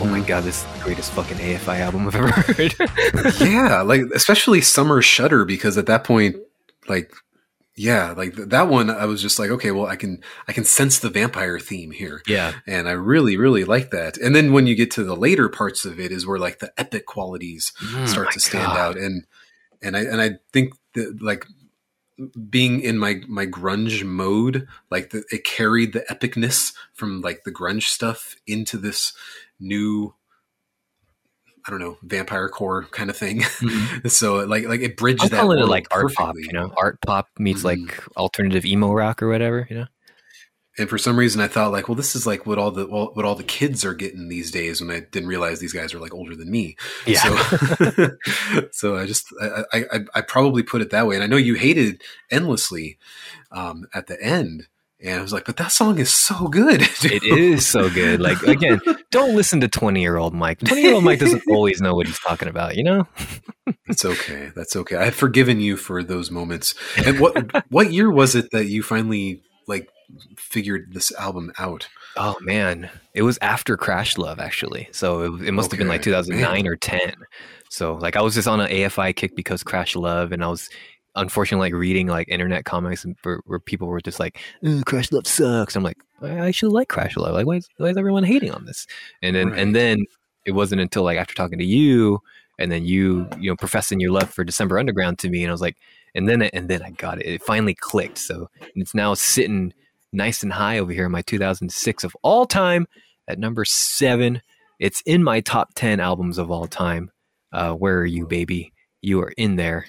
[0.00, 2.74] oh my god this is the greatest fucking AFI album I've ever heard
[3.40, 6.36] yeah, like especially Summer Shudder because at that point,
[6.88, 7.12] like,
[7.76, 10.64] yeah, like th- that one, I was just like, okay, well, I can I can
[10.64, 12.22] sense the vampire theme here.
[12.26, 14.16] yeah And I really, really like that.
[14.16, 16.72] And then when you get to the later parts of it, is where like the
[16.78, 18.78] epic qualities Mm, start to stand God.
[18.78, 18.96] out.
[18.96, 19.24] And
[19.82, 21.46] and I and I think that like
[22.48, 27.52] being in my my grunge mode, like the, it carried the epicness from like the
[27.52, 29.12] grunge stuff into this
[29.60, 30.14] new.
[31.66, 33.40] I don't know, vampire core kind of thing.
[33.40, 34.08] Mhm.
[34.10, 37.00] so like like it bridged I'm that calling it like art pop you know art
[37.04, 37.64] pop meets Mhm.
[37.64, 39.86] like alternative emo rock or whatever you know
[40.78, 43.10] and for some reason I thought like, well, this is like what all the well,
[43.14, 44.80] what all the kids are getting these days.
[44.80, 46.76] When I didn't realize these guys are like older than me.
[47.06, 48.08] yeah So,
[48.72, 51.54] so I just I, I I- probably put it that way, and I know you
[51.54, 52.98] hated endlessly
[53.52, 54.66] um, at the end,
[55.00, 56.82] and I was like, but that song is so good.
[57.02, 58.80] it is so good like again
[59.10, 62.06] don't listen to 20 year old Mike 20 year old Mike doesn't always know what
[62.06, 63.06] he's talking about you know
[63.88, 64.50] It's okay.
[64.54, 64.96] That's okay.
[64.96, 66.74] I've forgiven you for those moments.
[67.04, 69.88] And what what year was it that you finally like
[70.36, 71.88] figured this album out?
[72.16, 74.88] Oh man, it was after Crash Love actually.
[74.92, 76.66] So it, it must have been like 2009 man.
[76.66, 77.14] or 10.
[77.68, 80.68] So like I was just on an AFI kick because Crash Love, and I was
[81.14, 85.10] unfortunately like reading like internet comics and where, where people were just like, "Ugh, Crash
[85.12, 85.76] Love sucks.
[85.76, 87.34] I'm like, I actually like Crash Love.
[87.34, 88.86] Like why is, why is everyone hating on this?
[89.22, 89.58] And then Right.
[89.58, 90.04] and then
[90.44, 92.20] it wasn't until like after talking to you
[92.58, 95.52] and then you you know professing your love for December Underground to me, and I
[95.52, 95.76] was like,
[96.14, 97.26] and then and then I got it.
[97.26, 98.18] It finally clicked.
[98.18, 99.74] So it's now sitting
[100.12, 102.86] nice and high over here in my 2006 of all time
[103.28, 104.42] at number seven.
[104.78, 107.10] It's in my top 10 albums of all time.
[107.52, 108.72] Uh, where are you, baby?
[109.02, 109.86] You are in there.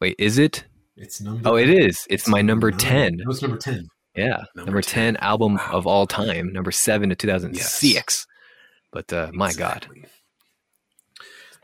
[0.00, 0.64] Wait, is it?
[0.96, 1.48] It's number.
[1.48, 2.06] Oh, it is.
[2.10, 3.18] It's my number 10.
[3.26, 3.88] was number ten.
[4.16, 5.70] Yeah, Number number, 10, album Wow.
[5.72, 6.52] of all time.
[6.52, 8.26] Number seven to 2006.
[8.90, 9.86] But uh, my God.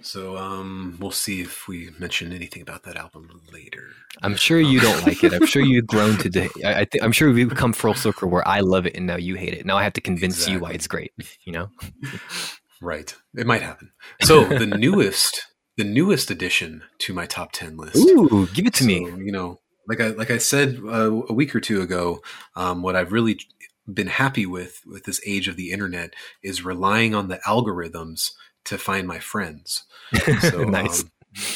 [0.05, 0.21] Exactly.
[0.23, 3.89] So um, we'll see if we mention anything about that album later.
[4.23, 5.33] I'm sure you don't like it.
[5.33, 6.29] I'm sure you've grown to.
[6.29, 9.07] De- I, I think I'm sure we've come full circle where I love it and
[9.07, 9.67] now you hate it.
[9.67, 11.13] Now I have to convince you why it's great.
[11.45, 11.69] You know?
[12.81, 13.15] Right.
[13.35, 13.93] It might happen.
[14.21, 15.47] So the newest,
[15.79, 17.97] the newest addition to my top ten list.
[17.97, 18.99] Ooh, give it to me.
[18.99, 22.21] You know, like I like I said uh, a week or two ago,
[22.57, 23.41] um, what I've really
[23.91, 26.13] been happy with with this age of the internet
[26.43, 28.33] is relying on the algorithms
[28.65, 29.85] to find my friends.
[30.41, 31.03] So Nice.
[31.03, 31.11] um,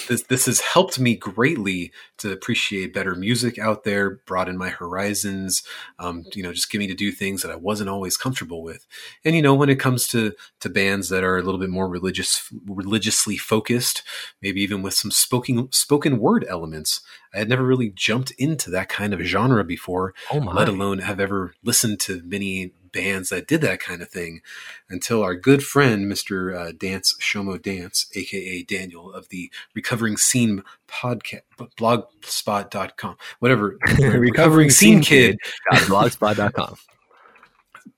[0.08, 5.62] this this has helped me greatly to appreciate better music out there, broaden my horizons.
[6.00, 8.86] Um, you know, just get me to do things that I wasn't always comfortable with.
[9.24, 11.88] And you know, when it comes to to bands that are a little bit more
[11.88, 14.02] religious, religiously focused,
[14.42, 17.00] maybe even with some spoken spoken word elements,
[17.32, 20.52] I had never really jumped into that kind of genre before Oh my.
[20.54, 24.40] let alone have ever listened to many bands that did that kind of thing
[24.88, 26.54] until our good friend Mr.
[26.54, 33.78] Uh, Dance Shomo Dance, aka Daniel of the Recovering Scene podcast blogspot.com, whatever.
[33.98, 35.38] Recovering Scene Kid.
[35.72, 36.76] Blogspot.com.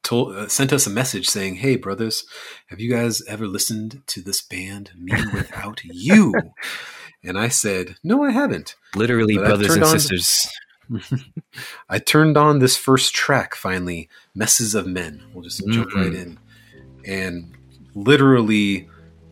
[0.02, 2.24] told uh, sent us a message saying, "Hey, brothers,
[2.66, 6.34] have you guys ever listened to this band, Me Without You?"
[7.22, 10.48] And I said, "No, I haven't." Literally, But brothers and sisters.
[11.88, 15.22] I turned on this first track finally, Messes of Men.
[15.32, 15.94] We'll just jump Mhm.
[15.94, 16.38] right in.
[17.04, 17.52] And
[17.94, 18.88] literally,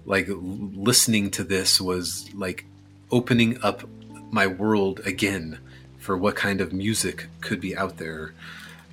[0.07, 2.65] like, listening to this was like
[3.11, 3.89] opening up
[4.31, 5.59] my world again
[5.99, 8.33] for what kind of music could be out there.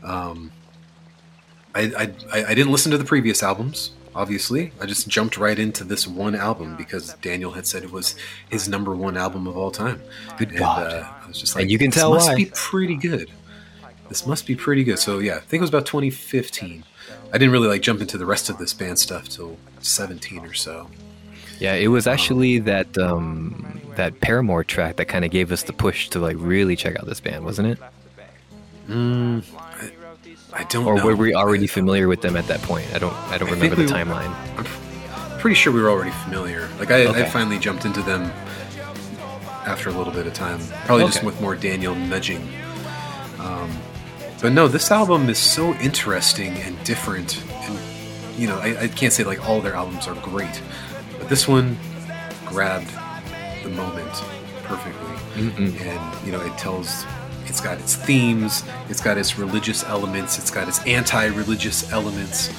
[0.04, 0.52] Um,
[1.74, 1.82] I,
[2.34, 4.72] I I didn't listen to the previous albums, obviously.
[4.82, 8.16] I just jumped right into this one album because Daniel had said it was
[8.50, 10.02] his number one album of all time.
[10.38, 10.92] Good And, God.
[10.94, 13.30] uh, I was just like, And you can tell this tell must be pretty good.
[14.10, 15.00] This must be pretty good.
[15.00, 16.84] So yeah, I think it was about 2015.
[17.34, 20.54] I didn't really like jump into the rest of this band stuff till 17 or
[20.54, 20.90] so.
[21.60, 25.74] Yeah, it was actually that um, that Paramore track that kind of gave us the
[25.74, 27.80] push to like really check out this band, wasn't it?
[28.90, 29.44] Mm,
[30.58, 31.06] I don't Or know.
[31.06, 32.88] were we already familiar with them at that point?
[32.94, 34.34] I don't I don't I remember think the we- timeline.
[34.58, 36.68] I'm pretty sure we were already familiar.
[36.80, 38.32] Like I, I finally jumped into them
[39.68, 42.48] after a little bit of time, probably just with more Daniel nudging.
[43.40, 43.70] Um,
[44.42, 47.78] but no, this album is so interesting and different, and
[48.40, 50.62] you know, I, I can't say like all their albums are great,
[51.20, 51.78] but this one
[52.46, 52.90] grabbed
[53.64, 54.12] the moment
[54.64, 55.80] perfectly Mm-mm.
[55.82, 57.04] and you know it tells
[57.46, 62.50] it's got its themes it's got its religious elements it's got its anti-religious elements.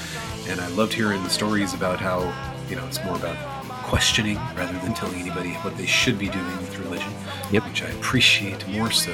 [0.49, 2.21] And i loved hearing the stories about how
[2.69, 3.37] you know it's more about
[3.85, 7.13] questioning rather than telling anybody what they should be doing with religion
[7.53, 7.65] Yep.
[7.69, 9.13] which i appreciate more so.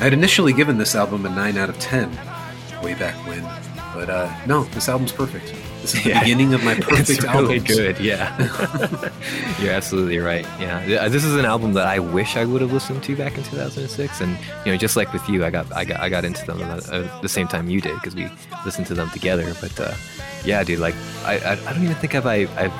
[0.00, 2.10] I had initially given this album a 9 out of 10
[2.82, 3.42] way back when
[3.94, 5.54] but uh no this album's perfect
[5.84, 6.20] this is the Yeah.
[6.20, 7.50] beginning of my perfect album.
[7.52, 7.98] it's really albums.
[7.98, 8.04] good.
[8.04, 10.44] Yeah, you're absolutely right.
[10.58, 13.36] Yeah, Yeah, this is an album that I wish I would have listened to back
[13.36, 16.24] in 2006, and you know, just like with you, I got I got I got
[16.24, 18.28] into them at uh, the same time you did because we
[18.64, 19.54] listened to them together.
[19.60, 19.94] But uh,
[20.44, 20.94] yeah, dude, like
[21.24, 22.72] I, I I don't even think I've I I've,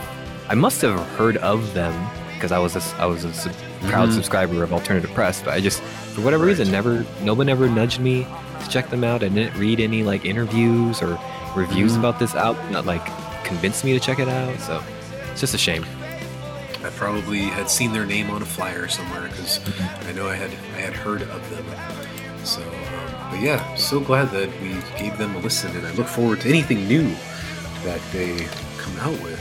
[0.48, 1.94] I must have heard of them
[2.34, 3.52] because I was a, I was a sub-
[3.82, 4.14] proud Mhm.
[4.14, 5.80] subscriber of Alternative Press, but I just
[6.14, 6.50] for whatever Right.
[6.58, 8.26] reason never no one ever nudged me
[8.62, 9.22] to check them out.
[9.22, 11.18] I didn't read any like interviews or
[11.54, 11.98] reviews Mhm.
[12.00, 13.04] about this album that like
[13.44, 14.58] convinced me to check it out.
[14.60, 14.82] So
[15.30, 15.84] it's just a shame.
[16.84, 19.60] I probably had seen their name on a flyer somewhere because
[20.08, 21.64] I know I had I had heard of them.
[22.44, 26.06] So, um, but yeah, so glad that we gave them a listen, and I look
[26.08, 27.08] forward to anything new
[27.84, 29.40] that they come out with.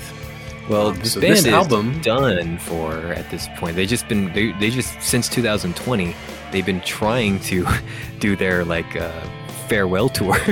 [0.69, 3.75] Well, Um, this so band this is album- done for at this point.
[3.75, 6.15] They just been they, they just since 2020
[6.53, 7.67] they've been trying to
[8.21, 9.11] do their like uh,
[9.63, 10.35] farewell tour.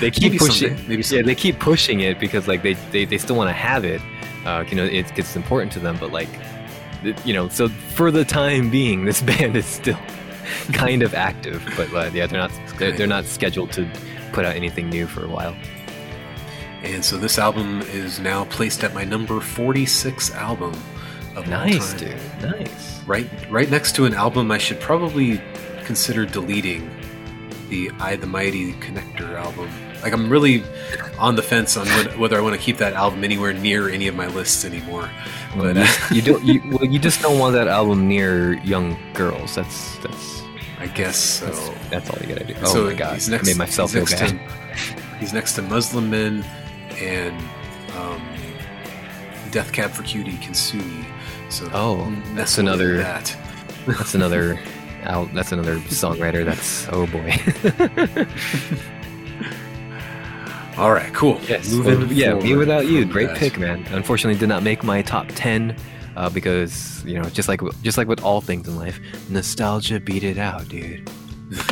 [0.00, 0.76] they keep Maybe pushing.
[0.76, 3.52] someday, maybe Yeah, they keep pushing it because like they they, they still want to
[3.54, 4.00] have it.
[4.44, 6.28] Uh, you know, it, it's important to them, but like
[7.24, 9.98] you know, so for the time being, this band is still
[10.72, 11.62] kind of active.
[11.76, 13.88] But uh, yeah, they're not they're, they're not scheduled to
[14.32, 15.54] put out anything new for a while.
[16.82, 20.72] And so this album is now placed at my number 46 album
[21.34, 21.98] of all Nice, time.
[22.40, 22.52] dude.
[22.52, 23.02] Nice.
[23.04, 25.40] Right, right next to an album I should probably
[25.84, 26.88] consider deleting,
[27.68, 29.70] the I the Mighty Connector album.
[30.02, 30.62] Like I'm really
[31.18, 34.06] on the fence on whether, whether I want to keep that album anywhere near any
[34.08, 35.10] of my lists anymore.
[35.56, 36.44] But you, uh, you don't.
[36.44, 39.54] You, well, you just don't want that album near young girls.
[39.56, 40.42] That's that's
[40.78, 41.46] I guess so.
[41.46, 42.54] that's, that's all you gotta do.
[42.62, 44.28] Oh so my god, he's I next, made myself feel next bad.
[44.30, 46.44] To, he's next to Muslim Men
[46.98, 47.36] and
[47.96, 48.22] um,
[49.50, 51.04] Death Cab for Cutie Kintsugi.
[51.50, 53.36] So Oh, that's another- that.
[53.86, 54.60] That's another
[55.04, 55.32] out.
[55.34, 56.44] That's another songwriter.
[56.44, 57.34] That's oh boy.
[60.78, 61.40] All right, cool.
[61.48, 61.72] yes.
[61.72, 62.32] Moving well, yeah.
[62.32, 63.10] mewithoutYou.
[63.10, 63.36] Great that.
[63.36, 63.84] pick, man.
[63.90, 65.76] Unfortunately, did not make my top ten.
[66.16, 68.98] Uh, because you know, just like just like with all things in life,
[69.30, 71.08] nostalgia beat it out, dude.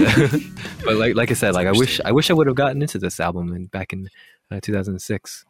[0.85, 2.99] but like like I said, like I wish I wish I would have gotten into
[2.99, 4.09] this album in, back in
[4.51, 5.45] uh, 2006.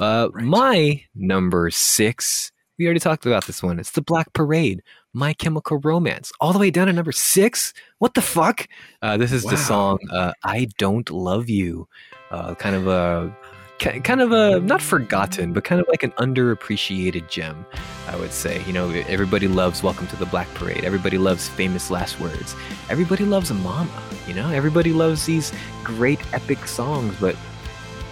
[0.00, 0.44] Uh, Right.
[0.44, 3.78] My number six, we already talked about this one.
[3.78, 4.82] It's the Black Parade,
[5.16, 7.72] My Chemical Romance, all the way down to number six.
[7.98, 8.66] What the fuck?
[9.00, 11.86] Uh, this is the song uh, "I Don't Love You,"
[12.32, 13.32] uh, kind of a
[13.78, 17.64] kind of a not forgotten, but kind of like an underappreciated gem.
[18.08, 18.60] I would say.
[18.66, 22.56] You know, everybody loves "Welcome to the Black Parade." Everybody loves "Famous Last Words."
[22.90, 25.52] Everybody loves "Mama." You know, everybody loves these
[25.84, 27.36] great epic songs, but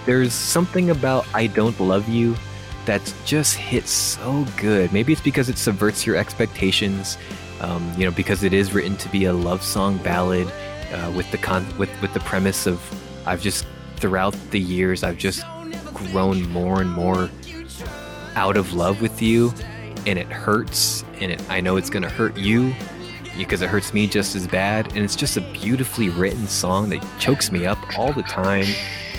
[0.06, 2.36] there's something about I Don't Love You
[2.86, 4.92] that just hits so good.
[4.92, 7.16] Maybe it's because it subverts your expectations,
[7.60, 10.48] um, you know, because it is written to be a love song ballad
[10.92, 12.80] uh, with the con- with with the premise of
[13.26, 15.44] I've just throughout the years I've just
[15.94, 17.30] grown more and more
[18.34, 19.52] out of love with you,
[20.06, 22.74] and it hurts, and it, I know it's gonna hurt you
[23.36, 24.88] because it hurts me just as bad.
[24.88, 28.66] And it's just a beautifully written song that chokes me up all the time.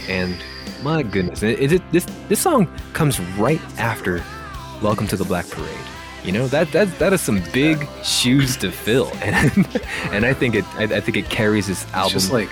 [0.08, 0.38] and
[0.84, 4.24] my goodness, it, it, this this song comes right after
[4.82, 5.70] "Welcome to the Black Parade."
[6.24, 9.68] You know that that that is some big shoes to fill, and
[10.12, 12.14] and I think it I, I think it carries this It's album.
[12.14, 12.50] just like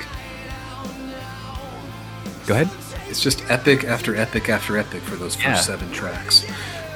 [2.48, 2.70] Go ahead.
[3.08, 5.56] it's just epic after epic after epic for those first Yeah.
[5.56, 6.46] seven tracks.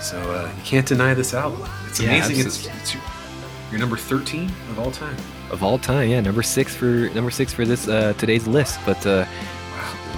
[0.01, 1.67] So uh, you can't deny this album.
[1.87, 2.45] It's Yeah, amazing.
[2.45, 3.03] It's, it's your,
[3.71, 5.15] your number thirteen of all time.
[5.51, 6.09] of all time.
[6.09, 8.79] Yeah, number six for number six for this uh, today's list.
[8.85, 9.25] But uh,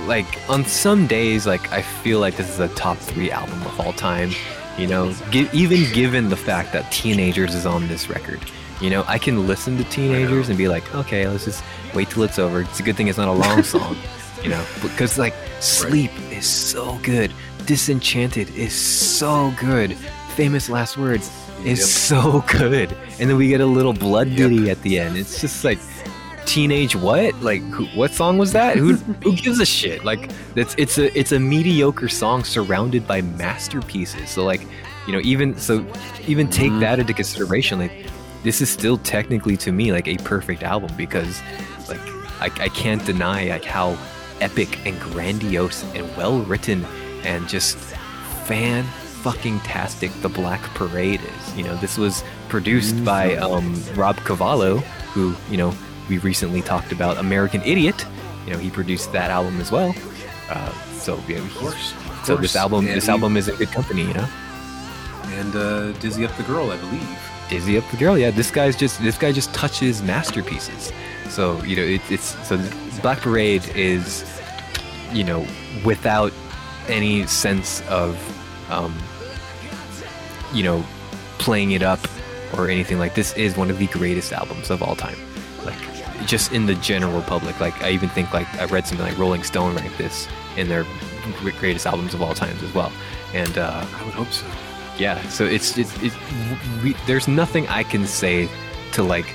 [0.08, 3.80] like on some days, like I feel like this is a top three album of
[3.80, 4.32] all time.
[4.78, 8.40] You know, gi- even given the fact that Teenagers is on this record.
[8.80, 11.64] You know, I can listen to Teenagers and be like, okay, let's just
[11.96, 12.62] wait till it's over.
[12.62, 13.98] It's a good thing it's not a long song.
[14.44, 17.32] You know, because like Sleep is so good.
[17.66, 19.96] Disenchanted is so good.
[20.36, 21.32] Famous Last Words
[21.66, 21.88] is Yep.
[21.88, 22.96] so good.
[23.20, 24.38] And then we get a little blood Yep.
[24.38, 25.18] ditty at the end.
[25.18, 25.80] It's just like
[26.48, 27.36] teenage what?
[27.42, 28.78] Like who, what song was that?
[28.78, 28.94] Who
[29.24, 30.04] who gives a shit?
[30.04, 34.30] Like it's it's a it's a mediocre song surrounded by masterpieces.
[34.30, 34.62] So like,
[35.06, 35.86] you know, even so
[36.28, 36.80] even take Mhm.
[36.82, 37.92] that into consideration like
[38.44, 41.42] this is still technically to me like a perfect album because
[41.90, 42.00] like
[42.40, 43.98] I, I can't deny like how
[44.42, 46.86] epic and grandiose and well written
[47.24, 47.78] and just
[48.46, 48.84] fan
[49.24, 54.78] fucking tastic the black parade is you know this was produced by um, rob cavallo
[55.14, 55.74] who you know
[56.10, 58.06] we recently talked about american idiot
[58.46, 59.94] you know he produced that album as well
[60.50, 61.92] uh, so yeah, Of course.
[61.94, 62.42] of so course.
[62.42, 64.28] this album And this album is a good company you know
[65.34, 67.20] and uh, Dizzy Up the Girl, I believe.
[67.50, 68.18] Dizzy up the girl.
[68.18, 70.92] Yeah, this guy's just this guy just touches masterpieces.
[71.30, 72.58] So you know, it, it's so
[73.02, 74.24] Black Parade is,
[75.12, 75.46] you know,
[75.86, 76.32] without
[76.88, 78.18] any sense of,
[78.72, 78.96] um,
[80.54, 80.84] you know,
[81.40, 82.00] playing it up
[82.58, 85.18] or anything like this is one of the greatest albums of all time.
[85.66, 85.78] Like
[86.26, 87.60] just in the general public.
[87.60, 90.86] Like I even think like I read something like Rolling Stone ranked this in their
[91.60, 92.92] greatest albums of all times as well.
[93.34, 94.46] And uh, I would hope so.
[94.98, 96.14] yeah so it's it's it,
[96.84, 98.50] we, there's nothing i can say
[98.92, 99.28] to like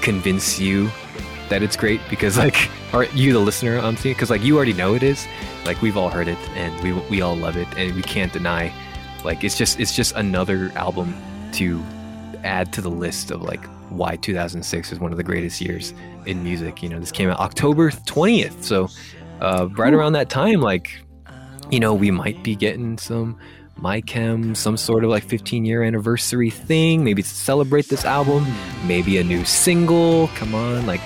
[0.00, 0.90] convince you
[1.48, 4.72] that it's great because like are you the listener i'm seeing because like you already
[4.72, 5.26] know it is
[5.66, 8.72] like we've all heard it and we we all love it and we can't deny
[9.24, 11.14] like it's just it's just another album
[11.52, 11.82] to
[12.44, 15.94] add to the list of like why 2006 is one of the greatest years
[16.26, 16.82] in music.
[16.82, 18.88] You know this came out october 20th so
[19.40, 21.00] uh right around that time like
[21.70, 23.38] you know we might be getting some
[23.76, 28.46] my chem some sort of like 15 year anniversary thing maybe to celebrate this album
[28.86, 30.28] maybe a new single.
[30.28, 31.00] Come on like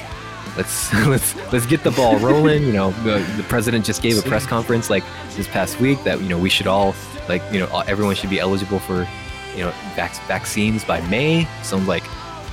[0.57, 2.63] let's let's let's get the ball rolling.
[2.65, 5.05] You know the, the president just gave a press conference like
[5.37, 6.95] this past week that you know we should all
[7.29, 9.07] like you know everyone should be eligible for
[9.57, 11.49] you know vac- vaccines by may.
[11.63, 12.05] So i'm like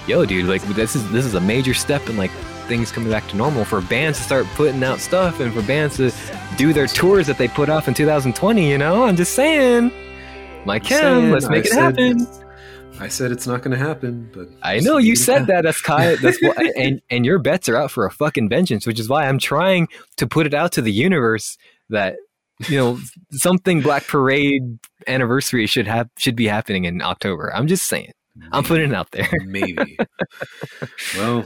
[0.07, 2.31] yo dude like this is this is a major step in like
[2.67, 5.97] things coming back to normal for bands to start putting out stuff and for bands
[5.97, 6.11] to
[6.57, 9.91] do their tours that they put off in 2020 you know i'm just saying
[10.65, 12.27] my Saying, let's make I it said- happen
[12.99, 15.65] I said it's not going to happen, but I know you said that.
[15.65, 16.15] That's Kai.
[16.21, 19.27] That's why, and and your bets are out for a fucking vengeance, which is why
[19.27, 21.59] I'm trying to put it out to the universe
[21.89, 22.15] that
[22.67, 22.99] you know
[23.31, 27.53] something Black Parade anniversary should have should be happening in October.
[27.53, 28.13] I'm just saying.
[28.51, 29.29] I'm putting it out there.
[29.45, 29.97] maybe.
[31.17, 31.45] well,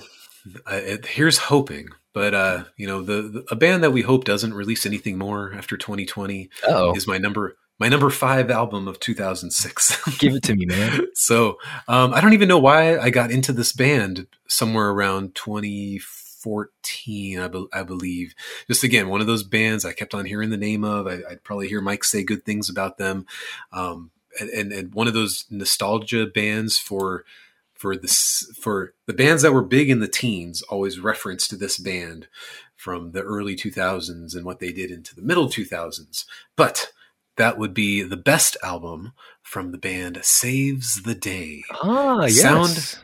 [0.65, 1.89] I, it, here's hoping.
[2.13, 5.53] But uh, you know, the, the a band that we hope doesn't release anything more
[5.53, 10.17] after 2020 Oh, is my number my number five album of 2006.
[10.19, 11.01] give it to me, man.
[11.15, 11.57] so
[11.87, 17.47] um, I don't even know why I got into this band somewhere around 2014, I,
[17.47, 18.35] be- I believe.
[18.67, 21.07] Just again, one of those bands I kept on hearing the name of.
[21.07, 23.25] I, I'd probably hear Mike say good things about them,
[23.71, 27.25] um, and, and one of those nostalgia bands for
[27.73, 30.61] for this for the bands that were big in the teens.
[30.63, 32.27] Always reference to this band
[32.75, 36.25] from the early 2000s and what they did into the middle 2000s,
[36.55, 36.91] but.
[37.37, 41.63] That would be the best album from the band Saves the Day.
[41.81, 42.41] Ah, yes.
[42.41, 42.99] Sound-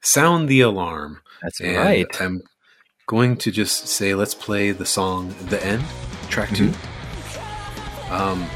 [0.00, 1.20] Sound the Alarm.
[1.42, 2.20] That's And right.
[2.22, 2.42] I'm
[3.06, 5.82] going to just say, let's play the song "The End,"
[6.30, 8.12] track 2 Mm-hmm.
[8.12, 8.46] Um,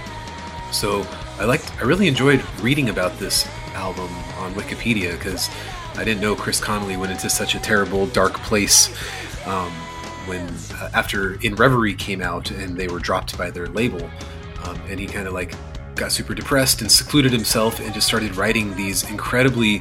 [0.73, 1.03] so
[1.41, 5.49] I liked, I really enjoyed reading about this album on Wikipedia because
[5.95, 8.95] I didn't know Chris Conley went into such a terrible, dark place
[9.47, 9.71] um,
[10.27, 14.03] when uh, after In Reverie came out and they were dropped by their label,
[14.65, 15.55] um, and he kind of like
[15.95, 19.79] got super depressed and secluded himself and just started writing these incredibly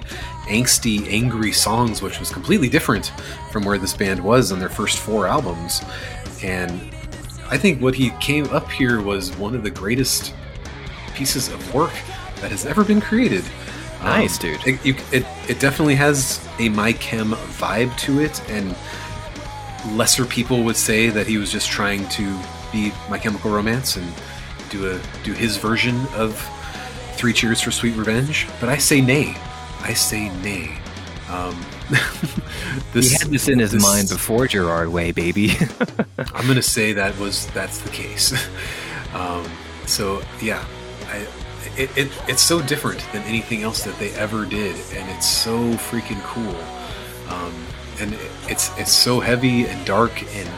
[0.47, 3.11] angsty, angry songs, which was completely different
[3.51, 5.81] from where this band was on their first four albums.
[6.41, 6.71] And
[7.51, 10.33] I think what he came up here was one of the greatest
[11.19, 11.91] pieces of work
[12.39, 13.43] that has ever been created.
[13.99, 14.65] Um, Nice, dude.
[14.65, 18.73] It, you, it, it definitely has a My Chem vibe to it, and
[19.97, 22.39] lesser people would say that he was just trying to
[22.71, 24.13] be My Chemical Romance and
[24.69, 26.39] do a do his version of
[27.15, 29.35] Three Cheers for Sweet Revenge, but I say nay.
[29.81, 30.77] I say nay.
[31.29, 31.53] Um,
[32.93, 35.51] he had this in his this, mind before Gerard Way, baby.
[36.17, 38.33] I'm gonna say that was that's the case.
[39.11, 39.43] Um,
[39.87, 40.63] so yeah,
[41.09, 41.27] I,
[41.77, 45.73] it, it, it's so different than anything else that they ever did, and it's so
[45.73, 46.55] freaking cool.
[47.33, 47.53] Um,
[47.99, 50.49] and it, it's it's so heavy and dark and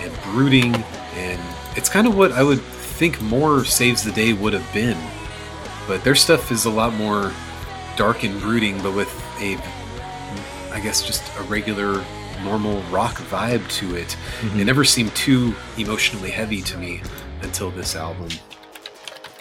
[0.00, 0.74] and brooding,
[1.14, 1.40] and
[1.76, 4.98] it's kind of what I would think more Saves the Day would have been.
[5.86, 7.32] But their stuff is a lot more
[7.96, 9.10] dark and brooding, but with
[9.40, 9.56] a
[10.72, 12.04] I guess just a regular
[12.42, 14.16] normal rock vibe to it.
[14.40, 14.60] Mm-hmm.
[14.60, 17.02] It never seemed too emotionally heavy to me
[17.42, 18.28] until this album.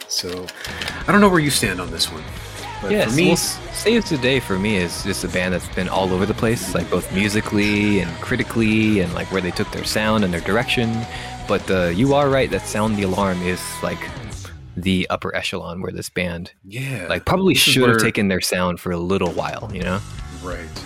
[0.10, 0.46] So
[1.08, 2.24] I don't know where you stand on this one.
[2.82, 5.68] But yes, for me, well, Saves the Day for me is just a band that's
[5.76, 9.70] been all over the place, like both musically and critically, and like where they took
[9.72, 11.06] their sound and their direction.
[11.48, 14.00] But uh, you are right that Sound the Alarm is like
[14.78, 17.92] the upper echelon where this band, yeah, like probably should where...
[17.92, 20.00] have taken their sound for a little while, you know?
[20.42, 20.86] Right.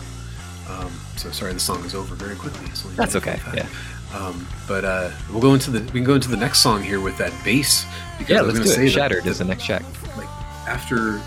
[0.69, 2.65] Um, so sorry, the song is over very quickly.
[2.95, 3.39] That's okay.
[3.53, 3.67] Yeah.
[4.13, 7.01] Um, but uh, we'll go into the we can go into the next song here
[7.01, 7.85] with that bass.
[8.17, 8.89] Because yeah, let's do it.
[8.89, 9.83] Shattered that, is the next track.
[10.15, 10.29] Like
[10.67, 11.19] after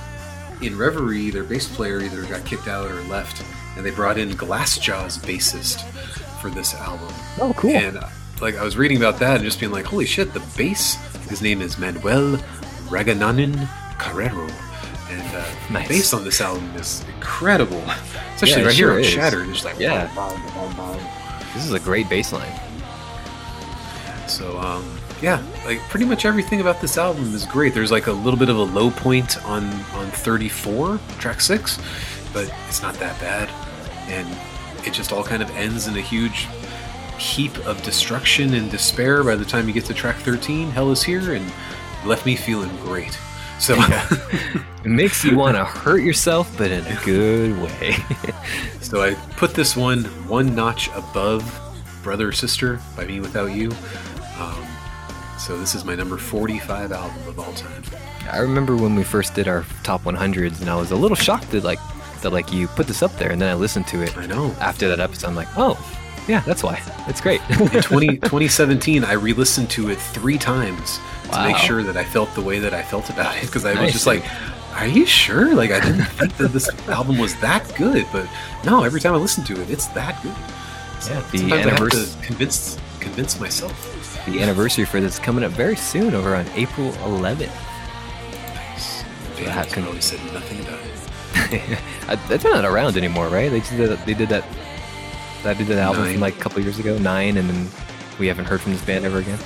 [0.63, 3.45] in Reverie, their bass player either got kicked out or left,
[3.77, 5.83] and they brought in Glassjaw's bassist
[6.41, 7.13] for this album.
[7.41, 7.71] Oh, cool!
[7.71, 8.09] And uh,
[8.41, 10.95] like I was reading about that and just being like, holy shit, the bass.
[11.29, 12.37] His name is Manuel
[12.89, 13.67] Ragananin
[13.99, 14.49] Carrero
[15.11, 15.89] and uh, nice.
[15.89, 17.83] bass on this album is incredible,
[18.35, 19.05] especially yeah, right sure here on.
[19.05, 19.49] Shattered.
[19.49, 20.07] It's like yeah,
[21.55, 22.53] this is a great bass line.
[24.29, 27.75] So um, yeah, like pretty much everything about this album is great.
[27.75, 31.79] There's like a little bit of a low point on on 34, track six,
[32.33, 33.49] but it's not that bad,
[34.09, 34.29] and
[34.87, 36.49] it just all kind of ends in a huge
[37.19, 41.03] heap of destruction and despair by the time you get to track 13 hell is
[41.03, 41.51] here and
[42.05, 43.19] left me feeling great
[43.59, 44.07] so yeah.
[44.85, 47.97] it makes you want to hurt yourself, but in a good way.
[48.81, 51.61] so I put this one one notch above
[52.03, 53.75] Brother or Sister by mewithoutYou.
[54.39, 54.67] Um,
[55.39, 57.83] so this is my number 45 album of all time.
[58.31, 61.51] I remember when we first did our top 100s, and I was a little shocked
[61.53, 61.79] that like
[62.23, 64.17] that like you put this up there, and then I listened to it.
[64.17, 64.55] I know.
[64.61, 65.79] After that episode, I'm like, oh,
[66.27, 66.83] yeah, that's why.
[67.07, 67.41] It's great.
[67.51, 70.99] In 20, 2017, I re-listened to it three times
[71.31, 71.43] wow.
[71.43, 73.75] to make sure that I felt the way that I felt about it because I
[73.75, 73.85] nice.
[73.85, 74.25] was just like,
[74.75, 78.29] "Are you sure?" Like I didn't think that this album was that good, but
[78.65, 80.35] no, every time I listen to it, it's that good.
[81.01, 84.06] So yeah, the sometimes I have to convince convince myself.
[84.27, 87.47] The anniversary for this is coming up very soon, over on April 11th.
[88.55, 89.05] Nice.
[89.41, 91.79] Yeah, I really said nothing about it.
[92.29, 93.51] That's not around anymore, right?
[93.51, 94.05] They did that.
[94.05, 94.45] They did that.
[95.43, 96.13] That did that album Nine.
[96.15, 97.69] from like a couple years ago, Nine, and then
[98.19, 99.39] we haven't heard from this band ever again.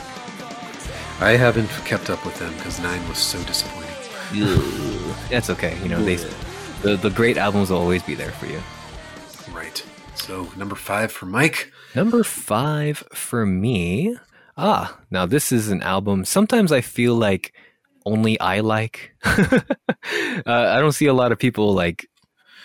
[1.20, 3.90] I haven't kept up with them because Nine was so disappointing.
[5.28, 5.76] That's okay.
[5.82, 6.16] You know, they
[6.82, 8.62] the the great albums will always be there for you.
[9.52, 9.84] Right.
[10.14, 11.72] So number five for Mike.
[11.94, 14.16] Number five for me.
[14.62, 16.26] Ah, now this is an album.
[16.26, 17.54] Sometimes I feel like
[18.04, 19.14] only I like.
[19.24, 19.62] uh,
[20.46, 22.06] I don't see a lot of people like,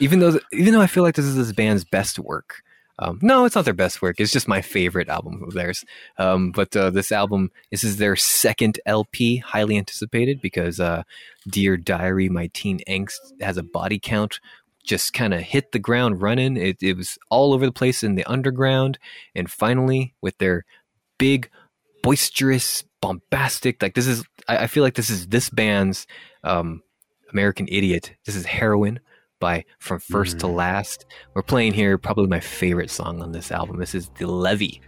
[0.01, 2.63] even though even though I feel like this is this band's best work.
[2.99, 4.19] Um, no, it's not their best work.
[4.19, 5.85] It's just my favorite album of theirs.
[6.17, 11.03] Um, but uh, this album, this is their second LP, highly anticipated because uh,
[11.47, 14.41] Dear Diary, My Teen Angst has a body count.
[14.83, 16.57] Just kind of hit the ground running.
[16.57, 18.97] It, it was all over the place in the underground.
[19.33, 20.65] And finally, with their
[21.17, 21.49] big,
[22.05, 26.05] boisterous, bombastic, like this is, I, I feel like this is this band's
[26.43, 26.83] um,
[27.33, 28.13] American Idiot.
[28.25, 28.99] This is Heroine
[29.39, 30.39] by From First mm.
[30.41, 31.05] to Last.
[31.33, 33.79] We're playing here probably my favorite song on this album.
[33.79, 34.81] This is The Levee.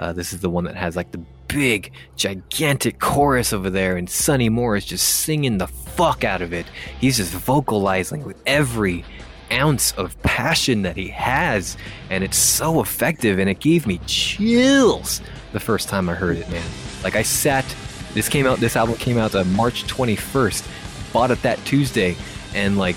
[0.00, 4.10] Uh, this is the one that has like the big, gigantic chorus over there, and
[4.10, 6.66] Sonny Moore is just singing the fuck out of it.
[7.00, 9.04] He's just vocalizing with every
[9.54, 11.76] ounce of passion that he has,
[12.10, 15.20] and it's so effective, and it gave me chills
[15.52, 16.66] the first time I heard it, man.
[17.02, 17.64] Like I sat,
[18.12, 22.16] this came out, this album came out on March 21st, bought it that Tuesday,
[22.54, 22.96] and like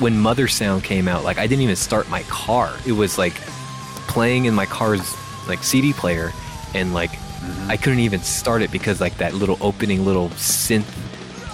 [0.00, 2.74] when Mothersound came out, like I didn't even start my car.
[2.86, 3.34] It was like
[4.08, 5.14] playing in my car's
[5.46, 6.32] like CD player,
[6.74, 7.70] and like mm-hmm.
[7.70, 10.86] I couldn't even start it because like that little opening little synth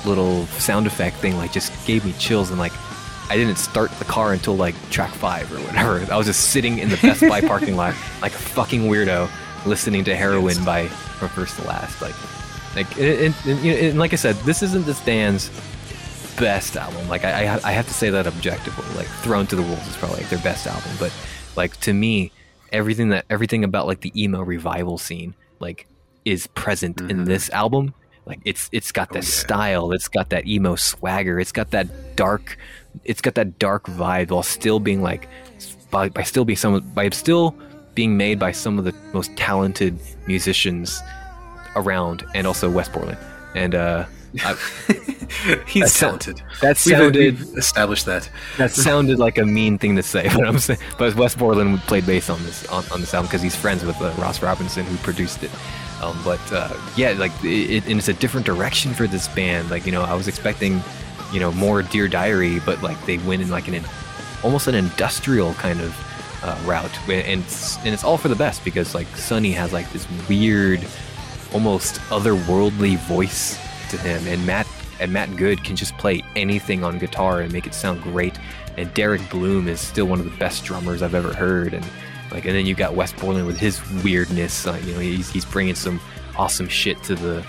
[0.07, 2.73] little sound effect thing like just gave me chills and like
[3.31, 6.13] I didn't start the car until like track five or whatever.
[6.13, 9.31] I was just sitting in the Best Buy parking lot like a fucking weirdo
[9.67, 12.03] listening to Heroine by from first to last.
[12.03, 12.15] Like,
[12.75, 15.49] like, and, and, and like I said, this isn't this Dan's
[16.39, 17.09] best album.
[17.09, 18.85] Like I, I, I have to say that objectively.
[18.97, 21.13] Like Throne to the Wolves is probably like their best album, but
[21.57, 22.33] like to me,
[22.73, 25.87] everything that everything about like the emo revival scene, like
[26.25, 27.11] is present Mhm.
[27.11, 27.95] in this album.
[28.27, 29.29] Like it's it's got Oh, that yeah.
[29.31, 32.57] style, it's got that emo swagger, it's got that dark,
[33.05, 35.29] it's got that dark vibe while still being like
[35.91, 37.55] by, by still being some by still
[37.95, 41.01] being made by some of the most talented musicians
[41.77, 43.19] around, and also Wes Borland.
[43.55, 44.05] And uh,
[44.45, 44.55] I,
[45.67, 46.43] He's That's- talented.
[46.61, 48.29] that We've, sounded we've established that.
[48.59, 52.07] that sounded like a mean thing to say, but I'm saying, but Wes Borland played
[52.07, 54.97] bass on this on, on this album because he's friends with uh, Ross Robinson who
[54.99, 55.51] produced it.
[56.03, 59.69] Um, but uh, yeah, like it, it, and it's a different direction for this band.
[59.71, 60.81] Like you know, I was expecting,
[61.33, 63.83] you know, more Dear Diary, but like they went in like an
[64.43, 65.97] almost an industrial kind of
[66.43, 69.91] uh, route, and it's, and it's all for the best because like Sonny has like
[69.93, 70.85] this weird,
[71.53, 73.59] almost otherworldly voice
[73.91, 74.67] to him, and Matt
[75.01, 78.39] and Matt Good can just play anything on guitar and make it sound great.
[78.77, 81.85] And Derek Bloom is still one of the best drummers I've ever heard, and
[82.31, 84.67] like, and then you got Wes Borland with his weirdness.
[84.67, 86.01] Uh, you know, he's he's bringing some
[86.37, 87.45] awesome shit to the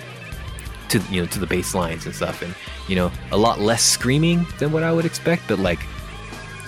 [0.92, 2.54] to you know to the bass lines and stuff, and
[2.88, 5.80] you know a lot less screaming than what I would expect, but like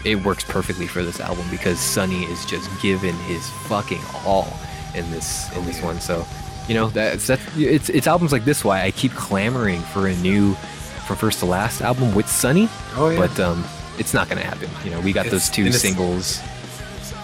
[0.05, 4.47] it works perfectly for this album because Sonny is just giving his fucking all
[4.95, 5.99] in this in this one.
[6.01, 6.25] So,
[6.67, 10.15] you know, that's that's it's it's albums like this why I keep clamoring for a
[10.17, 10.55] new
[11.07, 13.17] from first to last album with Sonny, Oh yeah.
[13.19, 13.63] but um
[13.97, 14.69] it's not gonna happen.
[14.83, 16.41] You know, we got It's- those two singles.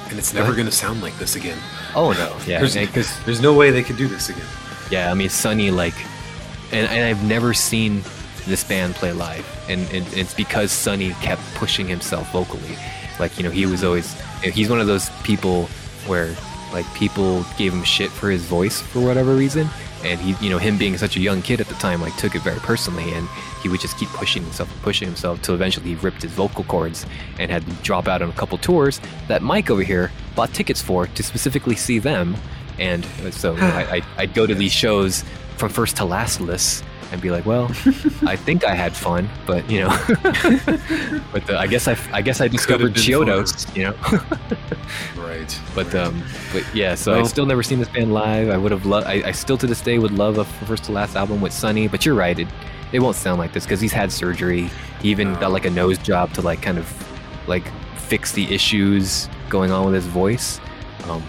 [0.09, 1.57] and it's never going to sound like this again.
[1.95, 4.45] Oh no, yeah, There's, because there's no way they could do this again.
[4.89, 5.93] yeah, I mean Sonny like,
[6.71, 8.03] and, and I've never seen
[8.45, 12.75] this band play live, and, and it's because Sonny kept pushing himself vocally.
[13.19, 15.65] Like you know, he was always he's one of those people
[16.07, 16.35] where
[16.73, 19.67] like people gave him shit for his voice for whatever reason,
[20.03, 22.35] and he you know him being such a young kid at the time like took
[22.35, 23.27] it very personally, and
[23.61, 26.63] he would just keep pushing himself and pushing himself till eventually he ripped his vocal
[26.63, 27.05] cords
[27.39, 30.81] and had to drop out on a couple tours that Mike over here bought tickets
[30.81, 32.35] for to specifically see them.
[32.77, 35.25] And so you know, I, I, I'd go to these shows
[35.59, 37.65] from first to last lists and be like, well,
[38.25, 39.89] I think I had fun, but you know,
[41.31, 43.95] but uh, I guess I, I guess I discovered Chiodos, you know,
[45.23, 45.59] Right.
[45.75, 45.95] but right.
[45.95, 46.23] um,
[46.53, 48.49] but yeah, so Well- I've still never seen this band live.
[48.49, 50.91] I would have loved, I, I still to this day would love a first to
[50.91, 52.47] last album with Sonny, but you're right, it,
[52.91, 54.69] it won't sound like this because he's had surgery.
[55.01, 55.39] He even No.
[55.39, 56.87] got like a nose job to like kind of
[57.47, 57.63] like
[57.97, 60.59] fix the issues going on with his voice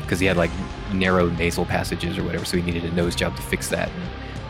[0.02, 0.51] because he had like
[0.93, 3.90] narrow nasal passages or whatever, so he needed a nose job to fix that.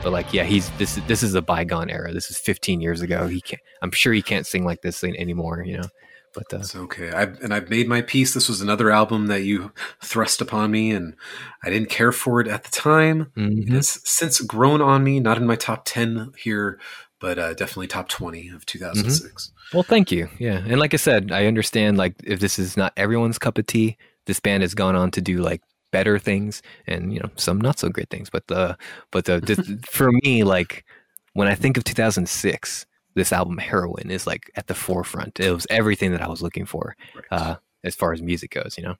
[0.02, 0.96] But like, yeah, he's this.
[0.96, 2.12] is This is a bygone era.
[2.12, 3.26] This is 15 years ago.
[3.26, 3.60] He can't.
[3.82, 5.62] I'm sure he can't sing like this anymore.
[5.64, 5.88] You know.
[6.32, 7.10] But uh, It's okay.
[7.10, 8.32] I've, and I've made my peace.
[8.32, 9.72] This was another album that you
[10.02, 11.16] thrust upon me, and
[11.64, 13.30] I didn't care for it at the time.
[13.36, 13.66] mhm.
[13.68, 15.20] It has since grown on me.
[15.20, 16.78] Not in my top ten here,
[17.20, 19.52] but uh, definitely top twenty of 2006.
[19.74, 20.28] Well, thank you.
[20.38, 21.98] Yeah, and like I said, I understand.
[21.98, 25.20] Like, if this is not everyone's cup of tea, this band has gone on to
[25.20, 25.60] do like
[25.90, 28.30] better things, and you know, some not so great things.
[28.30, 28.76] But the,
[29.10, 29.60] but the, this,
[29.90, 30.84] for me, like
[31.34, 35.40] when I think of 2006, this album Heroine is like at the forefront.
[35.40, 37.24] It was everything that I was looking for, Right.
[37.30, 38.76] uh, as far as music goes.
[38.78, 38.94] You know,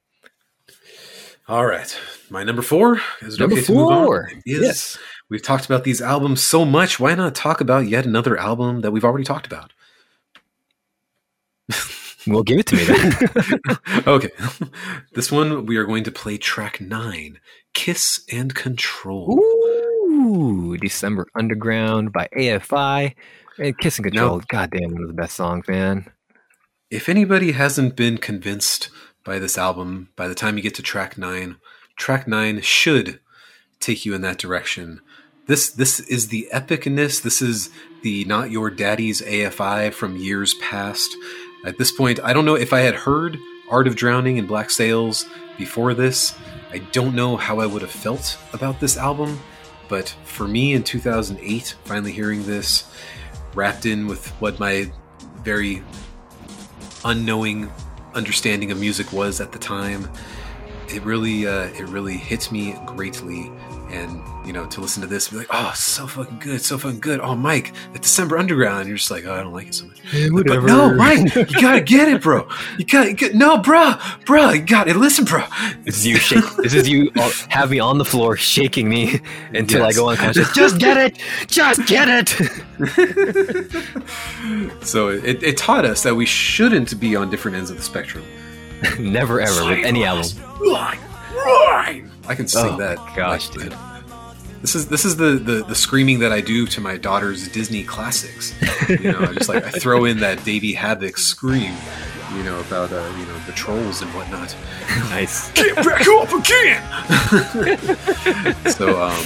[1.48, 1.96] All right,
[2.30, 4.04] my number four is it number okay to move on?
[4.06, 4.30] four.
[4.46, 4.62] Is.
[4.62, 4.98] Yes.
[5.28, 6.98] We've talked about these albums so much.
[6.98, 9.72] Why not talk about yet another album that we've already talked about?
[12.26, 14.02] Well, give it to me then.
[14.06, 14.30] okay.
[15.14, 17.38] this one, we are going to play track nine
[17.72, 19.38] Kiss and Control.
[19.38, 23.14] Ooh, December Underground by AFI.
[23.59, 24.44] And Kiss and Control, No.
[24.48, 26.10] goddamn, one of the best songs, man.
[26.90, 28.90] If anybody hasn't been convinced
[29.24, 31.56] by this album, by the time you get to track nine,
[31.97, 33.20] track nine should
[33.78, 35.01] take you in that direction.
[35.47, 37.22] This this is the epicness.
[37.22, 37.70] This is
[38.02, 41.10] the not your daddy's AFI from years past.
[41.64, 43.38] At this point, I don't know if I had heard
[43.68, 45.26] Art of Drowning and Black Sails
[45.58, 46.34] before this.
[46.72, 49.38] I don't know how I would have felt about this album,
[49.88, 52.90] but for me in 2008, finally hearing this,
[53.54, 54.90] wrapped in with what my
[55.42, 55.82] very
[57.04, 57.70] unknowing
[58.14, 60.10] understanding of music was at the time,
[60.88, 63.50] it really uh, it really hits me greatly.
[63.90, 67.00] And you know, to listen to this, be like, oh, so fucking good, so fucking
[67.00, 67.20] good.
[67.20, 68.88] Oh, Mike, the December Underground.
[68.88, 70.00] You're just like, oh, I don't like it so much.
[70.46, 72.48] But no, Mike, you gotta get it, bro.
[72.78, 73.94] You gotta get no, bro,
[74.26, 74.50] bro.
[74.50, 74.96] You got it.
[74.96, 75.44] Listen, bro.
[75.84, 76.44] This is you shake.
[76.58, 79.20] this is you all, have me on the floor shaking me
[79.54, 79.96] until Yes.
[79.96, 80.52] I go unconscious.
[80.54, 81.18] Just get it.
[81.48, 82.28] Just get it.
[84.86, 88.24] So it, it taught us that we shouldn't be on different ends of the spectrum.
[88.98, 90.26] Never ever with any album.
[90.60, 90.98] Right,
[91.34, 92.04] right.
[92.31, 92.97] I can sing Oh, that.
[93.16, 93.78] gosh, like, dude.
[94.62, 97.82] This is this is the, the the screaming that I do to my daughter's Disney
[97.82, 98.55] classics.
[98.89, 101.73] You know, I just like I throw in that Davey Havok scream.
[102.36, 104.55] You know about uh, you know the trolls and whatnot.
[105.09, 105.51] Nice.
[105.55, 106.82] Get back up again!
[108.70, 109.24] So um,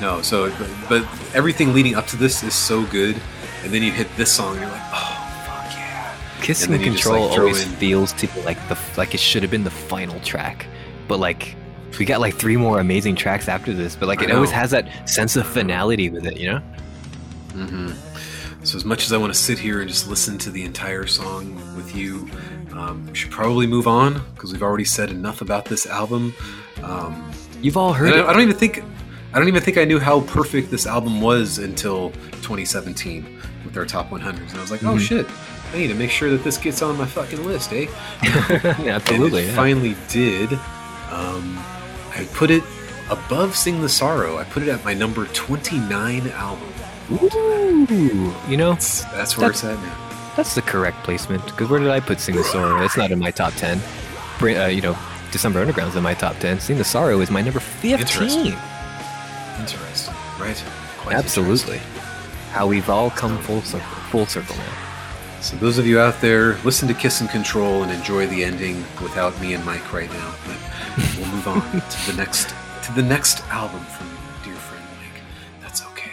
[0.00, 1.02] No, so but, but
[1.34, 3.20] everything leading up to this is so good,
[3.62, 6.16] and then you hit this song, and you're like, oh fuck yeah!
[6.40, 9.42] Kissing then just, Control like, always in- feels to me like the like it should
[9.42, 10.66] have been the final track,
[11.06, 11.54] but like
[11.98, 13.96] we got like three more amazing tracks after this.
[13.96, 16.58] But like it always has that sense of finality with it, you know?
[17.52, 17.90] hmm
[18.64, 21.06] So as much as I want to sit here and just listen to the entire
[21.06, 22.28] song with you,
[22.72, 26.34] um, we should probably move on because we've already said enough about this album.
[26.82, 28.24] Um, You've all heard I, it.
[28.26, 28.82] I don't even think
[29.34, 32.10] I don't even think I knew how perfect this album was until
[32.42, 33.24] 2017
[33.64, 35.00] with our top 100s, and I was like, oh Mhm.
[35.00, 35.26] shit.
[35.72, 37.86] I need to make sure that this gets on my fucking list, eh?
[38.22, 39.40] Absolutely.
[39.40, 39.56] And it yeah.
[39.56, 40.52] finally did.
[41.10, 41.58] Um,
[42.14, 42.62] I put it
[43.10, 44.38] above Sing the Sorrow.
[44.38, 46.68] I put it at my number 29 album.
[47.12, 50.32] Ooh, you know, That's, that's where it's at now.
[50.36, 51.44] that's the correct placement.
[51.46, 52.82] Because where did I put Sing the Sorrow?
[52.84, 53.80] It's not in my top 10.
[54.40, 54.96] Uh, you know,
[55.30, 56.60] December Underground's in my top 10.
[56.60, 58.00] Sing the Sorrow is my number 15.
[58.00, 58.54] Interesting.
[59.60, 60.62] Interesting, right?
[60.98, 61.78] Quite Absolutely.
[62.50, 64.72] How we've all come full circle, full circle now.
[65.40, 68.76] So those of you out there, listen to Kiss and Control and enjoy the ending
[69.02, 70.34] without me and Mike right now.
[70.46, 70.56] But
[71.44, 72.54] move on to the next
[72.84, 74.08] to the next album from
[74.44, 75.22] dear friend Mike.
[75.60, 76.10] That's okay.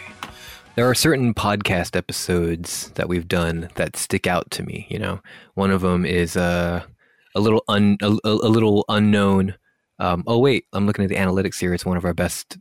[0.76, 4.86] There are certain podcast episodes that we've done that stick out to me.
[4.88, 5.20] You know,
[5.54, 6.82] one of them is uh,
[7.34, 9.54] a little un a, a little unknown.
[9.98, 11.74] Um, oh wait, I'm looking at the analytics here.
[11.74, 12.58] It's one of our best.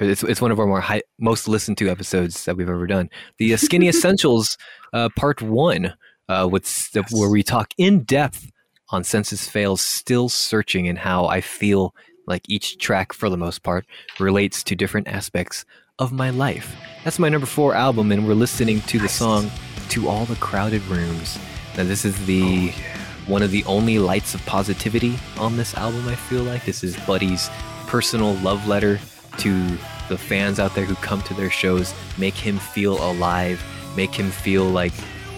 [0.00, 3.08] It's, it's one of our more high, most listened to episodes that we've ever done.
[3.38, 4.56] The uh, Skinny Essentials
[4.92, 5.94] uh, Part One,
[6.28, 7.12] uh, with Yes.
[7.12, 8.50] where we talk in depth
[8.90, 11.94] on Senses Fail's, still searching, and how I feel
[12.30, 13.84] like each track, for the most part,
[14.18, 15.66] relates to different aspects
[15.98, 16.74] of my life.
[17.04, 19.50] That's my number four album, and we're listening to the song
[19.90, 21.38] "To All the Crowded Rooms."
[21.76, 26.08] Now, this is the oh, one of the only lights of positivity on this album.
[26.08, 27.50] I feel like this is Buddy's
[27.86, 28.98] personal love letter
[29.38, 29.66] to
[30.08, 31.94] the fans out there who come to their shows.
[32.18, 33.62] Make him feel alive.
[33.96, 34.92] Make him feel like,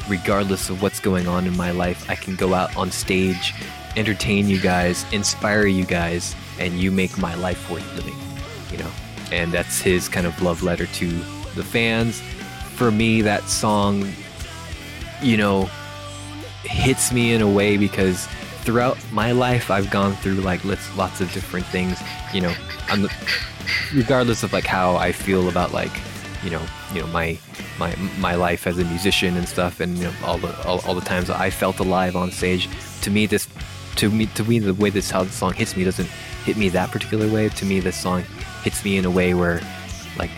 [0.09, 3.55] regardless of what's going on in my life, I can go out on stage,
[3.97, 8.17] entertain you guys, inspire you guys, and you make my life worth living.
[8.71, 8.91] You know,
[9.31, 11.09] and that's his kind of love letter to
[11.55, 12.21] the fans.
[12.77, 14.11] For me, that song,
[15.23, 15.69] you know,
[16.65, 18.27] hits me in a way because
[18.63, 22.01] throughout my life I've gone through like lots, of different things.
[22.33, 22.55] You know,
[22.89, 23.09] I'm
[23.95, 25.93] regardless of like how I feel about like
[26.43, 26.63] you know
[26.93, 27.39] you know my
[27.79, 30.95] my my life as a musician and stuff, and you know all the all, all
[30.95, 32.69] the times I felt alive on stage.
[33.03, 33.49] To me, this
[33.97, 36.09] to me to me the way this how the song hits me doesn't
[36.45, 37.49] hit me that particular way.
[37.49, 38.23] To me, this song
[38.63, 39.61] hits me in a way where
[40.19, 40.31] like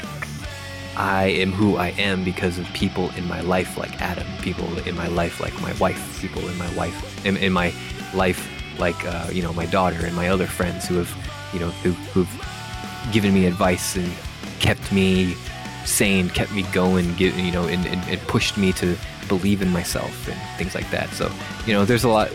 [0.97, 4.95] I am who I am because of people in my life like Adam, people in
[4.95, 7.73] my life like my wife, people in my wife in, in my
[8.15, 8.49] life
[8.79, 11.11] like uh, you know my daughter and my other friends who have
[11.53, 14.11] you know who, who've given me advice and
[14.61, 15.35] kept me
[15.85, 18.97] sane, kept me going, give, you know, and, and, and pushed me to
[19.29, 21.09] believe in myself and things like that.
[21.11, 21.31] So
[21.67, 22.31] you know, there's a lot.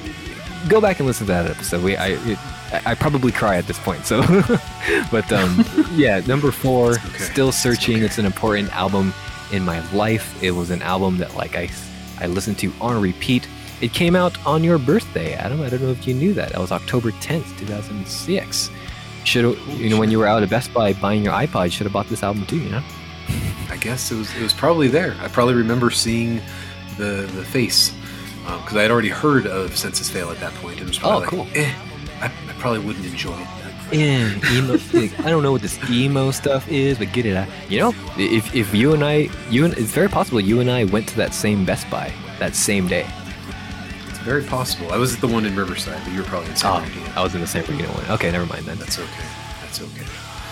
[0.68, 1.84] Go back and listen to that episode.
[1.84, 2.38] We I it,
[2.72, 4.06] I I probably cry at this point.
[4.06, 4.22] So,
[5.12, 5.64] but um,
[5.94, 7.18] yeah, number four, okay.
[7.20, 7.98] still It's searching.
[7.98, 8.06] okay.
[8.06, 9.14] It's an important album
[9.52, 10.42] in my life.
[10.44, 11.70] It was an album that like I
[12.20, 13.48] I listened to on repeat.
[13.82, 15.62] It came out on your birthday, Adam.
[15.62, 16.52] I don't know if you knew that.
[16.52, 18.70] That was October 10th, 2006.
[19.24, 21.72] Should have, you know, when you were out at Best Buy buying your iPod, you
[21.72, 22.84] should have bought this album too, you know?
[23.70, 25.16] I guess it was it was probably there.
[25.22, 26.42] I probably remember seeing
[26.98, 27.94] the the face
[28.46, 30.82] because I had already heard of Senses Fail at that point.
[30.82, 31.48] It was probably Oh, like, cool.
[31.62, 31.72] eh,
[32.22, 33.48] I, I probably wouldn't enjoy it.
[33.92, 34.78] Yeah, emo.
[35.26, 37.48] I don't know what this emo stuff is, but get it out.
[37.70, 40.84] You know, if, if you and I, you and it's very possible you and I
[40.84, 43.06] went to that same Best Buy that same day.
[44.08, 44.92] It's very possible.
[44.92, 47.24] I was at the one in Riverside, but you were probably in San Oh, I
[47.24, 48.06] was in the San Bernardino one.
[48.12, 48.78] Okay, never mind then.
[48.78, 49.26] That's okay.
[49.62, 50.06] That's okay.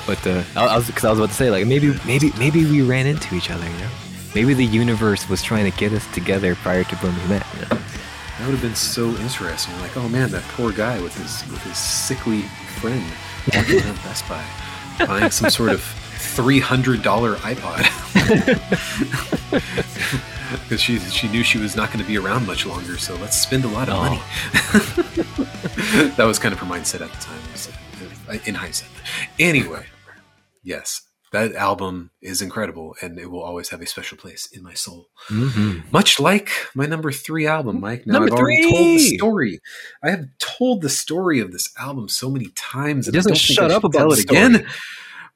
[0.05, 2.65] But uh, I, I was because I was about to say like maybe maybe maybe
[2.65, 3.65] we ran into each other.
[3.65, 3.89] You know,
[4.35, 7.45] maybe the universe was trying to get us together prior to when we met.
[7.55, 7.81] You know?
[8.37, 9.75] That would have been so interesting.
[9.79, 12.43] Like, oh man, that poor guy with his with his sickly
[12.79, 13.03] friend
[13.53, 14.45] walking around Best Buy,
[15.05, 17.83] buying some sort of three hundred dollar iPod
[20.63, 22.97] because she she knew she was not going to be around much longer.
[22.97, 24.03] So let's spend a lot of Oh.
[24.03, 24.21] money.
[26.17, 27.39] that was kind of her mindset at the time.
[28.29, 28.89] uh, In hindsight,
[29.39, 29.85] anyway,
[30.63, 31.01] yes,
[31.31, 35.09] that album is incredible, and it will always have a special place in my soul.
[35.29, 35.89] Mm-hmm.
[35.91, 38.07] Much like my number three album, Mike.
[38.07, 39.59] Now Number I've already told the story.
[40.03, 43.07] I have told the story of this album so many times.
[43.07, 44.55] It I doesn't don't shut up about it story.
[44.55, 44.65] again.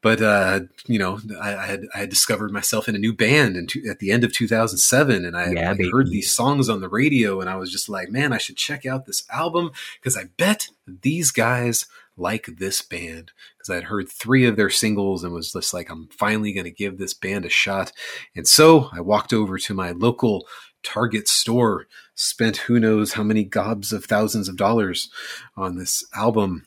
[0.02, 3.56] But uh, you know, I, I had I had discovered myself in a new band
[3.56, 6.90] in two, at the end of 2007, and I Yeah, heard these songs on the
[6.90, 10.26] radio, and I was just like, man, I should check out this album because I
[10.38, 11.86] bet these guys
[12.18, 13.32] like this band
[13.62, 16.66] because I had heard three of their singles and was just like, I'm finally going
[16.66, 17.92] to give this band a shot.
[18.36, 20.48] And so I walked over to my local
[20.84, 21.86] Target store,
[22.16, 25.12] spent who knows how many gobs of thousands of dollars
[25.56, 26.66] on this album,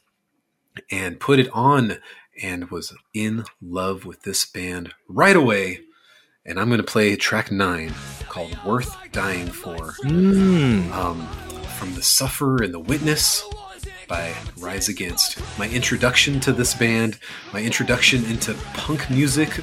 [0.90, 1.98] and put it on
[2.40, 5.80] and was in love with this band right away.
[6.46, 7.92] And I'm going to play track nine
[8.28, 10.92] called Worth Dying For Mm.
[10.92, 11.26] um,
[11.78, 13.42] from The Sufferer and the Witness
[14.15, 15.41] by Rise Against.
[15.59, 17.19] My introduction to this band,
[17.53, 19.59] my introduction into punk music,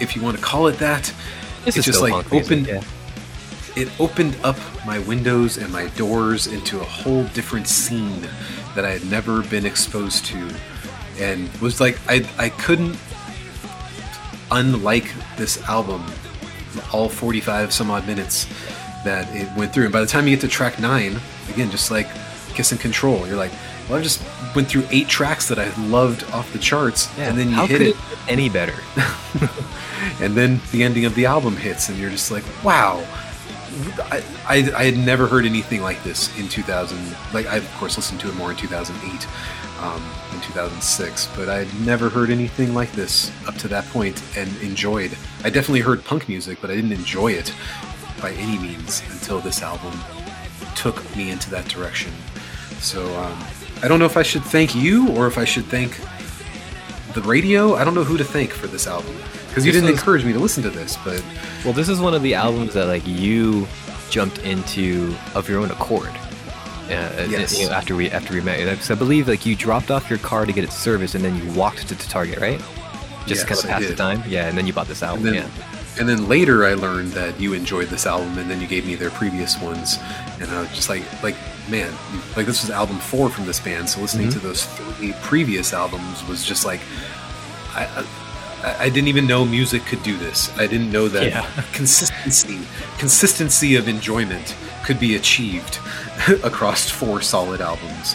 [0.00, 1.12] if you want to call it that.
[1.66, 3.82] This it is just like punk music, opened yeah.
[3.82, 4.56] it opened up
[4.86, 8.22] my windows and my doors into a whole different scene
[8.74, 10.50] that I had never been exposed to
[11.18, 12.96] and was like I I couldn't
[14.50, 16.02] unlike this album
[16.90, 18.46] all 45 some odd minutes
[19.04, 21.20] that it went through and by the time you get to track 9
[21.52, 22.08] again just like
[22.54, 23.52] Kiss and Control you're like
[23.90, 24.22] well I just
[24.54, 27.88] went through eight tracks that I loved off the charts and then you hit it.
[27.88, 27.96] it
[28.28, 28.76] any better?
[30.20, 33.04] and then the ending of the album hits and you're just like wow.
[34.10, 36.98] I, I, I had never heard anything like this in 2000
[37.32, 39.28] like i of course listened to it more in 2008
[39.80, 40.02] um,
[40.34, 44.54] in 2006 but i had never heard anything like this up to that point and
[44.60, 45.16] enjoyed.
[45.44, 47.54] I definitely heard punk music but i didn't enjoy it
[48.20, 49.92] by any means until this album
[50.74, 52.12] took me into that direction.
[52.78, 53.38] So um,
[53.82, 55.98] i don't know if i should thank you or if i should thank
[57.14, 59.14] the radio i don't know who to thank for this album
[59.48, 61.22] because you This didn't was- encourage me to listen to this but
[61.64, 63.66] Well, this is one of the albums that like you
[64.10, 66.08] jumped into of your own accord.
[66.88, 67.58] Uh, Yes.
[67.58, 70.18] you know, after we after we met, Because I believe like you dropped off your
[70.20, 72.58] car to get it serviced, and then you walked to, to Target, right?
[73.26, 74.22] Just Yes, kind of pass the time.
[74.26, 75.24] Yeah, and then you bought this album.
[75.24, 75.48] Then, yeah.
[75.98, 78.94] And then later I learned that you enjoyed this album, and then you gave me
[78.94, 79.98] their previous ones,
[80.40, 81.36] and I was just like, like,
[81.68, 81.92] man,
[82.36, 84.40] like this was album four from this band, so listening Mm-hmm.
[84.40, 86.80] to those three previous albums was just like,
[87.74, 88.04] I,
[88.64, 90.50] I, I didn't even know music could do this.
[90.58, 91.50] I didn't know that Yeah.
[91.72, 92.60] consistency,
[92.98, 94.54] consistency of enjoyment
[94.84, 95.78] could be achieved
[96.44, 98.14] across four solid albums.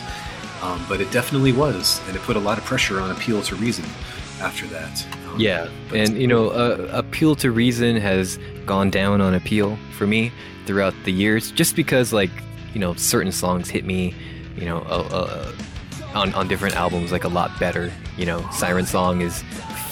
[0.62, 3.56] Um, but it definitely was, and it put a lot of pressure on Appeal to
[3.56, 3.86] Reason
[4.42, 5.06] after that.
[5.38, 10.32] Yeah, and you know, uh, appeal to reason has gone down on appeal for me
[10.66, 12.32] throughout the years, just because like
[12.74, 14.14] you know certain songs hit me,
[14.58, 15.52] you know, uh, uh,
[16.18, 17.92] on on different albums like a lot better.
[18.18, 19.44] You know, Siren Song is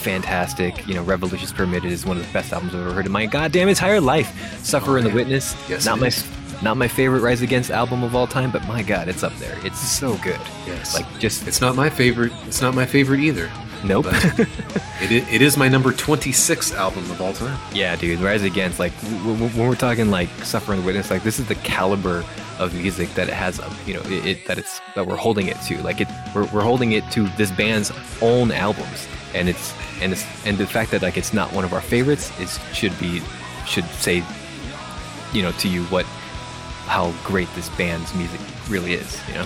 [0.02, 0.86] fantastic.
[0.88, 3.12] You know, Revolutions Per Minute is one of the best albums I've ever heard in
[3.12, 4.60] my goddamn entire life.
[4.64, 5.12] Suffer Oh, and the.
[5.14, 6.28] Witness, Yes, not my is.
[6.62, 9.58] not my favorite Rise Against album of all time, but my god, it's up there.
[9.66, 10.40] It's so good.
[10.66, 10.94] Yes.
[10.96, 12.32] Like just It's not my favorite.
[12.48, 13.50] It's not my favorite either.
[13.88, 14.06] nope.
[14.06, 17.60] But it, it is my number 26 album of all time.
[17.74, 18.94] Yeah, dude, Rise Against, like
[19.24, 22.24] when we're talking like Sufferer and the Witness, like this is the caliber
[22.60, 25.60] of music that it has, you know, it, it that it's that we're holding it
[25.64, 25.82] to.
[25.82, 27.92] Like it, we're, we're holding it to this band's
[28.22, 31.74] own albums, and it's and it's and the fact that like it's not one of
[31.74, 33.22] our favorites, it should be
[33.66, 34.24] should say,
[35.34, 36.06] you know, to you what
[36.86, 38.40] how great this band's music
[38.70, 39.46] really is, you know.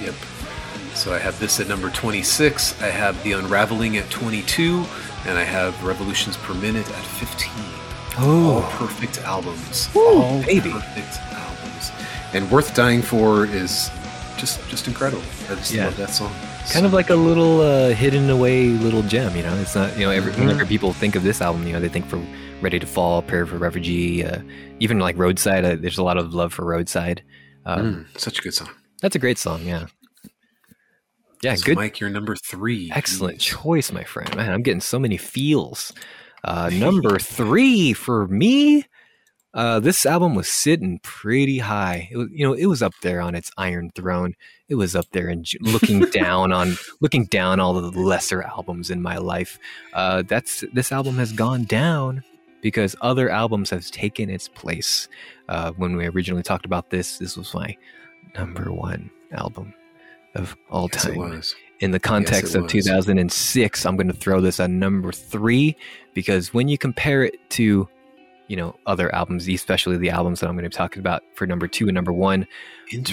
[0.00, 0.14] Yep.
[0.98, 2.82] So I have this at number 26.
[2.82, 4.84] I have The Unraveling at 22,
[5.26, 7.52] and I have Revolutions Per Minute at 15.
[8.20, 9.88] All perfect albums.
[9.94, 10.70] All baby.
[10.72, 11.92] perfect albums.
[12.34, 13.90] And Worth Dying For is
[14.36, 15.22] just just incredible.
[15.48, 15.84] I just Yeah.
[15.86, 16.32] love that song.
[16.72, 19.54] kind of like a little uh, hidden away little gem, you know.
[19.58, 20.40] It's not, you know, every, Mhm.
[20.40, 22.20] whenever people think of this album, you know, they think for
[22.60, 24.40] Ready to Fall, Prayer for Refugee, uh,
[24.80, 25.64] even like Roadside.
[25.64, 27.22] Uh, there's a lot of love for Roadside.
[27.64, 28.68] Um, Mm, such a good song.
[29.00, 29.86] That's a great song, yeah.
[31.42, 32.90] Yeah, So good, Mike, you're number three.
[32.94, 33.60] excellent Jeez.
[33.62, 34.34] choice, my friend.
[34.36, 35.92] Man, I'm getting so many feels.
[36.44, 38.84] Uh, number three for me.
[39.54, 42.08] Uh, this album was sitting pretty high.
[42.12, 44.34] It was, you know, it was up there on its iron throne.
[44.68, 49.00] It was up there and looking down on, looking down all the lesser albums in
[49.00, 49.58] my life.
[49.94, 52.22] Uh, that's this album has gone down
[52.60, 55.08] because other albums have taken its place.
[55.48, 57.74] Uh, when we originally talked about this, this was my
[58.36, 59.72] number one album
[60.38, 61.42] of all Yes, time.
[61.80, 62.72] in the context it of was.
[62.72, 65.76] 2006 i'm going to throw this at number three
[66.14, 67.88] because when you compare it to
[68.48, 71.46] you know other albums especially the albums that i'm going to be talking about for
[71.46, 72.46] number two and number one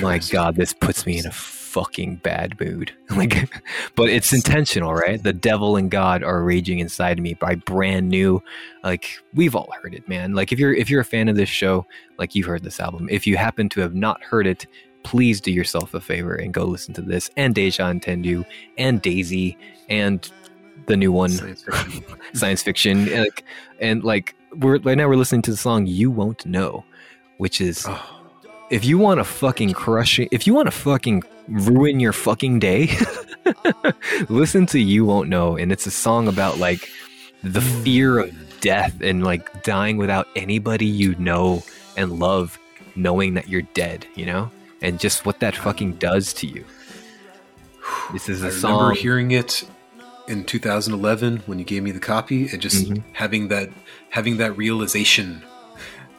[0.01, 2.93] my god this puts me in a fucking bad mood.
[3.09, 3.49] Like
[3.95, 5.21] but it's intentional right?
[5.21, 8.41] The devil and god are raging inside me by brand new
[8.81, 10.33] like we've all heard it man.
[10.33, 11.85] Like if you're if you're a fan of this show
[12.17, 13.09] like you've heard this album.
[13.11, 14.65] If you happen to have not heard it
[15.05, 18.45] please do yourself a favor and go listen to this and deja entendu
[18.77, 19.57] and daisy
[19.89, 20.31] and
[20.87, 22.03] the new one Science fiction.
[22.33, 23.43] science fiction and like,
[23.79, 26.83] and like we're right now we're listening to the song you won't know
[27.37, 28.21] which is Oh,
[28.69, 32.59] if you want to fucking crush it if you want to fucking ruin your fucking
[32.59, 32.89] day,
[34.29, 35.57] listen to You Won't Know.
[35.57, 36.89] And it's a song about like
[37.43, 41.63] the fear of death and like dying without anybody you know
[41.97, 42.59] and love
[42.95, 44.49] knowing that you're dead, you know?
[44.85, 46.63] And just what that fucking does to you.
[48.13, 48.73] This is a I song.
[48.73, 49.67] remember hearing it
[50.27, 53.01] in 2011 when you gave me the copy, and just Mhm.
[53.13, 53.69] having that
[54.09, 55.41] having that realization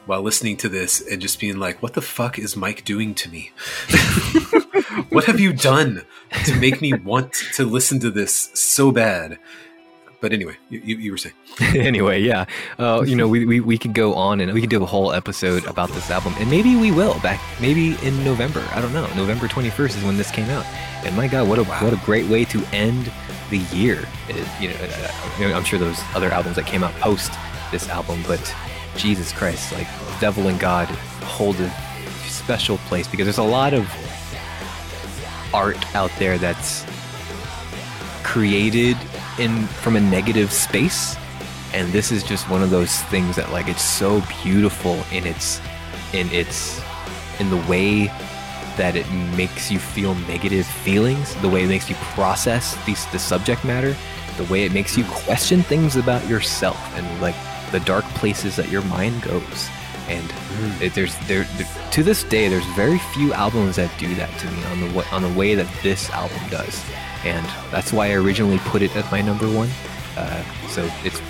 [0.05, 3.29] while listening to this, and just being like, "What the fuck is Mike doing to
[3.29, 3.51] me?
[5.09, 6.03] what have you done
[6.45, 9.39] to make me want to listen to this so bad?"
[10.19, 12.45] But anyway, you, you, were saying, anyway, yeah.
[12.79, 15.11] Uh, you know, we, we, we could go on and we could do a whole
[15.13, 18.65] episode about this album, and maybe we will back maybe in November.
[18.73, 19.07] I don't know.
[19.15, 20.65] November twenty first is when this came out,
[21.05, 23.11] and my God, what a what a great way to end
[23.51, 24.07] the year.
[24.27, 27.31] It- uh, you know, I'm sure those other albums that came out post
[27.71, 28.55] this album, but
[28.95, 29.87] Jesus Christ, like
[30.19, 30.87] Devil and God
[31.23, 31.69] hold a
[32.27, 33.87] special place because there's a lot of
[35.53, 36.85] art out there that's
[38.23, 38.97] created
[39.39, 41.15] in from a negative space.
[41.73, 45.59] And this is just one of those things that like it's so beautiful in its
[46.13, 46.81] in its
[47.39, 48.07] in the way
[48.77, 53.19] that it makes you feel negative feelings the way it makes you process these the
[53.19, 53.95] subject matter
[54.37, 57.35] the way it makes you question things about yourself and like
[57.71, 59.69] the dark places that your mind goes
[60.07, 64.29] and it, there's there, there to this day there's very few albums that do that
[64.39, 66.83] to me on the on the way that this album does.
[67.23, 69.69] And that's why I originally put it at my number one.
[70.15, 71.21] Uh, so it's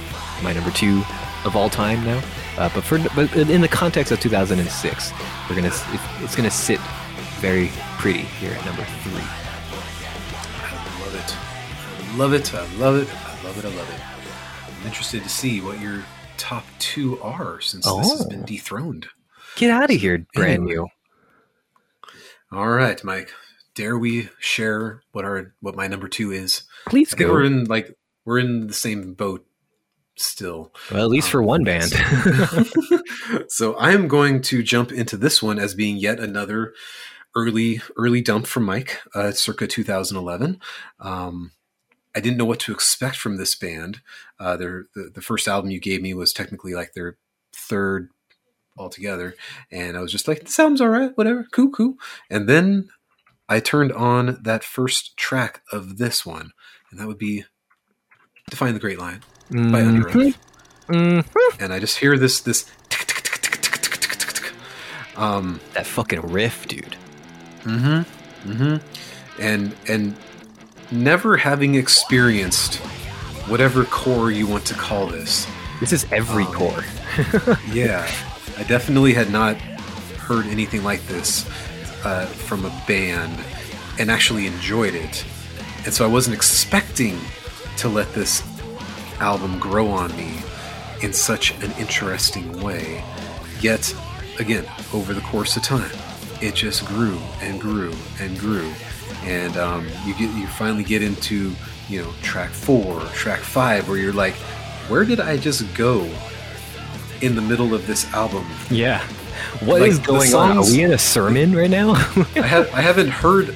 [0.43, 1.03] my number two
[1.45, 2.21] of all time now.
[2.57, 5.13] Uh, but for but in the context of 2006
[5.49, 6.79] we're gonna it, it's gonna sit
[7.39, 9.23] very pretty here at number three.
[10.59, 11.35] I love it,
[12.17, 14.01] I love it, I love it, I love it, I love it.
[14.79, 16.03] I'm interested to see what your
[16.37, 18.45] top two are since this has been Oh.
[18.45, 19.07] dethroned.
[19.55, 20.73] get out of here brand Anyway.
[20.75, 20.87] new
[22.51, 23.31] All right, Mike.
[23.75, 26.63] Dare we share what our what my number two is?
[26.87, 27.95] please I go we're in like
[28.25, 29.45] we're in the same boat
[30.15, 30.73] still.
[30.91, 31.91] well at least for one band
[33.49, 36.73] so I am going to jump into this one as being yet another
[37.35, 40.59] early early dump from Mike, uh, circa 2011.
[40.99, 41.51] Um,
[42.17, 44.01] I didn't know what to expect from this band.
[44.39, 47.15] Uh, their the, the first album you gave me was technically like their
[47.53, 48.09] third
[48.75, 49.35] altogether,
[49.71, 51.93] and I was just like, "This album's all right, whatever, cool, cool."
[52.27, 52.89] And then
[53.47, 56.53] I turned on that first track of this one,
[56.89, 57.45] and that would be
[58.49, 59.21] "Define the Great Line"
[59.51, 60.29] by Under Mhm.
[60.29, 60.37] Oath
[60.87, 61.23] Mhm.
[61.59, 62.65] and I just hear this this
[65.15, 66.95] um that fucking riff dude
[67.63, 69.41] mm-hmm, mm-hmm.
[69.41, 70.15] and and
[70.91, 72.75] never having experienced
[73.47, 75.47] whatever core you want to call this.
[75.79, 76.83] This is every Um, core.
[77.71, 78.09] yeah
[78.57, 79.55] I definitely had not
[80.17, 81.47] heard anything like this
[82.03, 83.37] uh, from a band
[83.99, 85.25] and actually enjoyed it.
[85.85, 87.17] And so I wasn't expecting
[87.77, 88.43] to let this
[89.19, 90.39] album grow on me
[91.01, 93.03] in such an interesting way.
[93.61, 93.95] Yet,
[94.39, 95.91] again, over the course of time,
[96.41, 98.71] it just grew and grew and grew,
[99.27, 101.53] and um, you get you finally get into
[101.89, 104.35] you know track four, track five, where you're like,
[104.89, 106.09] where did I just go
[107.21, 108.45] in the middle of this album?
[108.69, 109.05] yeah.
[109.61, 110.57] What Like, is going on?
[110.57, 111.91] Are we in a sermon right now?
[112.35, 113.49] I have I haven't heard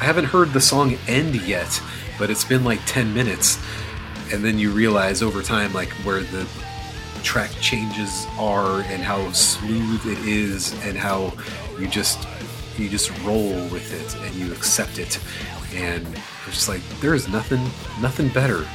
[0.00, 1.82] I haven't heard the song end yet,
[2.18, 3.58] but it's been like ten minutes,
[4.32, 6.48] and then you realize over time like where the
[7.22, 11.32] track changes are and how smooth it is and how
[11.78, 12.26] you just
[12.78, 15.18] you just roll with it and you accept it
[15.74, 16.06] and
[16.46, 17.62] it's just like there is nothing
[18.00, 18.66] nothing better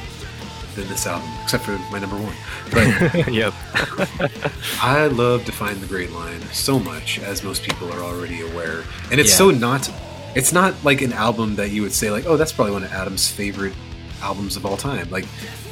[0.74, 2.34] than this album except for my number one
[2.70, 3.54] but yep
[4.82, 8.82] I love Define the Great Line so much, as most people are already aware.
[9.10, 9.36] And it's Yeah.
[9.36, 9.90] so not
[10.34, 12.92] it's not like an album that you would say like, oh, that's probably one of
[12.92, 13.72] Adam's favorite
[14.20, 15.08] albums of all time.
[15.10, 15.26] Like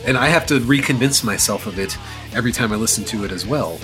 [0.06, 1.96] and I have to reconvince myself of it
[2.34, 3.78] every time I listen to it as well.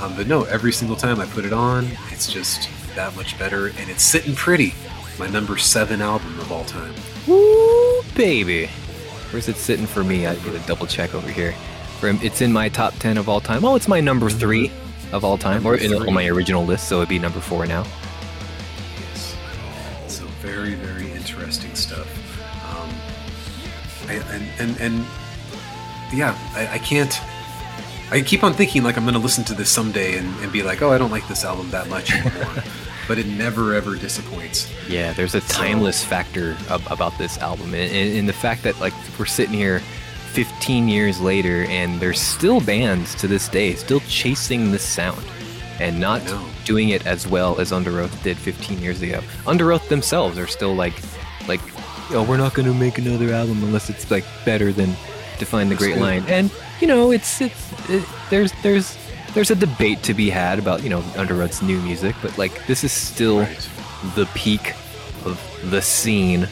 [0.00, 2.68] Um, but no, every single time I put it on, it's just
[2.98, 4.74] that much better and it's sitting pretty.
[5.20, 6.92] My number seven album of all time.
[7.28, 8.66] Woo, baby.
[9.30, 10.26] Where's it sitting for me?
[10.26, 11.54] I need to double check over here.
[12.02, 13.64] It's in my top ten of all time.
[13.64, 14.72] Oh, it's my number three
[15.12, 16.08] of all time, or Number in, three.
[16.08, 17.84] on my original list, so it'd be number four now.
[19.12, 19.36] Yes.
[20.08, 22.08] So very, very interesting stuff.
[22.64, 22.90] Um,
[24.08, 25.06] I, and, and and
[26.12, 27.16] yeah, I, I can't.
[28.10, 30.62] I keep on thinking like I'm going to listen to this someday and, and be
[30.62, 32.62] like, oh, I don't like this album that much anymore.
[33.08, 34.72] but it never ever disappoints.
[34.88, 38.78] Yeah, there's a timeless factor ab- about this album, and, and, and the fact that
[38.80, 39.80] like we're sitting here
[40.32, 45.24] 15 years later, and there's still bands to this day still chasing this sound,
[45.80, 46.22] and not
[46.64, 49.20] doing it as well as Underoath did 15 years ago.
[49.44, 50.94] Underoath themselves are still like,
[51.48, 51.60] like,
[52.10, 54.94] oh, we're not going to make another album unless it's like better than
[55.38, 55.96] Define the Great.
[55.98, 56.24] Line.
[56.28, 56.50] And
[56.80, 58.96] you know, it's it's it, there's there's
[59.34, 62.84] there's a debate to be had about you know Underoath's new music, but like this
[62.84, 63.68] is still Right.
[64.14, 64.74] the peak
[65.24, 65.40] of
[65.70, 66.48] the scene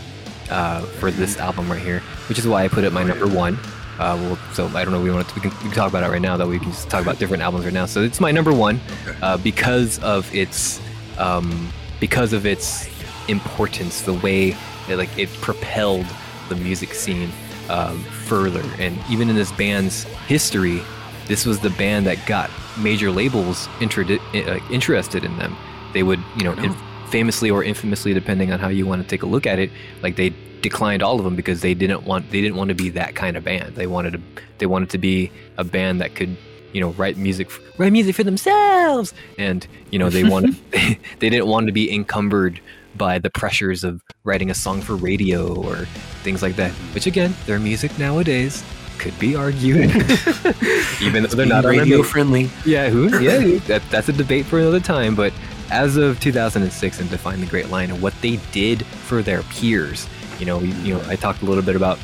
[0.51, 3.59] uh, for this album right here, which is why I put it my number one.
[3.99, 5.01] Uh, well, so I don't know.
[5.01, 6.37] We want to we can, we can talk about it right now.
[6.37, 7.87] That we can just talk about different albums right now.
[7.87, 8.79] So it's my number one
[9.23, 10.81] uh, because of its
[11.19, 12.89] um, because of its
[13.29, 14.51] importance, the way
[14.87, 16.07] that like it propelled
[16.51, 17.31] the music scene
[17.69, 20.83] um, further, and even in this band's history,
[21.27, 25.57] this was the band that got major labels uh, interested in them.
[25.93, 26.65] They would, you know, I know.
[26.65, 26.77] in-
[27.09, 29.71] famously or infamously, depending on how you want to take a look at it,
[30.03, 32.91] like they declined all of them because they didn't want they didn't want to be
[32.91, 33.77] that kind of band.
[33.77, 34.21] They wanted to
[34.59, 36.37] they wanted to be a band that could
[36.73, 41.47] you know write music write music for themselves and you know they wanted they didn't
[41.47, 42.61] want to be encumbered
[42.97, 45.87] by the pressures of writing a song for radio or
[46.27, 48.65] things like that which again their music nowadays
[48.99, 49.91] could be argued
[51.01, 52.51] even though they're not radio friendly.
[52.65, 53.09] yeah, who?
[53.21, 55.15] Yeah, that, that's a debate for another time.
[55.15, 55.33] But
[55.71, 60.09] as of 2006 and Define the Great Line and what they did for their peers,
[60.39, 61.99] you know, we, you know, I talked a little bit about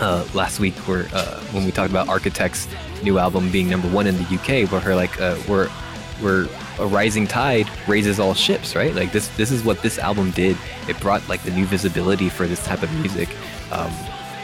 [0.00, 2.68] uh, last week where uh, when we talked about Architects'
[3.02, 5.70] new album being number one in the UK, where her like uh, we're
[6.22, 8.94] we're a rising tide raises all ships, right?
[8.94, 10.56] Like this this is what this album did.
[10.88, 13.28] It brought like the new visibility for this type of music,
[13.72, 13.90] um,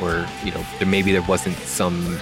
[0.01, 2.19] where you know there maybe there wasn't some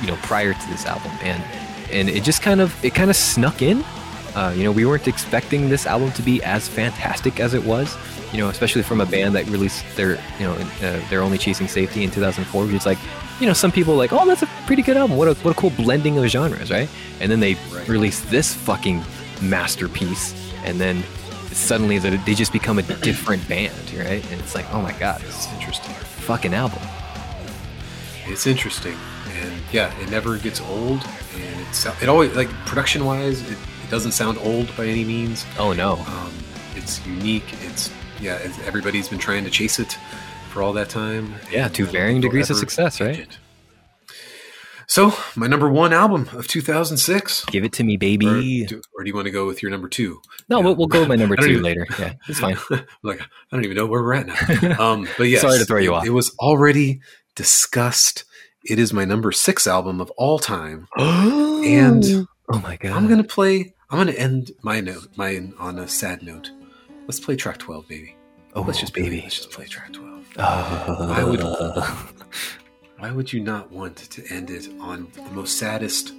[0.00, 1.42] you know prior to this album and
[1.90, 3.82] and it just kind of it kind of snuck in
[4.34, 7.96] uh, you know we weren't expecting this album to be as fantastic as it was
[8.32, 10.52] you know especially from a band that released their you know
[10.82, 12.98] uh, they're only chasing safety in 2004 which is like
[13.40, 15.52] you know some people are like oh that's a pretty good album what a, what
[15.52, 16.88] a cool blending of genres right
[17.20, 17.88] and then they Right.
[17.88, 19.02] release this fucking
[19.42, 20.34] masterpiece
[20.64, 21.02] and then
[21.52, 25.20] suddenly they they just become a different band right and it's like oh my god
[25.22, 25.94] this is interesting.
[25.94, 26.82] fucking album
[28.28, 28.96] It's interesting,
[29.40, 31.00] and yeah, it never gets old,
[31.36, 33.52] and it's it always like production wise, it,
[33.84, 35.44] it doesn't sound old by any means.
[35.60, 36.32] oh no Um,
[36.74, 37.44] it's unique.
[37.62, 37.90] It's
[38.20, 39.96] yeah, it's, everybody's been trying to chase it
[40.50, 41.34] for all that time.
[41.52, 43.20] Yeah, to varying degrees of success, right?
[43.20, 43.38] it.
[44.88, 47.44] So, my number one album of 2006.
[47.46, 49.70] give it to me Or baby do, or do you want to go with your
[49.70, 50.20] number two?
[50.48, 50.64] No, Yeah.
[50.66, 51.86] we'll, we'll go with my number two even- later.
[51.98, 52.56] Yeah, it's fine.
[53.02, 54.76] like I don't even know where we're at now.
[54.92, 56.06] Um, but yes, Sorry to throw you it, off.
[56.06, 57.00] It was already
[57.34, 58.24] discussed.
[58.64, 60.88] It is my number six album of all time.
[61.66, 62.04] And
[62.48, 63.74] oh my god, I'm gonna play.
[63.90, 66.52] I'm gonna end my note, mine on a sad note.
[67.08, 68.14] Let's play track 12, baby.
[68.54, 69.20] oh let's just baby.
[69.22, 70.26] Let's just play track 12.
[70.36, 71.40] Uh, Why would
[72.98, 76.14] Why would you not want to end it on the most saddest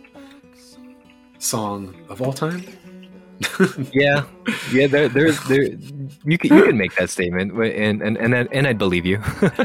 [1.39, 2.63] song of all time?
[3.91, 4.25] yeah,
[4.71, 4.87] yeah.
[4.87, 5.63] There, there's there.
[6.25, 9.21] You can you can make that statement, and and and and I'd believe you.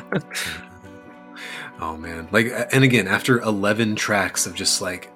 [1.82, 2.28] Oh man.
[2.30, 5.10] Like and again, after 11 tracks of just like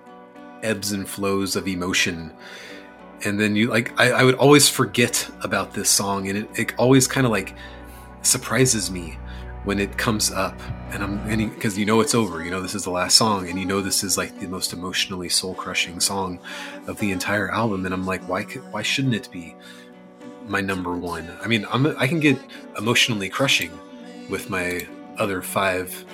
[0.64, 2.32] ebbs and flows of emotion
[3.24, 6.74] and then you like I, I would always forget about this song and it, it
[6.76, 7.54] always kind of like
[8.22, 9.16] surprises me
[9.66, 10.58] when it comes up.
[10.92, 13.58] And I'm because you know it's over you know this is the last song and
[13.58, 16.38] you know this is like the most emotionally soul crushing song
[16.86, 19.54] of the entire album and I'm like why could, why shouldn't it be
[20.46, 21.28] my number one?
[21.42, 22.38] I mean I'm I can get
[22.78, 23.72] emotionally crushing
[24.30, 24.86] with my
[25.18, 26.04] other five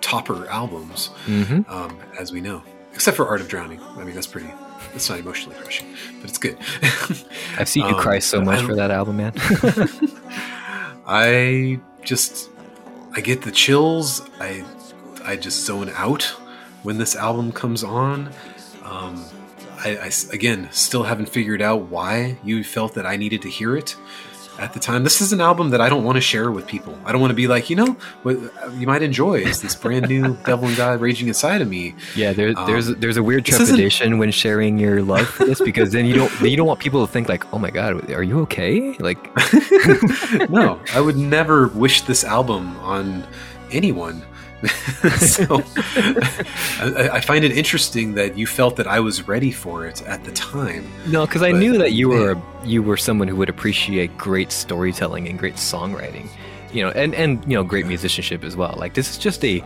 [0.00, 2.62] topper albums hmm um, as we know
[2.94, 3.80] except for Art of Drowning.
[3.98, 4.48] I mean that's pretty
[4.94, 5.88] it's not emotionally crushing
[6.20, 6.56] but it's good.
[7.58, 9.32] I've seen you Um, cry so much for that album, man.
[11.06, 12.50] I just
[13.14, 14.22] I get the chills.
[14.40, 14.64] I
[15.24, 16.24] I just zone out
[16.82, 18.30] when this album comes on.
[18.82, 19.24] Um,
[19.78, 23.76] I, I again still haven't figured out why you felt that I needed to hear
[23.76, 23.96] it
[24.62, 25.02] at the time.
[25.02, 26.96] This is an album that I don't want to share with people.
[27.04, 28.36] I don't want to be like, you know, what
[28.78, 31.94] you might enjoy is this brand new Devil and God raging inside of me.
[32.14, 35.90] yeah, there, there's Um, there's a weird trepidation when sharing your love for this because
[35.92, 38.22] then you don't then you don't want people to think like, oh my god, are
[38.22, 38.92] you okay?
[38.98, 39.18] Like,
[40.50, 43.26] no, I would never wish this album on
[43.70, 44.22] anyone.
[45.18, 45.62] so
[46.78, 50.22] I, I find it interesting that you felt that I was ready for it at
[50.24, 50.88] the time.
[51.06, 52.44] No, because I knew that you were man.
[52.64, 56.28] you were someone who would appreciate great storytelling and great songwriting,
[56.72, 58.74] you know, and and you know great musicianship as well.
[58.78, 59.64] Like this is just a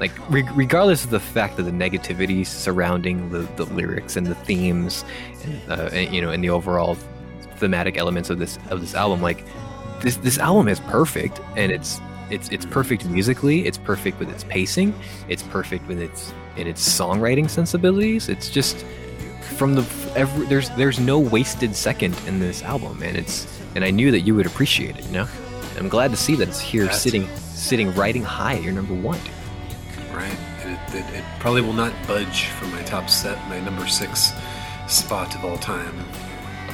[0.00, 4.34] like re- regardless of the fact of the negativity surrounding the, the lyrics and the
[4.34, 5.04] themes,
[5.44, 6.96] and, uh, and you know, and the overall
[7.58, 9.44] thematic elements of this of this album, like
[10.00, 14.44] this this album is perfect and it's it's it's perfect musically it's perfect with its
[14.44, 14.94] pacing
[15.28, 18.84] it's perfect with its in its songwriting sensibilities it's just
[19.56, 19.82] from the
[20.16, 24.20] every, there's there's no wasted second in this album, and it's and I knew that
[24.20, 25.04] you would appreciate it.
[25.06, 25.28] You know,
[25.78, 28.94] I'm glad to see that it's here That's- sitting sitting riding high at your number
[28.94, 29.18] one.
[30.12, 30.36] right?
[30.60, 34.32] It, it, it probably will not budge from my top set, my number six
[34.88, 35.98] spot of all time,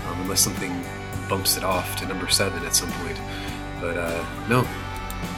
[0.06, 0.85] um, unless something
[1.28, 3.18] bumps it off to number seven at some point.
[3.81, 4.66] But uh, no,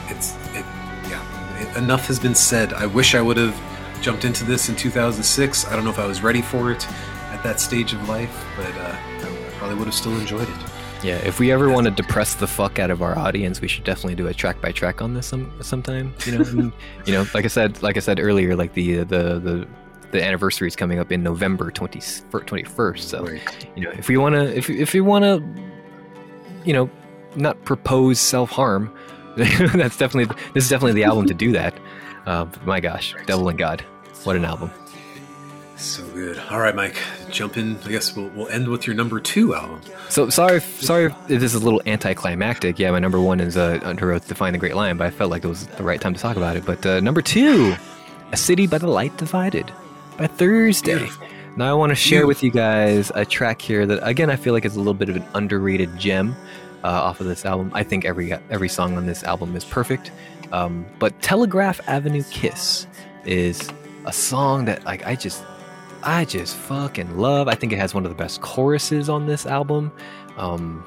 [0.07, 0.65] it's it.
[1.09, 1.23] Yeah,
[1.59, 2.73] it, enough has been said.
[2.73, 3.59] I wish I would have
[4.01, 5.67] jumped into this in 2006.
[5.67, 6.87] I don't know if I was ready for it
[7.31, 10.57] at that stage of life, but uh, I probably would have still enjoyed it.
[11.03, 13.83] Yeah, if we ever want to depress the fuck out of our audience, we should
[13.83, 16.13] definitely do a track by track on this some sometime.
[16.25, 16.73] You know, mean,
[17.05, 19.67] you know, like I said, like I said earlier, like the the the
[20.11, 22.99] the anniversary is coming up in November 20, 21st.
[22.99, 23.27] So,
[23.75, 25.43] you know, if we want to, if if you want to,
[26.63, 26.89] you know,
[27.35, 28.95] not propose self harm,
[29.73, 31.73] that's definitely this is definitely the album to do that.
[32.25, 33.81] Uh, my gosh, Devil and God,
[34.23, 34.71] what an album!
[35.75, 36.39] So good.
[36.49, 36.95] All right, Mike,
[37.29, 37.77] jump in.
[37.83, 39.81] I guess we'll, we'll end with your number two album.
[40.07, 42.79] So sorry, if, sorry if this is a little anticlimactic.
[42.79, 45.43] Yeah, my number one is uh, Underoath, Define the Great Line, but I felt like
[45.43, 46.65] it was the right time to talk about it.
[46.65, 47.75] But uh, number two,
[48.31, 49.73] A City by the Light Divided
[50.17, 50.99] by Thursday.
[50.99, 51.27] Beautiful.
[51.55, 54.53] Now I want to share with you guys a track here that, again, I feel
[54.53, 56.35] like is a little bit of an underrated gem
[56.83, 57.71] uh, off of this album.
[57.73, 60.11] I think every every song on this album is perfect,
[60.51, 62.87] um, but Telegraph Avenue Kiss
[63.25, 63.69] is
[64.05, 65.43] a song that like I just
[66.03, 67.47] I just fucking love.
[67.47, 69.91] I think it has one of the best choruses on this album.
[70.37, 70.83] Um,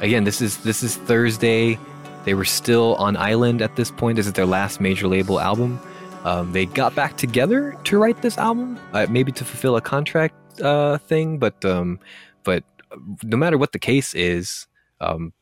[0.00, 1.78] again, this is this is Thursday.
[2.24, 4.16] They were still on Island at this point.
[4.16, 5.80] This is their last major label album.
[6.24, 10.34] Um, they got back together to write this album, uh, maybe to fulfill a contract
[10.60, 11.38] uh, thing.
[11.38, 12.00] But um,
[12.44, 12.64] but
[13.22, 14.66] no matter what the case is,
[15.00, 15.32] um,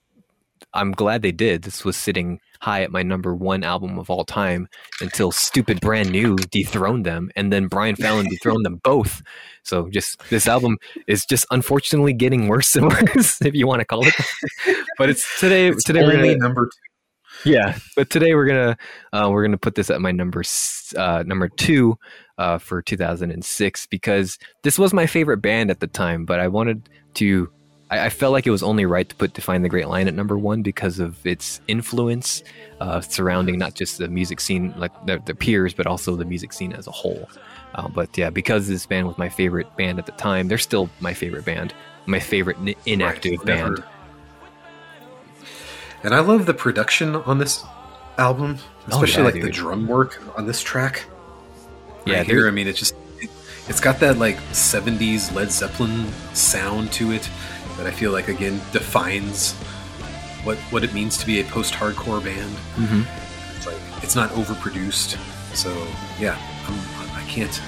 [0.74, 1.62] I'm glad they did.
[1.62, 4.69] This was sitting high at my number one album of all time
[5.01, 9.23] until Stupid Brand New dethroned them, and then Brian Fallon dethroned them both.
[9.62, 13.85] So just this album is just unfortunately getting worse and worse, if you want to
[13.85, 14.15] call it.
[14.99, 15.69] but it's today.
[15.69, 16.69] It's today we're gonna number
[17.45, 17.51] two.
[17.51, 18.77] yeah, but today we're gonna
[19.12, 20.43] uh, we're gonna put this at my number
[20.97, 21.99] uh, number two
[22.39, 26.24] uh, for 2006 because this was my favorite band at the time.
[26.24, 27.51] But I wanted to,
[27.91, 30.15] I, I felt like it was only right to put "Define the Great Line" at
[30.15, 32.43] number one because of its influence
[32.81, 36.53] uh, surrounding not just the music scene, like the, the peers, but also the music
[36.53, 37.29] scene as a whole.
[37.75, 40.89] Uh, but yeah, because this band was my favorite band at the time, they're still
[41.01, 41.75] my favorite band,
[42.07, 43.85] my favorite n- inactive Right, band.
[46.03, 47.65] And I love the production on this
[48.19, 48.59] album,
[48.91, 51.05] Oh, especially yeah, like the drum work on this track.
[52.07, 52.49] Yeah, right there- here.
[52.49, 53.31] I mean, it's just it,
[53.69, 57.29] it's got that like '70s Led Zeppelin sound to it
[57.77, 59.53] that I feel like again defines
[60.44, 62.51] what what it means to be a post-hardcore band.
[62.77, 63.03] hmm
[63.57, 65.16] It's like it's not overproduced,
[65.55, 65.70] so
[66.19, 66.36] yeah,
[66.66, 67.61] I'm, I can't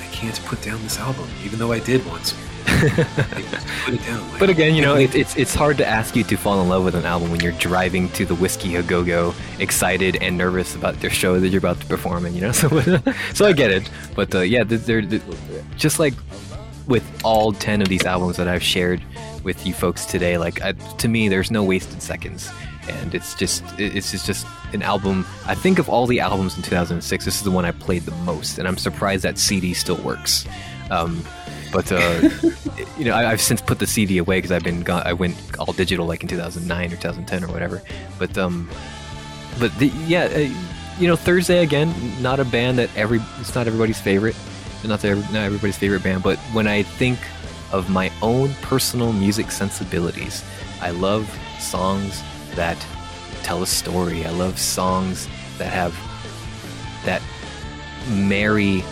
[0.00, 2.34] I can't put down this album, even though I did once.
[2.68, 4.28] Put it down.
[4.30, 6.68] like- But again, you know, it, it's it's hard to ask you to fall in
[6.68, 10.36] love with an album when you're driving to the Whisky A Go Go, excited and
[10.36, 12.68] nervous about their show that you're about to perform and You know, so
[13.34, 13.88] so I get it.
[14.14, 15.20] But uh, yeah, they're, they're
[15.76, 16.14] just like
[16.88, 19.02] with all ten of these albums that I've shared
[19.44, 20.38] with you folks today.
[20.38, 22.50] Like I, to me, there's no wasted seconds,
[22.88, 25.24] and it's just it's just, just an album.
[25.46, 28.16] I think of all the albums in 2006, this is the one I played the
[28.24, 30.46] most, and I'm surprised that CD still works.
[30.90, 31.22] Um,
[31.72, 32.30] but uh,
[32.98, 35.36] you know, I, I've since put the CD away because I've been gone, I went
[35.58, 37.82] all digital like in 2009 or 2010 or whatever.
[38.18, 38.68] But um,
[39.58, 40.38] but the, yeah, uh,
[40.98, 44.36] you know, Thursday again, not a band that every it's not everybody's favorite,
[44.84, 46.22] not every, not everybody's favorite band.
[46.22, 47.18] But when I think
[47.72, 50.44] of my own personal music sensibilities,
[50.80, 51.28] I love
[51.58, 52.22] songs
[52.54, 52.78] that
[53.42, 54.24] tell a story.
[54.24, 55.28] I love songs
[55.58, 55.94] that have
[57.04, 57.22] that
[58.08, 58.84] marry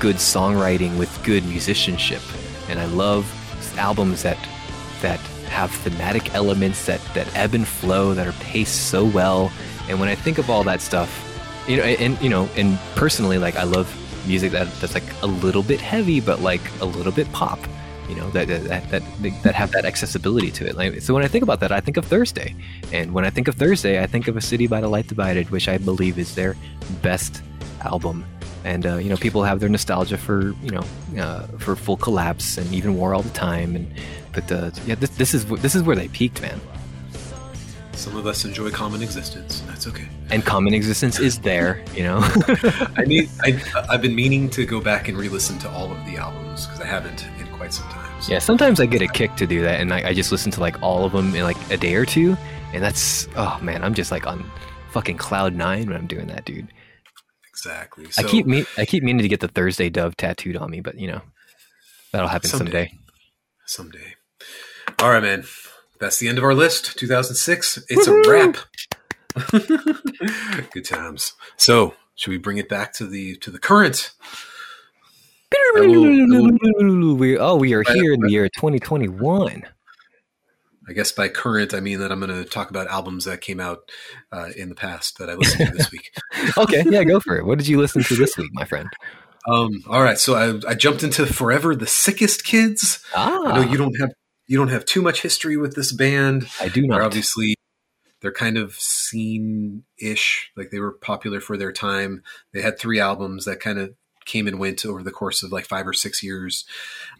[0.00, 2.22] good songwriting with good musicianship
[2.68, 3.26] and i love
[3.78, 4.38] albums that
[5.00, 5.18] that
[5.48, 9.50] have thematic elements that that ebb and flow that are paced so well
[9.88, 11.24] and when i think of all that stuff
[11.66, 13.92] you know and you know and personally like i love
[14.28, 17.58] music that that's like a little bit heavy but like a little bit pop
[18.08, 19.02] you know that that that,
[19.42, 20.76] that have that accessibility to it.
[20.76, 22.54] Like, so when i think about that i think of thursday.
[22.92, 25.50] And when i think of thursday i think of a city by the light divided
[25.50, 26.56] which i believe is their
[27.02, 27.42] best
[27.82, 28.24] album.
[28.64, 30.84] And uh, you know people have their nostalgia for you know
[31.18, 33.76] uh, for full collapse and even war all the time.
[33.76, 33.92] And
[34.32, 36.60] but uh, yeah this, this is this is where they peaked man
[37.98, 39.60] some of us enjoy common existence.
[39.66, 40.08] That's okay.
[40.30, 42.18] and common existence is there you know
[42.96, 43.28] I need.
[43.42, 46.80] I, I've been meaning to go back and re-listen to all of the albums because
[46.80, 48.22] I haven't in quite some time.
[48.22, 50.50] So yeah sometimes i get a kick to do that and I, I just listen
[50.52, 52.36] to like all of them in like a day or two
[52.72, 54.44] and that's oh man i'm just like on
[54.90, 56.66] fucking cloud nine when i'm doing that dude
[57.48, 58.06] exactly.
[58.18, 60.98] i keep me i keep meaning to get the thursday dove tattooed on me but
[60.98, 61.22] you know
[62.12, 62.92] That'll happen someday.
[63.66, 63.98] Someday.
[64.06, 64.14] someday.
[65.00, 65.44] All right, man.
[66.00, 66.98] That's the end of our list.
[66.98, 67.78] 2006.
[67.88, 68.22] It's Woo-hoo!
[68.22, 68.56] a wrap.
[70.72, 71.34] Good times.
[71.56, 74.12] So, should we bring it back to the to the current?
[75.74, 79.64] we oh, we are here in the year 2021.
[80.88, 83.60] I guess by current, I mean that I'm going to talk about albums that came
[83.60, 83.90] out
[84.32, 86.10] uh, in the past that I listened to this week.
[86.56, 87.44] okay, yeah, go for it.
[87.44, 88.88] What did you listen to this week, my friend?
[89.46, 93.04] Um, all right, so I, I jumped into Forever the Sickest Kids.
[93.14, 93.44] Ah.
[93.44, 94.10] I know you don't have
[94.48, 96.48] you don't have too much history with this band.
[96.60, 96.96] I do not.
[96.96, 97.54] They're obviously,
[98.20, 100.50] they're kind of scene-ish.
[100.56, 102.22] Like they were popular for their time.
[102.52, 103.94] They had three albums that kind of
[104.24, 106.64] came and went over the course of like five or six years.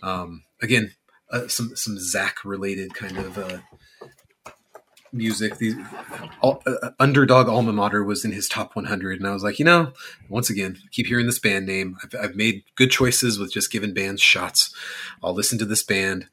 [0.02, 0.92] Um, again,
[1.30, 3.59] uh, some some Zach related kind of uh,
[5.12, 5.59] music.
[5.59, 5.74] The
[6.40, 9.59] all, uh, uh, underdog alma mater was in his top 100, and I was like,
[9.59, 9.92] you know,
[10.30, 11.98] once again, keep hearing this band name.
[12.02, 14.74] I've, I've made good choices with just giving bands shots.
[15.22, 16.28] I'll listen to this band.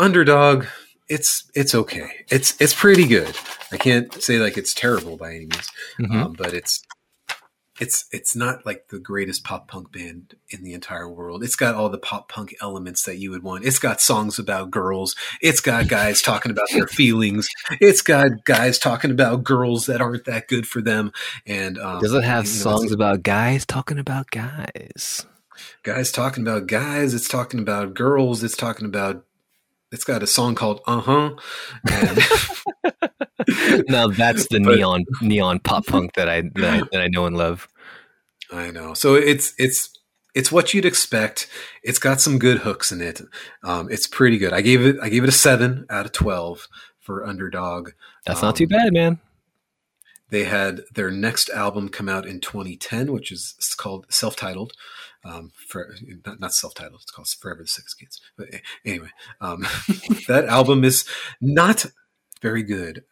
[0.00, 0.64] Underdog,
[1.08, 2.10] it's it's okay.
[2.28, 3.36] It's it's pretty good.
[3.70, 5.70] I can't say like it's terrible by any means,
[6.00, 6.16] mm-hmm.
[6.16, 6.82] um, but it's
[7.80, 11.42] it's it's not like the greatest pop punk band in the entire world.
[11.42, 13.64] It's got all the pop punk elements that you would want.
[13.64, 15.16] It's got songs about girls.
[15.40, 17.48] It's got guys talking about their feelings.
[17.80, 21.12] It's got guys talking about girls that aren't that good for them.
[21.46, 25.26] And um, does it have you know, songs about guys talking about guys?
[25.82, 27.14] Guys talking about guys.
[27.14, 28.42] It's talking about girls.
[28.42, 29.24] It's talking about.
[29.92, 31.30] It's got a song called "Uh Huh."
[33.88, 37.26] now that's the but, neon neon pop punk that I, that I that I know
[37.26, 37.68] and love.
[38.52, 38.94] I know.
[38.94, 39.90] So it's it's
[40.34, 41.48] it's what you'd expect.
[41.82, 43.20] It's got some good hooks in it.
[43.64, 44.52] Um, it's pretty good.
[44.52, 46.68] I gave it I gave it a seven out of twelve
[47.00, 47.90] for Underdog.
[48.26, 49.18] That's um, not too um, bad, man.
[50.30, 54.72] They had their next album come out in 2010, which is called self-titled.
[55.22, 55.94] Um, for
[56.24, 58.20] not, not, self-titled, it's called Forever the Sickest Kids.
[58.38, 58.48] But
[58.86, 59.10] anyway,
[59.42, 59.60] um,
[60.28, 61.04] that album is
[61.42, 61.84] not
[62.40, 63.04] very good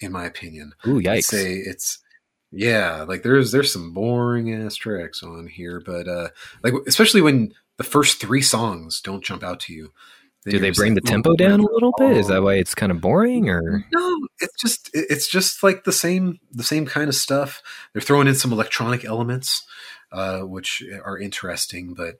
[0.00, 0.74] in my opinion.
[0.86, 1.10] Ooh, yikes!
[1.10, 1.98] I'd say it's
[2.50, 6.28] yeah, like there's there's some boring ass tracks on here, but uh,
[6.62, 9.92] like especially when the first three songs don't jump out to you.
[10.46, 12.18] Do they bring like, the tempo down a little bit?
[12.18, 14.28] Is that why it's kind of boring, or no?
[14.40, 17.62] It's just it's just like the same the same kind of stuff.
[17.92, 19.64] They're throwing in some electronic elements,
[20.14, 22.16] uh, which are interesting, but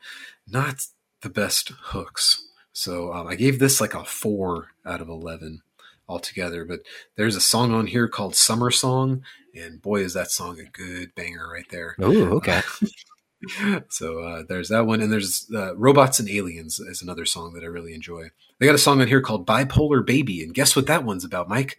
[0.49, 0.87] not
[1.23, 2.49] the best hooks.
[2.73, 5.63] So um, I gave this like a four out of eleven
[6.09, 6.65] altogether.
[6.65, 6.81] But
[7.17, 9.23] there's a song on here called Summer Song,
[9.55, 11.95] and boy, is that song a good banger right there.
[12.01, 12.63] Oh, okay.
[13.89, 17.63] so uh, there's that one, and there's uh, Robots and Aliens is another song that
[17.63, 18.31] I really enjoy.
[18.59, 21.49] They got a song on here called Bipolar Baby, and guess what that one's about,
[21.49, 21.79] Mike?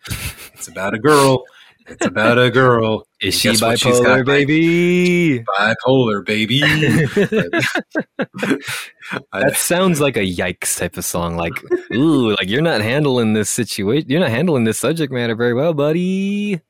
[0.53, 1.43] It's about a girl.
[1.87, 3.07] It's about a girl.
[3.21, 5.43] Is she bipolar, got, baby?
[5.43, 6.61] Bipolar, baby.
[9.31, 11.37] that sounds like a yikes type of song.
[11.37, 11.53] Like,
[11.93, 14.09] ooh, like you're not handling this situation.
[14.09, 16.61] You're not handling this subject matter very well, buddy.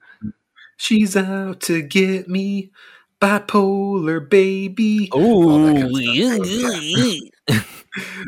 [0.78, 2.72] She's out to get me,
[3.22, 5.10] bipolar baby.
[5.14, 5.90] Oh,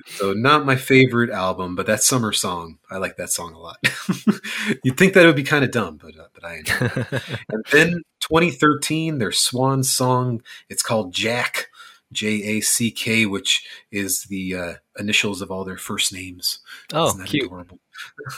[0.08, 3.78] so not my favorite album, but that summer song, I like that song a lot.
[4.84, 7.24] You'd think that it would be kind of dumb, but uh, but I enjoy it.
[7.50, 11.68] and then 2013, their swan song, it's called Jack,
[12.12, 16.60] J A C K, which is the uh, initials of all their first names.
[16.94, 17.46] Oh, cute.
[17.46, 17.80] Adorable?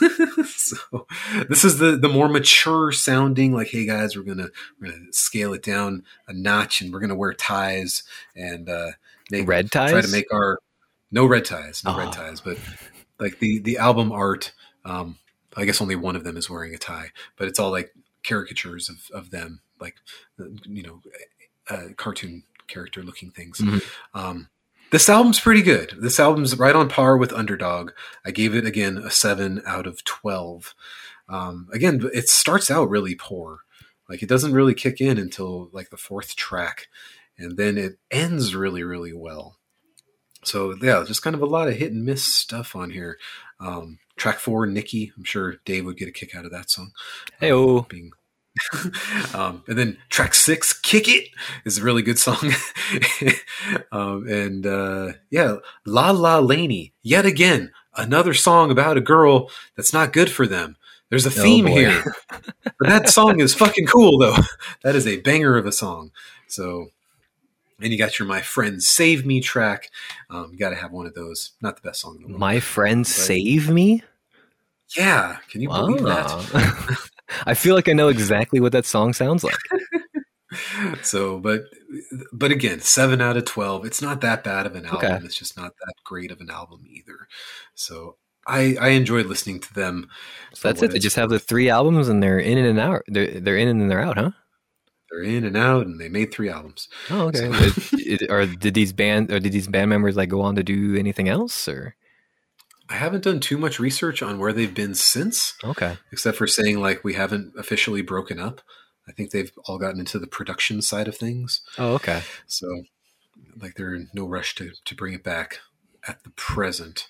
[0.46, 1.06] so
[1.48, 4.48] this is the the more mature sounding like hey guys we're gonna
[4.80, 8.02] we're gonna scale it down a notch and we're gonna wear ties
[8.34, 8.92] and uh
[9.30, 10.58] make, red ties try to make our
[11.10, 11.98] no red ties, no oh.
[11.98, 12.58] red ties, but
[13.18, 14.52] like the the album art.
[14.84, 15.18] Um,
[15.56, 18.88] I guess only one of them is wearing a tie, but it's all like caricatures
[18.88, 19.96] of of them, like
[20.38, 21.02] uh, you know,
[21.68, 23.58] uh, cartoon character looking things.
[23.58, 24.18] Mm-hmm.
[24.18, 24.48] Um,
[24.90, 25.94] this album's pretty good.
[25.98, 27.92] This album's right on par with Underdog.
[28.24, 30.74] I gave it again a seven out of twelve.
[31.28, 33.60] Um, again, it starts out really poor.
[34.08, 36.88] Like it doesn't really kick in until like the fourth track,
[37.38, 39.59] and then it ends really, really well
[40.42, 43.18] so yeah, just kind of a lot of hit and miss stuff on here.
[43.58, 45.12] Um, track four, Nikki.
[45.16, 46.92] I'm sure Dave would get a kick out of that song.
[47.38, 48.12] Hey, um, being
[49.34, 51.28] um, and then track six, "Kick It,"
[51.64, 52.52] is a really good song.
[53.92, 55.56] um, and uh, yeah,
[55.86, 60.76] "La La Laney," yet again another song about a girl that's not good for them.
[61.08, 64.36] There's a oh, theme oh, here, but that song is fucking cool though.
[64.82, 66.10] That is a banger of a song.
[66.46, 66.88] So
[67.82, 69.90] and you got your "My Friends Save Me" track.
[70.28, 71.52] Um, you got to have one of those.
[71.60, 72.40] Not the best song in the world.
[72.40, 74.02] My friends save me.
[74.96, 77.08] Yeah, can you believe that?
[77.46, 79.54] I feel like I know exactly what that song sounds like.
[81.02, 81.64] so, but
[82.32, 83.84] but again, seven out of twelve.
[83.84, 85.12] It's not that bad of an album.
[85.12, 85.24] Okay.
[85.24, 87.28] It's just not that great of an album either.
[87.74, 88.16] So
[88.46, 90.08] I I enjoyed listening to them.
[90.54, 90.90] So that's it.
[90.90, 93.02] They just have the three albums and they're in and out.
[93.06, 94.30] They're they're in and they're out, huh?
[95.10, 96.88] They're in and out, and they made three albums.
[97.10, 97.50] Oh, okay.
[97.52, 100.56] So- It- it- or did these band or did these band members like go on
[100.56, 101.94] to do anything else or
[102.88, 105.98] I haven't done too much research on where they've been since, okay?
[106.10, 108.60] except for saying like we haven't officially broken up.
[109.08, 111.62] I think they've all gotten into the production side of things.
[111.78, 112.22] Oh, okay.
[112.48, 112.66] So,
[113.60, 115.58] like, they're in no rush to, to bring it back
[116.06, 117.06] at the present.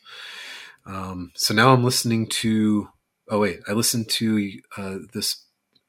[0.86, 2.88] Um, so now I'm listening to.
[3.30, 5.44] Oh wait, I listened to uh, this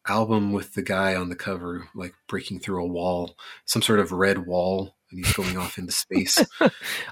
[0.07, 4.11] album with the guy on the cover, like breaking through a wall, some sort of
[4.11, 6.40] red wall, and he's going off into space.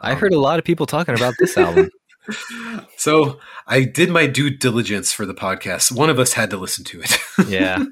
[0.01, 1.89] I Um, heard a lot of people talking about this album.
[2.97, 5.91] So I did my due diligence for the podcast.
[5.91, 7.17] One of us had to listen to it.
[7.49, 7.83] yeah,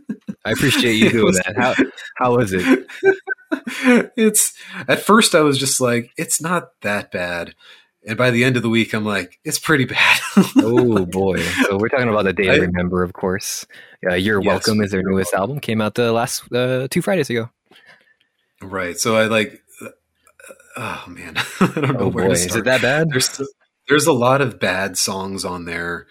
[0.45, 1.55] I appreciate you doing was- that.
[1.57, 1.73] How
[2.17, 2.85] how was it?
[4.15, 4.53] it's
[4.87, 7.55] at first I was just like, it's not that bad.
[8.07, 10.19] And by the end of the week, I'm like, it's pretty bad.
[10.59, 11.39] Oh boy!
[11.65, 13.65] So we're talking about the day I, I- remember, of course.
[14.09, 15.59] Uh, You're Yes, welcome is their newest album.
[15.59, 17.49] Came out the last uh, two Fridays ago.
[18.61, 18.97] right.
[18.97, 19.89] So I like, uh,
[20.77, 23.09] oh man, I don't know Oh where boy, to is it that bad?
[23.11, 23.41] there's
[23.89, 26.07] there's a lot of bad songs on there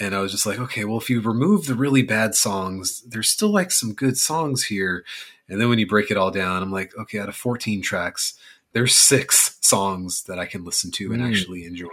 [0.00, 3.30] and i was just like okay well if you remove the really bad songs there's
[3.30, 5.04] still like some good songs here
[5.48, 8.34] and then when you break it all down i'm like okay out of 14 tracks
[8.74, 11.30] there's six songs that i can listen to and Mm.
[11.30, 11.86] actually enjoy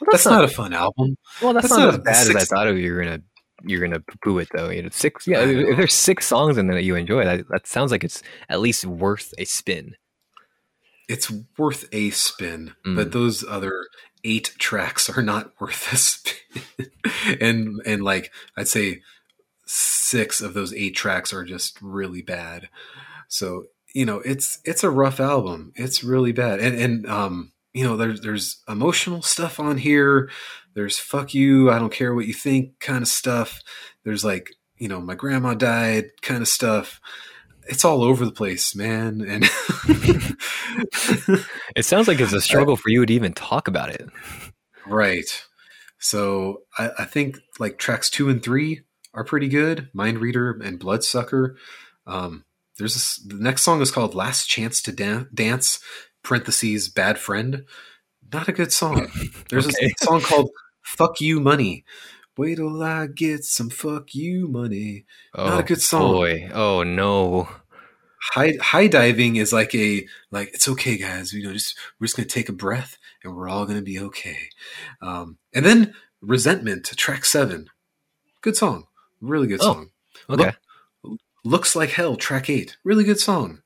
[0.00, 2.54] Well, that's, not, a fun album Well, that's, that's not, not as bad as I
[2.54, 3.22] thought you were gonna
[3.64, 4.68] you're gonna poo it though.
[4.68, 5.26] You know, six.
[5.26, 8.22] Yeah, if, there's six songs in there that you enjoy, that that sounds like it's
[8.50, 9.96] at least worth a spin.
[11.08, 12.96] it's worth a spin Mm.
[12.96, 13.86] but those other
[14.24, 16.90] eight tracks are not worth a spin
[17.40, 19.00] and and like i'd say
[19.64, 22.68] six of those eight tracks are just really bad
[23.28, 23.64] so
[23.96, 27.96] you know it's it's a rough album it's really bad and and um you know
[27.96, 30.30] there's there's emotional stuff on here
[30.74, 33.60] there's fuck you i don't care what you think kind of stuff
[34.04, 37.00] there's like you know my grandma died kind of stuff
[37.68, 39.44] it's all over the place man and
[41.76, 44.08] It sounds like it's a struggle for you to even talk about it.
[44.86, 45.44] Right.
[45.98, 48.80] So I, I think like tracks two and three
[49.12, 49.90] are pretty good.
[49.92, 51.56] Mind Reader and Bloodsucker.
[52.06, 52.44] Um,
[52.78, 55.80] there's this, the next song is called Last Chance to Dan- Dance.
[56.22, 57.64] Parentheses Bad Friend.
[58.32, 59.06] Not a good song.
[59.48, 59.86] There's Okay.
[60.00, 60.50] a song called
[60.82, 61.84] Fuck You Money.
[62.36, 65.04] Wait till I get some fuck you money.
[65.34, 66.12] Oh, Not a good song.
[66.12, 67.48] Boy, oh no.
[68.32, 72.16] high high diving is like a like it's okay guys you know just we're just
[72.16, 74.36] gonna take a breath and we're all gonna be okay
[75.00, 77.68] um and then resentment track seven
[78.40, 78.86] good song
[79.20, 79.90] really good Oh, song
[80.28, 80.52] Okay.
[81.46, 83.62] Looks like hell track eight really good song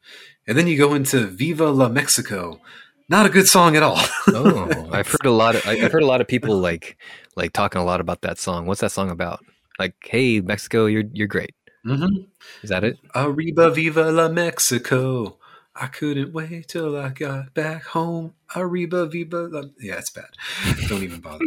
[0.47, 2.61] and then you go into viva la mexico
[3.09, 3.98] not a good song at all
[4.28, 6.97] Oh, I've heard a lot of I've heard a lot of people like
[7.36, 8.66] like talking a lot about that song.
[8.66, 9.40] What's that song about?
[9.78, 11.55] Like, hey, Mexico, you're you're great.
[11.86, 12.27] Mhm.
[12.62, 12.98] Is that it?
[13.15, 15.39] Arriba Viva La Mexico.
[15.74, 18.35] I couldn't wait till I got back home.
[18.55, 19.62] Arriba Viva La.
[19.81, 20.31] Yeah, it's bad.
[20.89, 21.47] Don't even bother.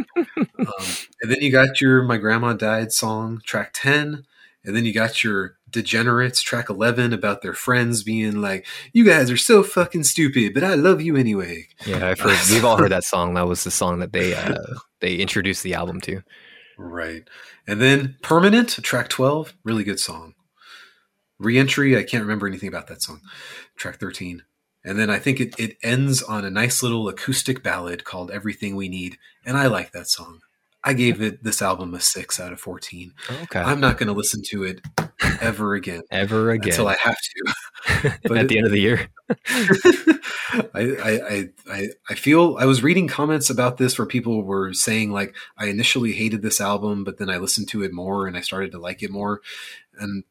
[0.58, 0.84] um,
[1.22, 4.24] and then you got your My Grandma Died song, track 10.
[4.64, 9.30] And then you got your Degenerates, track 11, about their friends being like, you guys
[9.30, 11.68] are so fucking stupid, but I love you anyway.
[11.84, 12.38] Yeah, I've heard.
[12.50, 13.34] We've all heard that song.
[13.34, 14.56] That was the song that they uh,
[15.00, 16.22] they introduced the album to.
[16.78, 17.28] Right.
[17.66, 20.34] And then Permanent, track 12, really good song.
[21.38, 23.20] Reentry, I can't remember anything about that song.
[23.76, 24.42] Track 13.
[24.84, 28.76] And then I think it, it ends on a nice little acoustic ballad called Everything
[28.76, 29.18] We Need.
[29.44, 30.40] And I like that song.
[30.84, 33.12] I gave it this album a six out of 14.
[33.44, 33.58] Okay.
[33.60, 34.80] I'm not going to listen to it
[35.40, 37.54] ever again Ever again until I have to.
[38.24, 39.08] but at it- the end of the year.
[40.74, 44.72] I, I, I, I, I feel I was reading comments about this where people were
[44.72, 48.36] saying like I initially hated this album, but then I listened to it more and
[48.36, 49.40] I started to like it more.
[49.98, 50.24] And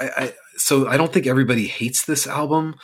[0.00, 2.74] I, I so I don't think everybody hates this album,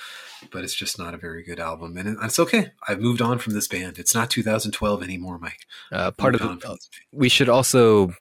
[0.53, 2.73] but it's just not a very good album, and it's okay.
[2.89, 3.99] I've moved on from this band.
[3.99, 5.67] It's not 2012 anymore, Mike.
[5.93, 6.79] Uh, part of the,
[7.13, 8.15] we should also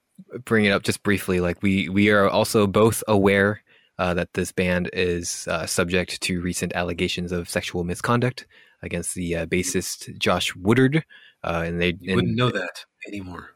[0.46, 1.40] bring it up just briefly.
[1.40, 3.62] Like we we are also both aware
[3.98, 8.48] uh, that this band is uh, subject to recent allegations of sexual misconduct
[8.82, 11.04] against the uh, bassist Josh Woodard,
[11.44, 13.52] uh, and they You wouldn't know that anymore.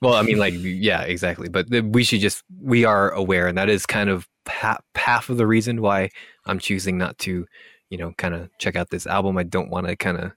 [0.00, 1.48] well, I mean, like yeah, exactly.
[1.48, 5.36] But we should just we are aware, and that is kind of ha- half of
[5.36, 6.10] the reason why
[6.46, 7.46] I'm choosing not to,
[7.94, 9.38] you know, kind of check out this album.
[9.38, 10.32] I don't want to kind of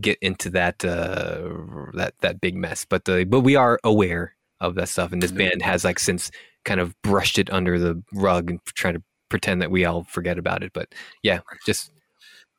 [0.00, 1.50] get into that uh
[1.92, 5.32] that that big mess but the but we are aware of that stuff and this
[5.32, 6.30] band has like since
[6.64, 10.38] kind of brushed it under the rug and trying to pretend that we all forget
[10.38, 10.72] about it.
[10.72, 11.90] But yeah, just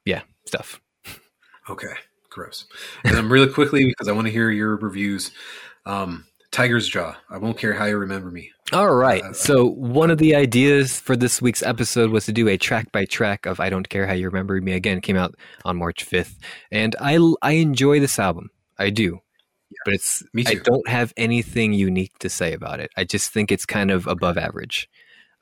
[0.05, 0.81] yeah, stuff.
[1.69, 1.93] Okay,
[2.29, 2.65] gross.
[3.03, 5.31] And then really quickly because I want to hear your reviews.
[5.85, 7.17] Um, Tigers Jaw.
[7.31, 8.51] I won't care how you remember me.
[8.71, 9.23] All right.
[9.23, 12.91] Uh, so one of the ideas for this week's episode was to do a track
[12.91, 15.35] by track of "I Don't Care How You Remember Me." Again, it came out
[15.65, 16.37] on March fifth,
[16.71, 18.51] and I I enjoy this album.
[18.77, 19.19] I do,
[19.83, 22.91] but it's me I don't have anything unique to say about it.
[22.95, 24.87] I just think it's kind of above average.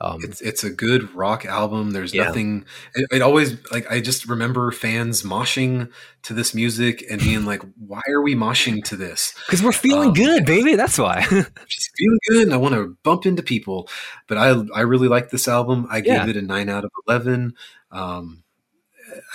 [0.04, 1.92] Um, It's it's a good rock album.
[1.92, 2.24] There's Yeah.
[2.26, 2.66] nothing.
[2.96, 5.92] It, it always like I just remember fans moshing
[6.24, 10.10] to this music and being like, "Why are we moshing to this?" because we're feeling
[10.10, 10.76] Um, good, baby.
[10.76, 11.22] That's why.
[11.68, 13.88] Just feeling good, and I want to bump into people.
[14.28, 15.88] But I I really like this album.
[15.92, 16.28] I gave Yeah.
[16.28, 17.54] it a nine out of eleven.
[17.92, 18.44] Um,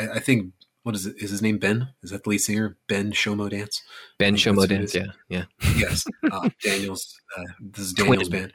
[0.00, 0.52] I, I think
[0.82, 1.16] what is it?
[1.18, 1.88] Is his name Ben?
[2.02, 2.76] Is that the lead singer?
[2.88, 3.82] Ben Shomo Dance.
[4.18, 4.94] ben Shomo dance.
[4.94, 5.44] Yeah, yeah.
[5.76, 7.12] Yes, uh, Daniel's.
[7.36, 8.40] Uh, this is Daniel's Twin.
[8.42, 8.52] band.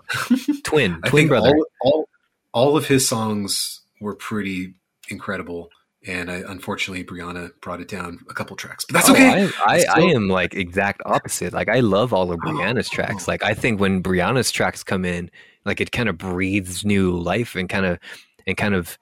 [0.64, 1.48] Twin, I twin brother.
[1.50, 2.08] all, all
[2.52, 4.74] all of his songs were pretty
[5.08, 5.70] incredible,
[6.06, 9.48] and I, unfortunately, Brianna brought it down a couple tracks, but that's Oh, okay.
[9.64, 11.52] I, I, I am like exact opposite.
[11.52, 13.28] Like I love all of Oh, Brianna's tracks.
[13.28, 13.32] oh.
[13.32, 15.30] Like I think when Brianna's tracks come in,
[15.64, 17.98] like it kind of breathes new life and kind of
[18.46, 18.98] and kind of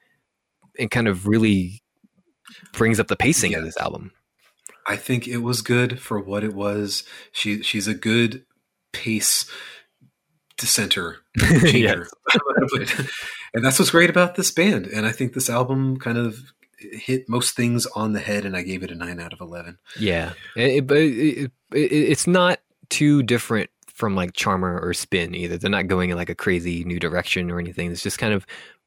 [0.79, 1.83] and kind of really
[2.73, 4.13] brings up the pacing of this album.
[4.87, 7.05] I think it was good for what it was.
[7.33, 8.45] She she's a good
[8.93, 9.49] pace
[10.61, 11.17] dissenter
[13.55, 14.87] and that's what's great about this band.
[14.87, 16.39] And I think this album kind of
[16.79, 19.79] hit most things on the head, and I gave it a nine out of eleven.
[19.99, 25.59] Yeah, it, it- it, it, it's not too different from like Charmer or Spin either.
[25.59, 27.93] They're not going in like a crazy new direction or anything.
[27.93, 28.47] It's just kind of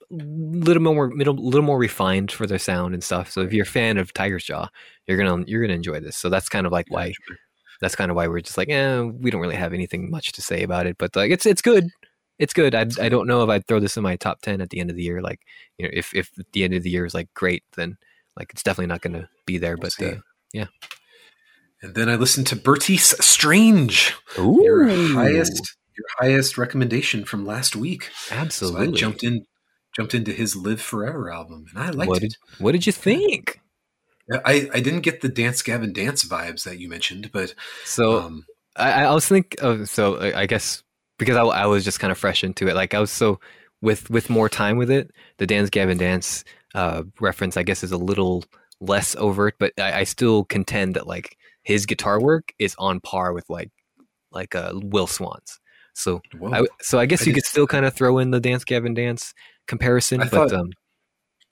[0.09, 3.31] little more little, little more refined for their sound and stuff.
[3.31, 4.67] So if you're a fan of Tigers Jaw,
[5.07, 6.17] you're gonna you're gonna enjoy this.
[6.17, 7.13] So that's kind of like why
[7.83, 10.41] that's kind of why we're just like, eh, we don't really have anything much to
[10.41, 10.97] say about it.
[10.97, 11.89] But like, it's it's good.
[12.39, 12.73] It's good.
[12.73, 14.89] I I don't know if I'd throw this in my top ten at the end
[14.89, 15.21] of the year.
[15.21, 15.41] Like,
[15.77, 17.97] you know, if if the end of the year is like great, then
[18.37, 19.77] like it's definitely not going to be there.
[19.77, 20.15] But uh,
[21.81, 24.15] And then I listened to Bartees Strange.
[24.39, 28.09] Ooh, your highest your highest recommendation from last week.
[28.31, 28.85] absolutely.
[28.85, 29.45] So I jumped in
[29.95, 32.35] jumped into his Live Forever album and I liked what it.
[32.57, 33.59] what did you think?
[34.45, 37.53] I, I didn't get the Dance Gavin Dance vibes that you mentioned, but
[37.85, 38.45] So um,
[38.75, 39.59] I, I was thinking.
[39.61, 40.81] of so I I guess
[41.19, 42.75] because I, I was just kind of fresh into it.
[42.75, 43.39] Like I was so
[43.81, 46.43] with with more time with it, the Dance Gavin Dance
[46.73, 48.43] uh, reference I guess is a little
[48.79, 53.33] less overt, but I, I still contend that like his guitar work is on par
[53.33, 53.71] with like
[54.31, 55.59] like uh, Will Swan's.
[55.95, 56.51] So whoa.
[56.51, 58.93] I, so I guess I you could still kind of throw in the Dance Gavin
[58.93, 59.33] Dance
[59.67, 60.69] comparison, I but thought- um,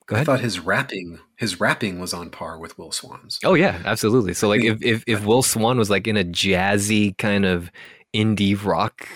[0.05, 3.39] go I thought his rapping his rapping was on par with Will Swan's.
[3.43, 4.33] Oh yeah, absolutely.
[4.33, 7.71] So like if, if if Will Swan was like in a jazzy kind of
[8.13, 9.07] indie rock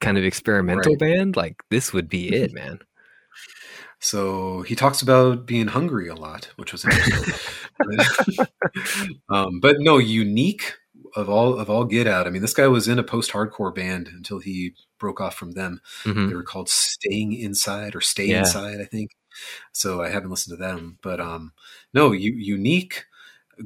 [0.00, 0.98] kind of experimental Right.
[0.98, 2.80] band, like this would be it, man.
[3.98, 7.34] So he talks about being hungry a lot, which was interesting.
[9.28, 10.74] um, but no, unique
[11.16, 12.26] of all of all get out.
[12.26, 15.52] I mean, this guy was in a post hardcore band until he broke off from
[15.52, 15.80] them.
[16.04, 18.38] hmm They were called Staying Inside or Stay Yeah.
[18.40, 19.10] Inside, I think.
[19.72, 21.52] So I haven't listened to them, but um,
[21.92, 23.04] no, unique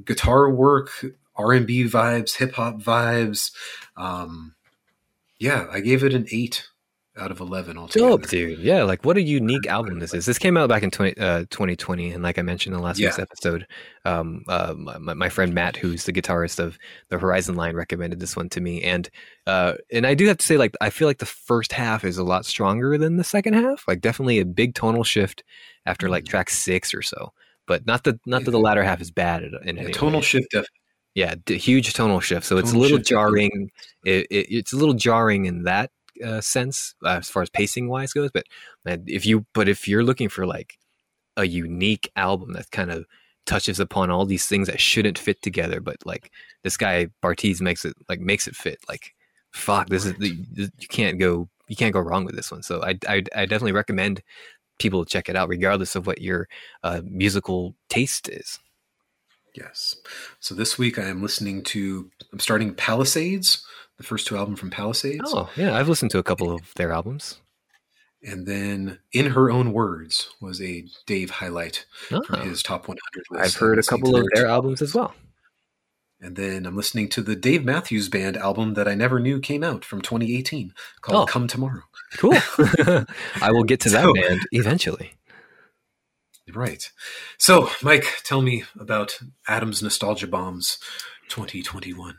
[0.05, 1.05] guitar work,
[1.37, 3.53] R and B vibes, hip hop vibes.
[3.97, 4.55] Um,
[5.39, 6.69] yeah, I gave it an eight
[7.17, 8.09] out of eleven altogether.
[8.19, 8.59] Dope, dude.
[8.59, 10.27] Yeah, like what a unique album this is.
[10.27, 13.19] This came out back in 20, uh, 2020, and like I mentioned in last week's
[13.23, 13.67] episode,
[14.05, 16.77] um, uh, my, my friend Matt, who's the guitarist of
[17.11, 19.09] the Horizon line, recommended this one to me, and
[19.47, 22.19] uh, and I do have to say, like, I feel like the first half is
[22.19, 23.85] a lot stronger than the second half.
[23.87, 25.45] Like, definitely a big tonal shift
[25.87, 26.29] after like Mhm.
[26.31, 27.33] track six or so,
[27.67, 30.25] but not that not that the latter half is bad in Yeah, any tonal way.
[30.27, 30.55] shift,
[31.15, 32.45] Yeah, huge tonal shift.
[32.45, 33.71] So it's a little jarring.
[34.05, 35.91] It, it, it's a little jarring in that
[36.25, 38.31] uh, sense uh, as far as pacing wise goes.
[38.33, 38.45] But
[38.85, 40.79] if you but if you're looking for like
[41.37, 43.07] a unique album that kind of
[43.47, 46.31] touches upon all these things that shouldn't fit together, but like
[46.63, 48.79] this guy Bartees makes it like makes it fit.
[48.89, 49.15] Like
[49.53, 52.63] fuck, this is you can't go you can't go wrong with this one.
[52.63, 54.23] So I I, I definitely recommend
[54.79, 56.49] people check it out, regardless of what your
[56.83, 58.59] uh, musical taste is.
[59.55, 59.97] yes.
[60.41, 62.11] So this week I am listening to.
[62.33, 63.65] I'm starting Palisades,
[63.97, 66.93] the first two album from Palisades, Oh yeah, I've listened to a couple of their
[66.93, 67.41] albums.
[68.23, 72.37] and then In Her Own Words was a Dave highlight from Oh.
[72.39, 72.99] his top 100
[73.31, 73.45] list.
[73.57, 75.15] I've heard a couple of their albums as well.
[76.21, 79.63] And then I'm listening to the Dave Matthews Band album that I never knew came
[79.63, 80.73] out from 2018
[81.03, 81.31] called Oh.
[81.31, 81.83] Come Tomorrow.
[82.17, 82.33] Cool.
[83.43, 85.13] I will get to that So- band eventually.
[86.53, 86.91] Right.
[87.39, 89.19] So, Mike, tell me about
[89.49, 90.79] Adam's Nostalgia Bombs
[91.29, 92.19] 2021.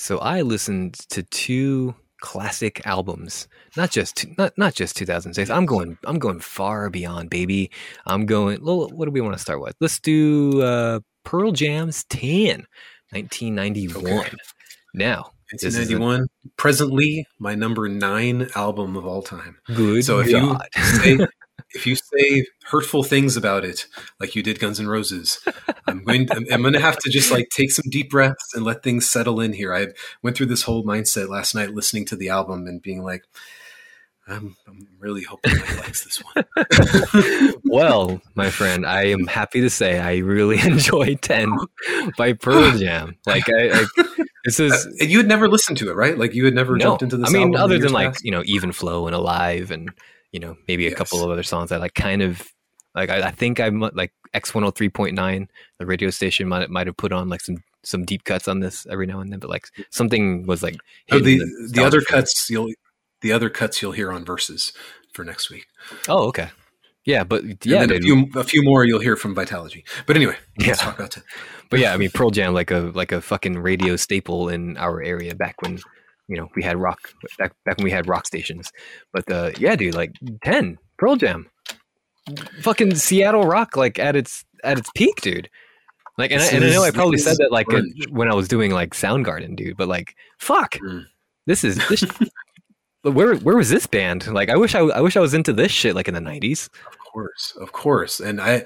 [0.00, 3.48] So I listened to two classic albums.
[3.76, 5.50] Not just not not just 2006.
[5.50, 7.70] I'm going I'm going far beyond, baby.
[8.06, 8.60] I'm going.
[8.64, 9.76] What do we want to start with?
[9.78, 12.64] Let's do uh, Pearl Jam's 10,
[13.10, 14.20] 1991.
[14.20, 14.36] Okay.
[14.94, 19.58] Now, this is a 1991, presently my number nine album of all time.
[19.74, 20.02] good.
[20.02, 20.66] So if God.
[20.76, 21.26] you say
[21.74, 23.86] if you say hurtful things about it,
[24.18, 25.40] like you did Guns N' Roses,
[25.86, 26.26] I'm going.
[26.26, 28.82] To, I'm, I'm going to have to just like take some deep breaths and let
[28.82, 29.74] things settle in here.
[29.74, 29.88] I
[30.22, 33.24] went through this whole mindset last night, listening to the album and being like,
[34.28, 37.54] I'm, I'm really hoping Mike likes this one.
[37.64, 41.50] well, my friend, I am happy to say I really enjoy 10
[42.16, 43.16] by Pearl Jam.
[43.26, 46.16] Like I, I this is uh, and you had never listened to it, right?
[46.16, 46.84] Like you had never no.
[46.84, 47.28] jumped into this.
[47.28, 49.90] I mean, other than like you know, even flow and alive, and
[50.32, 50.98] you know, maybe a Yes.
[50.98, 52.46] couple of other songs that like kind of
[52.94, 55.48] like I, I think I mu- like X one hundred three point nine,
[55.78, 58.86] the radio station might might have put on like some some deep cuts on this
[58.90, 60.76] every now and then, but like something was like
[61.10, 62.68] Oh, hidden the the other cuts you'll
[63.22, 64.72] the other cuts you'll hear on Versus
[65.12, 65.66] for next week.
[66.08, 66.50] Oh, okay,
[67.04, 69.82] yeah, but yeah, a few a few more you'll hear from Vitalogy.
[70.06, 70.68] But anyway, Yeah.
[70.68, 71.22] let's talk about it.
[71.70, 75.00] But yeah, I mean Pearl Jam like a like a fucking radio staple in our
[75.02, 75.78] area back when
[76.30, 77.00] you know we had rock
[77.38, 78.70] back back when we had rock stations.
[79.12, 80.12] But uh yeah, dude, like
[80.42, 81.50] ten Pearl Jam,
[82.62, 85.50] fucking Seattle rock like at its at its peak, dude.
[86.18, 87.66] Like and I, and I know I probably said that like
[88.10, 89.76] when I was doing like Soundgarden, dude.
[89.76, 91.04] But like fuck, Mm.
[91.46, 92.04] this is this.
[93.02, 94.26] But where where was this band?
[94.26, 96.68] Like I wish I I wish I was into this shit like in the nineties.
[96.86, 98.20] Of course, of course.
[98.20, 98.64] And I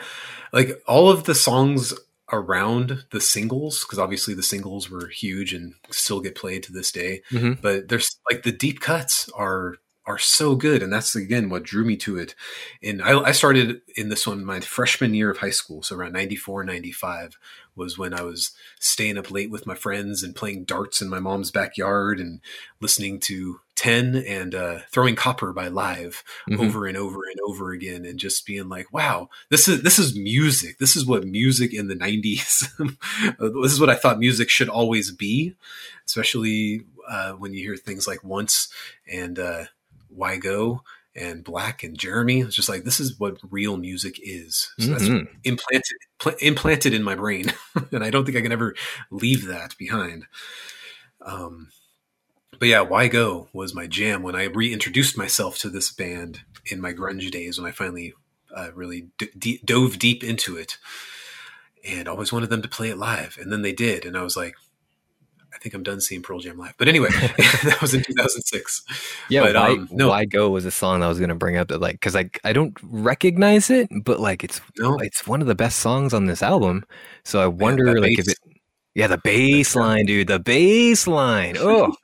[0.52, 1.94] like all of the songs
[2.34, 6.92] around the singles because obviously the singles were huge and still get played to this
[6.92, 7.22] day.
[7.30, 7.60] Mhm.
[7.60, 11.84] But there's like the deep cuts are are so good, and that's again what drew
[11.84, 12.34] me to it.
[12.82, 16.12] And I, I started in this one my freshman year of high school, so around
[16.12, 17.38] 94, 95
[17.76, 21.18] was when I was staying up late with my friends and playing darts in my
[21.18, 22.40] mom's backyard and
[22.80, 26.60] listening to 10 and uh, throwing copper by live Mhm.
[26.60, 30.16] over and over and over again and just being like wow this is this is
[30.16, 32.68] music this is what music in the 90s
[33.38, 35.56] this is what i thought music should always be
[36.06, 38.68] especially uh, when you hear things like once
[39.10, 39.64] and uh,
[40.08, 40.82] why go
[41.16, 45.04] and black and jeremy it's just like this is what real music is so that's
[45.04, 45.26] Mhm.
[45.44, 47.52] implanted pl- implanted in my brain
[47.92, 48.74] and i don't think i can ever
[49.10, 50.24] leave that behind
[51.22, 51.68] um
[52.60, 56.80] but yeah, Why Go was my jam when I reintroduced myself to this band in
[56.80, 58.14] my grunge days when I finally
[58.54, 60.78] uh, really d- d- dove deep into it
[61.84, 63.36] and always wanted them to play it live.
[63.40, 64.04] And then they did.
[64.04, 64.54] And I was like,
[65.64, 66.74] think I'm done seeing Pearl Jam live.
[66.78, 67.08] But anyway,
[67.64, 68.84] that was in 2006.
[69.30, 70.08] Yeah, But, why, um, no.
[70.10, 72.52] why go was a song I was gonna bring up that like because like I
[72.52, 76.42] don't recognize it, but like it's No, it's one of the best songs on this
[76.42, 76.84] album.
[77.24, 78.38] So I wonder that like if it
[78.94, 81.56] yeah the bass line, dude, the bass line.
[81.66, 81.94] Oh,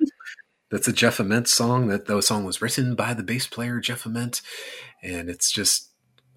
[0.71, 1.89] that's a Jeff Ament song.
[1.89, 4.41] That, that song was written by the bass player, Jeff Ament.
[5.03, 5.91] And it's just,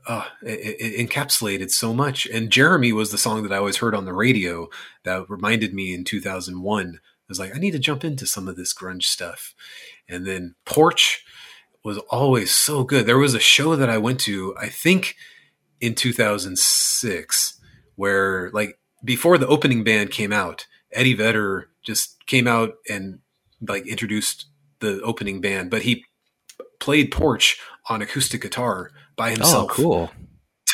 [0.08, 2.26] oh, it, it encapsulated so much.
[2.26, 4.70] And Jeremy was the song that I always heard on the radio
[5.04, 7.00] that reminded me in 2001.
[7.24, 9.54] I was like, I need to jump into some of this grunge stuff.
[10.10, 11.24] And then Porch
[11.84, 13.06] was always so good.
[13.06, 15.16] There was a show that I went to, I think
[15.80, 17.60] in 2006,
[17.96, 23.20] where like before the opening band came out, Eddie Vedder just came out and
[23.68, 24.46] like introduced
[24.80, 26.06] the opening band, but he
[26.80, 29.72] played Porch on acoustic guitar by oh, himself.
[29.72, 30.12] oh, cool.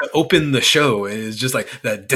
[0.01, 1.05] To open the show.
[1.05, 2.11] And it's just like that,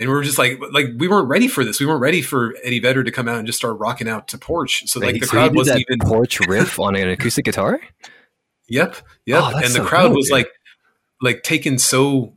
[0.00, 1.80] and we're just like, like we weren't ready for this.
[1.80, 4.38] We weren't ready for Eddie Vedder to come out and just start rocking out to
[4.38, 4.86] Porch.
[4.86, 5.98] So like the crowd wasn't even.
[6.00, 7.80] porch riff on an acoustic guitar.
[8.68, 8.96] Yep,
[9.26, 9.54] yep.
[9.54, 10.48] And the crowd was like,
[11.20, 12.34] like taken so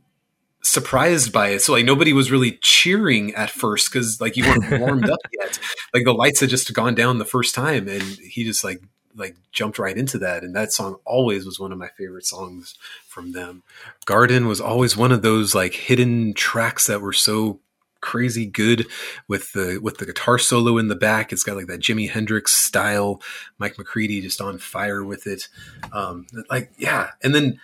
[0.62, 1.62] surprised by it.
[1.62, 5.58] So like nobody was really cheering at first because like you weren't warmed up yet.
[5.94, 8.82] Like the lights had just gone down the first time, and he just like
[9.16, 10.42] like jumped right into that.
[10.42, 12.76] And that song always was one of my favorite songs
[13.10, 13.62] from them.
[14.06, 17.60] Garden was always one of those like hidden tracks that were so
[18.00, 18.86] crazy good
[19.28, 22.50] with the with the guitar solo in the back it's got like that jimi hendrix
[22.54, 23.20] style
[23.58, 25.48] mike mccready just on fire with it
[25.92, 27.60] um like yeah and then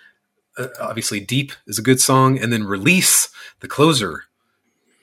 [0.58, 4.24] uh, obviously deep is a good song and then release the closer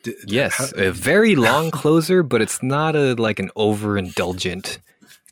[0.03, 4.77] D- Yes, how- a very long closer, but it's not a like an overindulgent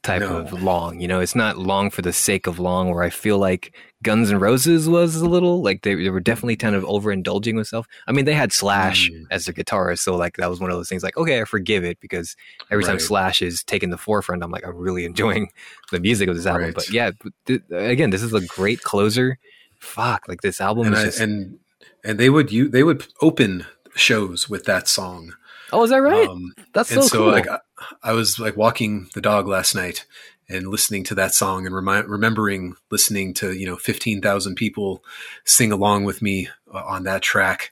[0.01, 0.38] type No.
[0.38, 0.99] of long.
[0.99, 2.90] You know, it's not long for the sake of long.
[2.91, 6.55] Where I feel like Guns N' Roses was a little like they, they were definitely
[6.55, 7.88] kind of overindulging with self.
[8.07, 9.25] I mean, they had Slash Mm.
[9.31, 11.03] as the guitarist, so like that was one of those things.
[11.03, 12.35] Like, okay, I forgive it because
[12.71, 15.49] every time Slash is taking the forefront, I'm like, I'm really enjoying
[15.91, 16.63] the music of this album.
[16.65, 16.75] Right.
[16.75, 17.11] But yeah,
[17.45, 19.38] th- again, this is a great closer.
[19.80, 21.59] Fuck, like this album and is I, just and
[22.03, 23.65] and they would you they would open
[23.95, 25.33] shows with that song
[25.73, 26.27] Oh, is that right?
[26.27, 27.31] Um, That's so, so, cool.
[27.31, 27.59] like, I,
[28.03, 30.05] I was like walking the dog last night
[30.51, 35.03] and listening to that song and remi- remembering listening to you know fifteen thousand people
[35.45, 37.71] sing along with me uh, on that track,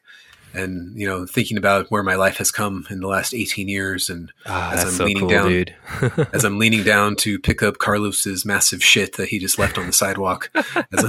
[0.54, 4.10] and you know thinking about where my life has come in the last eighteen years,
[4.10, 7.78] and ah, as I'm so leaning cool, down- as I'm leaning down to pick up
[7.78, 11.04] Carlos's massive shit that he just left on the sidewalk, as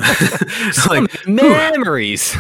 [0.89, 2.35] I'm like, memories.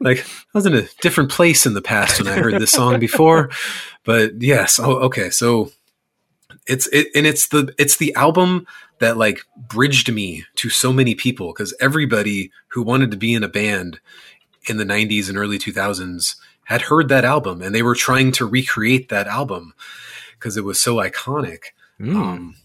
[0.00, 2.98] like I was in a different place in the past when I heard this song
[2.98, 3.50] before,
[4.04, 4.78] but yes.
[4.78, 5.30] Oh, okay.
[5.30, 5.70] So
[6.68, 8.66] it's it, and it's the it's the album
[9.00, 13.42] that like bridged me to so many people because everybody who wanted to be in
[13.42, 14.00] a band
[14.68, 18.44] in the 90s and early 2000s had heard that album and they were trying to
[18.44, 19.72] recreate that album
[20.34, 21.66] because it was so iconic.
[22.00, 22.14] Mm.
[22.14, 22.56] Um,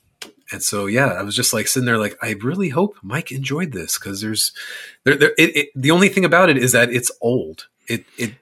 [0.51, 3.72] and so, yeah, I was just like sitting there, like, I really hope Mike enjoyed
[3.72, 4.51] this because there's,
[5.03, 7.67] there, there, it, it, the only thing about it is that it's old.
[7.88, 8.33] It, it,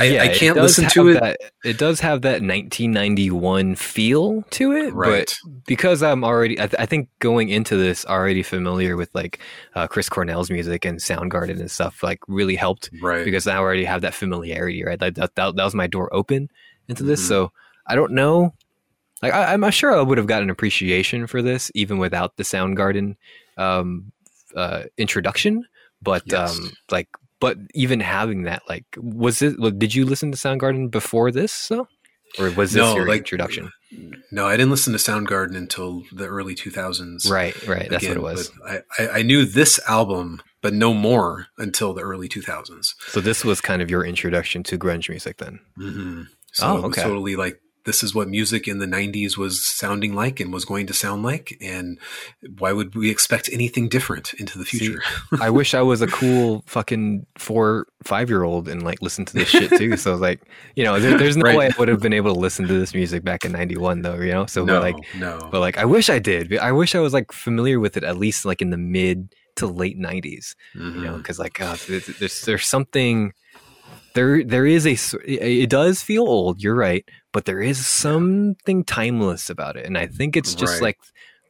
[0.00, 1.20] I- I can't listen to it.
[1.20, 5.10] That, it does have that 1991 feel to it, right,
[5.42, 9.38] but because I'm already, I, th- I think going into this already familiar with like
[9.74, 13.84] uh, Chris Cornell's music and Soundgarden and stuff, like really helped right, because I already
[13.84, 15.00] have that familiarity, right?
[15.00, 16.50] Like that, that, that was my door open
[16.88, 17.22] into this.
[17.24, 17.28] Mhm.
[17.28, 17.52] So
[17.86, 18.54] I don't know.
[19.22, 23.16] Like I, I'm sure I would have gotten appreciation for this even without the Soundgarden
[23.56, 24.12] um,
[24.54, 25.64] uh, introduction.
[26.02, 26.58] But Yes.
[26.58, 27.08] um, like,
[27.44, 29.58] but even having that, like, was it?
[29.60, 31.52] well, Did you listen to Soundgarden before this?
[31.52, 31.86] So,
[32.38, 33.70] or was this No, your like- introduction?
[34.32, 37.30] No, I didn't listen to Soundgarden until the early 2000s.
[37.30, 37.88] Right, right.
[37.90, 38.50] That's what it was.
[38.66, 38.80] I,
[39.18, 42.94] I, knew this album, but no more until the early 2000s.
[43.08, 45.60] So this was kind of your introduction to grunge music, then.
[45.76, 47.02] hmm So Oh, okay.
[47.02, 50.86] totally like this is what music in the 90s was sounding like and was going
[50.86, 51.56] to sound like.
[51.60, 51.98] And
[52.58, 55.02] why would we expect anything different into the See, future?
[55.40, 59.32] I wish I was a cool fucking four, five year old and like listen to
[59.34, 59.96] this shit too.
[59.98, 60.40] So like,
[60.76, 61.56] you know, there, there's no Right.
[61.58, 64.14] way I would have been able to listen to this music back in '91 though.
[64.16, 65.48] You know, so no, like, no.
[65.52, 66.56] but like, I wish I did.
[66.58, 69.66] I wish I was like familiar with it at least like in the mid to
[69.66, 70.54] late '90s.
[70.74, 70.94] Mhm.
[70.96, 73.32] You know, because like, uh, there's there's something.
[74.14, 76.62] There, there is a It does feel old.
[76.62, 80.82] You're right, but there is something timeless about it, and I think it's just Right.
[80.82, 80.98] like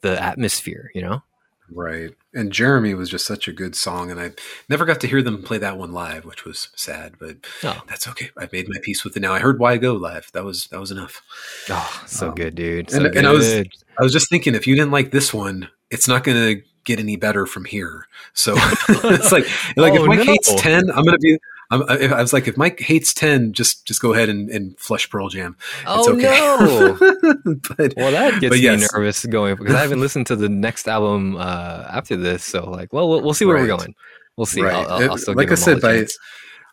[0.03, 0.91] the atmosphere.
[0.95, 1.23] You know.
[1.71, 2.11] Right.
[2.35, 4.11] And Jeremy was just such a good song.
[4.11, 4.33] And I
[4.69, 8.07] never got to hear them play that one live, which was sad, but Oh, that's
[8.09, 8.31] okay.
[8.37, 9.33] I made my peace with it now.
[9.33, 10.31] I heard Why Go live.
[10.35, 11.23] That was, that was enough.
[11.71, 12.91] oh so Um, good, dude.
[12.91, 13.51] So and- and I was-
[13.99, 16.99] I was just thinking, if you didn't like this one, it's not going to get
[16.99, 18.09] any better from here.
[18.35, 18.53] So
[18.89, 19.47] it's like,
[19.79, 20.25] like Oh, if my no.
[20.25, 21.39] hates 10, I'm going to be,
[21.83, 25.09] I I was like, if Mike hates 10, just, just go ahead and, and flush
[25.11, 25.57] Pearl Jam.
[25.87, 26.23] Oh okay.
[26.23, 26.97] no!
[27.77, 28.89] but Well, that gets But me yes.
[28.93, 32.45] nervous going because I haven't listened to the next album uh, after this.
[32.45, 33.95] So, like, well, we'll, we'll see where we're going.
[34.37, 34.63] We'll see.
[34.63, 34.75] Right.
[34.75, 36.07] I'll, I'll, I'll still like give I said, by-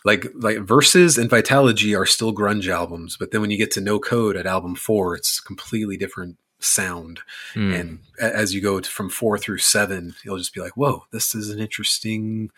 [0.03, 3.81] like like Versus and vitalogy are still grunge albums but then when you get to
[3.81, 7.19] no code at album four it's completely different sound
[7.53, 7.71] Hmm.
[7.71, 11.51] and as you go from four through seven you'll just be like whoa this is
[11.51, 12.49] an interesting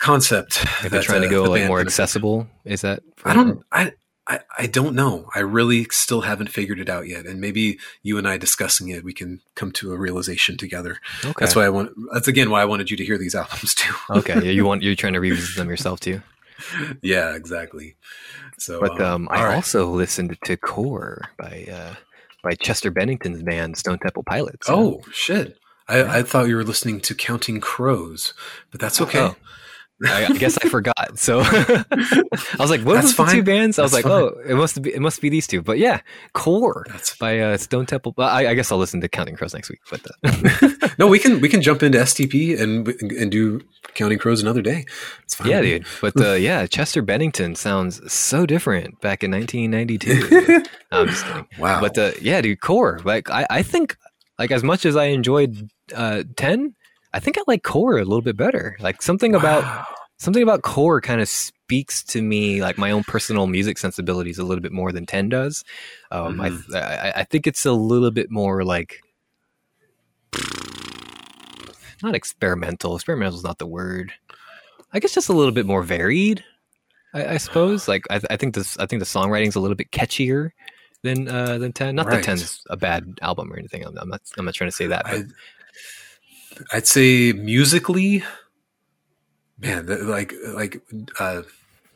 [0.00, 3.02] concept if they're trying to go like more accessible, is that?
[3.24, 3.92] i don't I,
[4.26, 8.16] I i don't know i really still haven't figured it out yet and maybe you
[8.16, 11.34] and i discussing it we can come to a realization together Okay.
[11.38, 13.94] that's why i want that's again why i wanted you to hear these albums too
[14.10, 14.34] okay.
[14.36, 16.22] Yeah, you want you're trying to revisit them yourself too.
[17.02, 17.96] yeah exactly
[18.58, 19.54] so But um, I all right.
[19.54, 21.94] also listened to Core by uh,
[22.42, 24.68] by Chester Bennington's band Stone Temple Pilots.
[24.68, 24.74] yeah.
[24.74, 25.56] Oh shit!
[25.88, 28.34] I, I thought you were listening to Counting Crows,
[28.70, 29.20] but that's okay.
[29.20, 29.36] Oh.
[30.06, 31.18] I, I guess I forgot.
[31.18, 31.84] So I
[32.58, 34.80] was like, "What That's was the two bands?" I was That's like, "Oh, it must
[34.80, 35.62] be it must be these two.
[35.62, 36.00] But yeah,
[36.32, 38.14] Core That's by uh, Stone Temple.
[38.18, 39.80] I, I guess I'll listen to Counting Crows next week.
[39.90, 43.60] But uh, no, we can we can jump into STP and and do
[43.94, 44.86] Counting Crows another day.
[45.24, 45.48] It's fine.
[45.48, 45.86] yeah, dude.
[46.00, 50.64] But uh, yeah, Chester Bennington sounds so different back in 1992.
[50.92, 51.46] I'm just kidding.
[51.58, 51.80] Wow.
[51.80, 53.00] But uh, yeah, dude, Core.
[53.04, 53.96] Like I, I think
[54.38, 56.74] like as much as I enjoyed uh, Ten,
[57.12, 58.76] I think I like Core a little bit better.
[58.80, 59.86] Like something about
[60.18, 64.44] something about core kind of speaks to me like my own personal music sensibilities a
[64.44, 65.64] little bit more than 10 does.
[66.10, 66.74] Um Mm-hmm.
[66.76, 69.00] I, I i think it's a little bit more like
[72.02, 72.94] not experimental.
[72.96, 74.12] Experimental is not the word.
[74.92, 76.44] I guess just a little bit more varied
[77.14, 77.88] i, I suppose.
[77.88, 80.50] Like I, I think this i think the songwriting's a little bit catchier
[81.02, 82.22] than uh than 10 not Right.
[82.24, 83.84] that 10's a bad album or anything.
[83.86, 85.22] I'm, I'm not i'm not trying to say that but
[86.72, 88.22] I'd say musically,
[89.58, 90.82] man, like like
[91.18, 91.42] uh,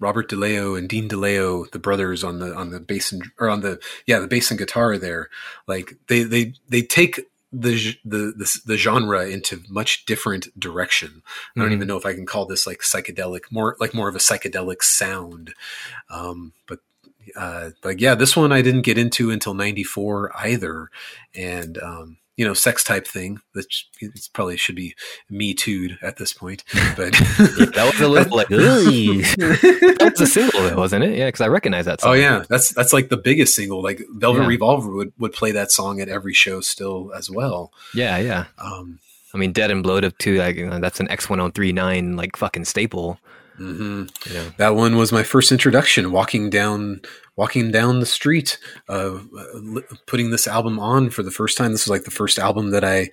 [0.01, 3.61] Robert DeLeo and Dean DeLeo, the brothers on the on the bass and or on
[3.61, 5.29] the yeah the bass and guitar there,
[5.67, 7.21] like they they they take
[7.53, 11.23] the the the, the genre into much different direction.
[11.57, 11.75] I don't Mhm.
[11.75, 14.83] even know if I can call this like psychedelic, more like more of a psychedelic
[14.83, 15.55] sound.
[16.11, 16.81] Um, but
[17.37, 20.91] uh, like yeah, this one I didn't get into until '94 either,
[21.35, 23.67] and um, you know, sex type thing that
[24.01, 24.95] it's probably should be
[25.31, 26.65] me too'd at this point.
[26.97, 31.17] But Yeah, that was a little like "Ugh." that was a single, though, wasn't it?
[31.17, 32.11] Yeah, because I recognize that song.
[32.11, 33.83] oh yeah, that's that's like the biggest single.
[33.83, 34.49] Like Velvet Yeah.
[34.49, 37.73] Revolver would would play that song at every show still as well.
[37.95, 38.47] yeah, yeah.
[38.59, 38.99] Um,
[39.33, 40.37] I mean, Dead and Bloated too.
[40.37, 43.19] Like you know, that's an X one hundred three nine like fucking staple.
[43.59, 44.27] Mhm.
[44.27, 44.51] You know.
[44.59, 46.13] That one was my first introduction.
[46.13, 47.01] Walking down,
[47.37, 48.59] walking down the street,
[48.89, 49.19] uh,
[50.07, 51.73] putting this album on for the first time.
[51.73, 53.11] This was like the first album that I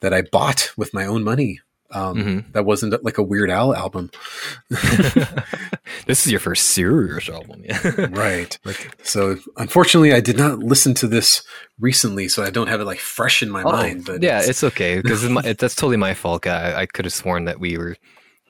[0.00, 1.60] that I bought with my own money.
[1.90, 2.52] Um, Mhm.
[2.54, 4.10] That wasn't like a Weird Al album,
[6.06, 7.78] this is your first serious album, yeah.
[8.10, 8.58] right?
[9.02, 11.42] So unfortunately, I did not listen to this
[11.78, 14.04] recently, so I don't have it like fresh in my Oh, mind.
[14.06, 16.46] But yeah, it's- it's okay because it, that's totally my fault.
[16.46, 17.96] I, I could have sworn that we were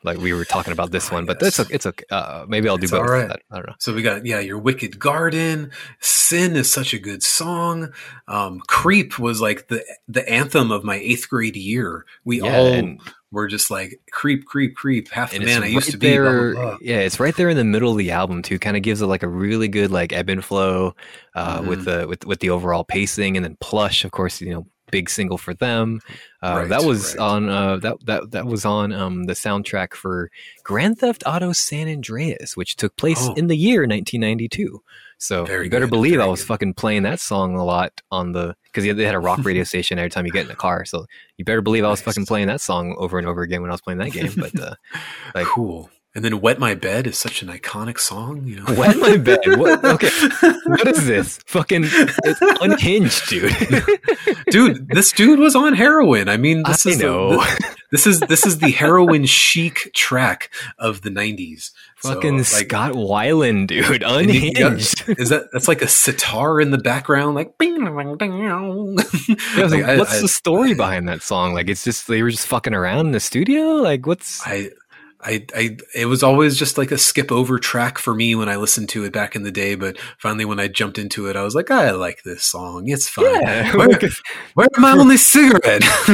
[0.05, 1.57] like we were talking about this Ah, one, but yes.
[1.57, 1.75] that's okay.
[1.75, 2.05] It's okay.
[2.11, 3.01] Uh, maybe I'll do It's both.
[3.01, 3.31] all right.
[3.51, 3.75] I don't know.
[3.81, 5.73] So we got yeah, your Wicked Garden.
[6.01, 7.93] Sin is such a good song.
[8.29, 12.05] Um, Creep was like the the anthem of my eighth grade year.
[12.25, 13.01] We Yeah, all and-
[13.33, 15.11] were just like creep, creep, creep.
[15.11, 16.17] Half the man I it's used right to be.
[16.19, 16.79] Blah, blah, blah.
[16.81, 18.61] Yeah, it's right there in the middle of the album too.
[18.61, 20.95] Kind of gives it like a really good like ebb and flow
[21.35, 21.69] uh, Mm-hmm.
[21.69, 24.67] with the with with the overall pacing, and then Plush, of course, you know,
[24.99, 26.01] big single for them.
[26.43, 27.25] Uh, Right, that was right.
[27.31, 30.31] on uh, that that that was on um, the soundtrack for
[30.63, 33.35] Grand Theft Auto San Andreas, which took place Oh.
[33.35, 34.83] in the year 1992.
[35.19, 36.49] So Very you better good, believe I was good.
[36.49, 39.99] fucking playing that song a lot on the because they had a rock radio station
[39.99, 40.85] every time you get in the car.
[40.85, 41.07] So
[41.39, 42.05] you better believe I was Nice.
[42.07, 44.33] fucking playing that song over and over again when I was playing that game.
[44.37, 44.75] But uh,
[45.35, 45.89] like- cool.
[46.17, 48.47] And then "Wet My Bed" is such an iconic song.
[48.47, 49.41] You know, Wet My Bed.
[49.57, 49.85] What?
[49.85, 50.11] Okay.
[50.67, 51.39] what is this?
[51.47, 53.53] Fucking it's unhinged, dude.
[54.51, 56.29] dude, this dude was on heroin.
[56.29, 57.31] I mean, this I is know.
[57.31, 61.71] the- this is this is the heroin chic track of the '90s.
[62.01, 64.03] So, Fucking like, Scott Weiland, dude.
[64.03, 65.09] And you- you got- Unhinged.
[65.19, 67.57] is that that's like a sitar in the background, like.
[67.59, 67.75] bing.
[67.85, 71.55] Yeah, like, I- what's I- the story behind that song?
[71.55, 73.77] Like, it's just they were just fucking around in the studio.
[73.77, 74.45] Like, what's?
[74.47, 74.71] I,
[75.25, 78.57] I, I, it was always just like a skip over track for me when I
[78.57, 79.75] listened to it back in the day.
[79.75, 82.89] But finally, when I jumped into it, I was like, I like this song.
[82.89, 83.41] It's fine.
[83.43, 83.99] Yeah, Where,
[84.55, 85.83] where's my only cigarette?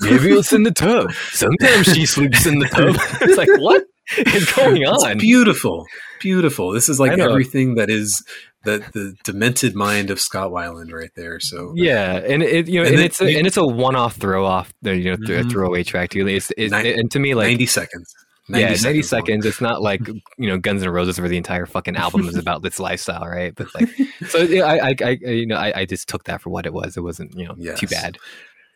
[0.00, 1.12] maybe it's in the tub.
[1.30, 2.96] Sometimes she sleeps in the tub.
[3.22, 3.84] it's like, what
[4.16, 5.18] is going It's on?
[5.18, 5.86] beautiful,
[6.20, 6.72] beautiful.
[6.72, 8.24] This is like everything that is
[8.64, 11.38] the the demented mind of Scott Weiland right there.
[11.40, 14.72] So Yeah, and it you know, And and, it's a, and it's a one-off throw-off,
[14.86, 15.50] uh, you know, th- Mhm.
[15.50, 16.26] throwaway track too.
[16.26, 18.12] It's, it's Nin- and to me like ninety seconds.
[18.50, 19.02] yeah, 90 long.
[19.02, 19.44] seconds.
[19.46, 22.62] It's not like you know Guns N' Roses where the entire fucking album is about
[22.62, 23.54] this lifestyle, right?
[23.54, 23.88] But like,
[24.28, 26.72] so yeah, I, I, I, you know, I, I just took that for what it
[26.72, 26.96] was.
[26.96, 28.16] It wasn't, you know, too bad.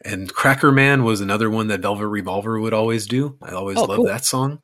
[0.05, 3.37] And Cracker Man was another one that Velvet Revolver would always do.
[3.41, 4.07] I always Oh, loved cool.
[4.07, 4.61] that song.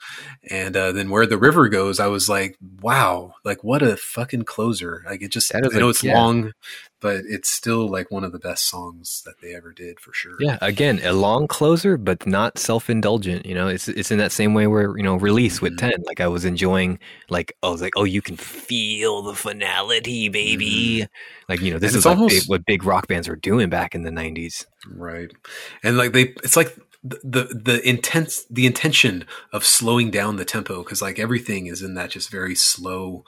[0.50, 4.42] And uh, then Where the River Goes, I was like, wow, like what a fucking
[4.42, 5.02] closer.
[5.07, 6.15] Like it just, I know a- it's yeah.
[6.15, 6.52] long,
[7.01, 10.36] but it's still like one of the best songs that they ever did for sure.
[10.41, 13.47] Yeah, again, a long closer, but not self-indulgent.
[13.47, 15.78] You know, it's it's in that same way where you know release with Mhm.
[15.78, 15.93] ten.
[16.07, 16.99] Like I was enjoying,
[17.31, 21.07] like I was like, oh, you can feel the finality, baby.
[21.49, 21.97] Like you know, this Mm-hmm.
[21.97, 24.65] And is like almost- big, what big rock bands were doing back in the '90s.
[24.91, 25.31] Right.
[25.83, 30.83] And like they, it's like the, the, intense, the intention of slowing down the tempo.
[30.83, 33.25] Cause like everything is in that just very slow,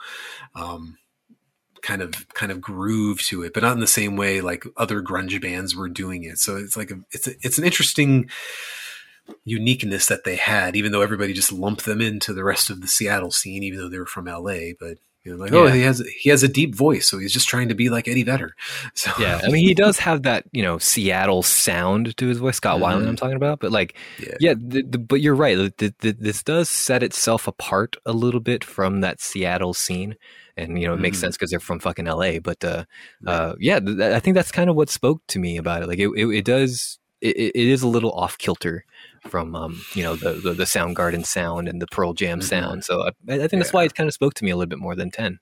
[0.55, 0.97] um,
[1.81, 5.01] kind of kind of groove to it, but not in the same way like other
[5.01, 6.37] grunge bands were doing it.
[6.37, 8.29] So it's like a, it's a, it's an interesting
[9.43, 12.87] uniqueness that they had, even though everybody just lumped them into the rest of the
[12.87, 14.73] Seattle scene, even though they were from LA.
[14.79, 17.47] But you know, like oh, he has he has a deep voice, so he's just
[17.47, 18.55] trying to be like Eddie Vedder.
[18.95, 22.57] So Yeah, I mean, he does have that you know Seattle sound to his voice.
[22.57, 23.09] Scott Weiland, Mhm.
[23.09, 25.55] I'm talking about, but like, yeah, yeah, the, the, but you're right.
[25.77, 30.15] The, this does set itself apart a little bit from that Seattle scene,
[30.57, 31.21] and you know it makes Mhm.
[31.21, 32.39] sense because they're from fucking LA.
[32.39, 32.85] But uh,
[33.27, 35.87] uh, yeah, th- I think that's kind of what spoke to me about it.
[35.87, 36.97] Like, it, it, it does.
[37.21, 38.83] It it is a little off kilter
[39.27, 42.43] from um, you know the, the the Soundgarden sound and the Pearl Jam Mhm.
[42.43, 42.83] sound.
[42.83, 43.71] So I, I think that's Yeah.
[43.71, 45.39] why it kind of spoke to me a little bit more than ten.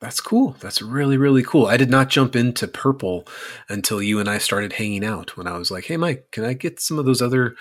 [0.00, 0.54] That's cool.
[0.60, 1.66] That's really, really cool.
[1.66, 3.26] I did not jump into Purple
[3.68, 6.52] until you and I started hanging out when I was like, hey, Mike, can I
[6.52, 7.56] get some of those other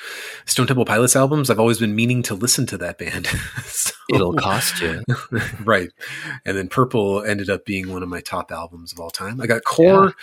[0.45, 1.49] Stone Temple Pilots albums?
[1.49, 3.25] I've always been meaning to listen to that band.
[3.63, 5.03] So- It'll cost you.
[5.65, 5.89] right.
[6.45, 9.41] And then Purple ended up being one of my top albums of all time.
[9.41, 10.13] I got Core.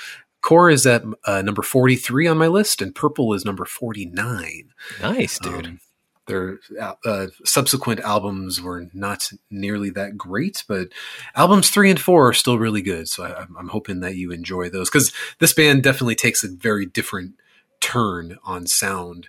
[0.45, 4.75] Core is at uh, number 43 on my list, and Purple is number 49.
[5.01, 5.67] Nice, dude.
[5.67, 5.81] Um,
[6.27, 10.89] their uh, subsequent albums were not nearly that great, but
[11.35, 13.09] albums three and four are still really good.
[13.09, 16.85] So I, I'm hoping that you enjoy those because this band definitely takes a very
[16.85, 17.35] different
[17.81, 19.29] turn on sound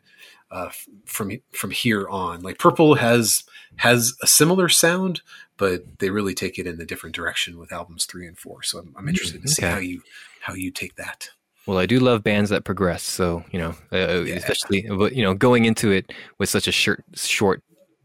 [0.52, 0.70] uh,
[1.06, 2.42] from from here on.
[2.42, 3.44] Like Purple has
[3.78, 5.22] has a similar sound,
[5.58, 8.64] but they really take it in a different direction with albums three and four.
[8.64, 10.02] So I'm, I'm interested to see how you
[10.46, 11.30] how you take that.
[11.68, 13.02] Well, I do love bands that progress.
[13.04, 14.36] So you know, uh, Yeah.
[14.36, 17.62] especially but you know, going into it with such a short short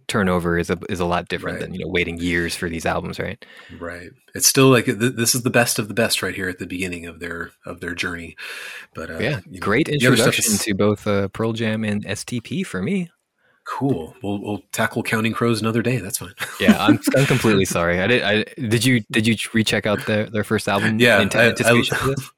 [0.09, 1.67] turnover is a is a lot different Right.
[1.67, 3.45] than you know waiting years for these albums, right?
[3.79, 4.11] Right.
[4.35, 6.67] It's still like th- this is the best of the best right here at the
[6.67, 8.35] beginning of their of their journey.
[8.95, 11.53] But uh, yeah, you know, great the other stuff introduction is to both uh, Pearl
[11.53, 13.11] Jam and STP for me.
[13.65, 14.15] Cool.
[14.23, 15.99] We'll we'll tackle Counting Crows another day.
[15.99, 16.35] That's fine.
[16.61, 18.01] Yeah, I'm, I'm completely sorry.
[18.01, 18.23] I did.
[18.23, 20.99] I did you did you recheck out their their first album?
[20.99, 22.31] Yeah, in I- I- of this?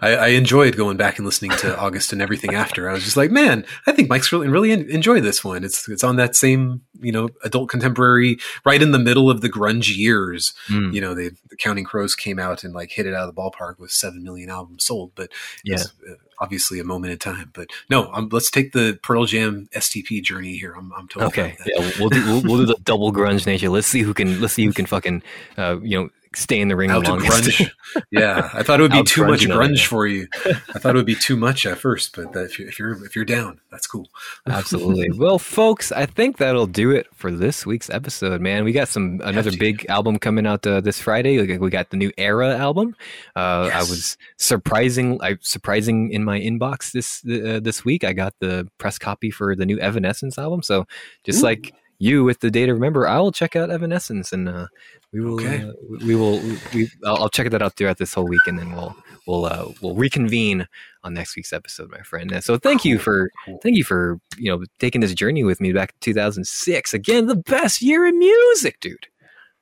[0.00, 2.88] I, I enjoyed going back and listening to August and everything after.
[2.88, 5.64] I was just like, man, I think Mike's really really enjoy this one.
[5.64, 9.50] It's it's on that same you know adult contemporary, right in the middle of the
[9.50, 10.54] grunge years.
[10.68, 13.34] Mm, You know, they the Counting Crows came out and like hit it out of
[13.34, 15.30] the ballpark with seven million albums sold, but
[15.64, 15.76] yeah.
[16.08, 17.50] uh, obviously a moment in time.
[17.52, 20.74] But no, um, let's take the Pearl Jam STP journey here.
[20.76, 21.56] I'm I'm totally Okay.
[21.66, 23.68] Yeah, we'll do we'll, we'll do the double grunge nature.
[23.68, 25.22] Let's see who can let's see who can fucking
[25.56, 27.70] uh, you know stay in the ring Out the grunge.
[28.10, 29.86] yeah, I thought it would be Out too much grunge, you know, grunge yeah.
[29.86, 30.28] for you.
[30.46, 33.04] I thought it would be too much at first, but that if, you, if you're
[33.04, 34.08] if you're down, that's cool.
[34.46, 35.10] Absolutely.
[35.18, 38.40] Well, folks, I think that'll do it for this week's episode.
[38.40, 39.58] Man, we got some another Hefty.
[39.58, 41.38] big album coming out uh, this Friday.
[41.58, 42.94] We got- the new Era album.
[43.34, 45.18] Uh, I was surprising.
[45.22, 48.04] I surprising in my inbox this uh, this week.
[48.04, 50.62] I got the press copy for the new Evanescence album.
[50.62, 50.86] So
[51.24, 51.46] just Ooh.
[51.46, 54.66] like you with the Day to Remember, I will check out Evanescence and uh,
[55.12, 55.34] we will.
[55.34, 55.62] Okay.
[55.62, 55.72] Uh,
[56.04, 56.40] we will.
[56.74, 58.94] We, I'll, I'll check that out throughout this whole week, and then we'll
[59.26, 60.66] we'll uh, we'll reconvene
[61.04, 62.30] on next week's episode, my friend.
[62.32, 63.30] And so thank you for
[63.62, 67.36] thank you for you know taking this journey with me back to 2006 again the
[67.36, 69.06] best year in music dude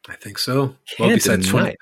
[0.09, 0.77] I think so.
[0.99, 1.77] Well, Can't besides deny 20,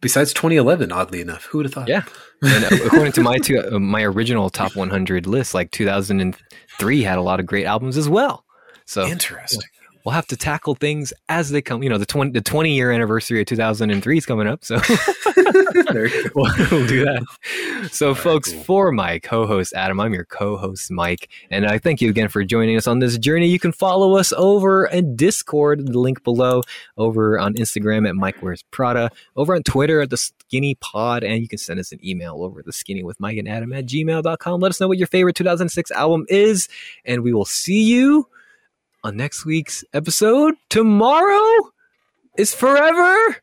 [0.00, 1.88] besides 2011, oddly enough, who would have thought?
[1.88, 2.04] Yeah.
[2.42, 7.18] and uh, according to my two, uh, my original top 100 list like 2003 had
[7.18, 8.44] a lot of great albums as well
[8.90, 9.60] so Interesting.
[10.04, 12.90] We'll have to tackle things as they come you know the 20 the 20 year
[12.90, 14.78] anniversary of 2003 is coming up so
[15.92, 16.30] there you go.
[16.34, 17.88] we'll, we'll do that.
[17.90, 18.62] So, folks, cool.
[18.62, 22.76] for my co-host Adam, I'm your co-host Mike, and I thank you again for joining
[22.76, 23.48] us on this journey.
[23.48, 26.62] You can follow us over in Discord, the link below,
[26.96, 31.40] over on Instagram at Mike Wears Prada, over on Twitter at the Skinny Pod, and
[31.40, 34.60] you can send us an email over the Skinny with Mike and Adam at gmail.com.
[34.60, 36.68] Let us know what your favorite 2006 album is,
[37.04, 38.28] and we will see you
[39.02, 40.54] on next week's episode.
[40.68, 41.70] Tomorrow
[42.36, 43.36] is forever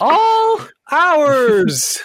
[0.00, 0.60] all
[0.90, 1.98] ours.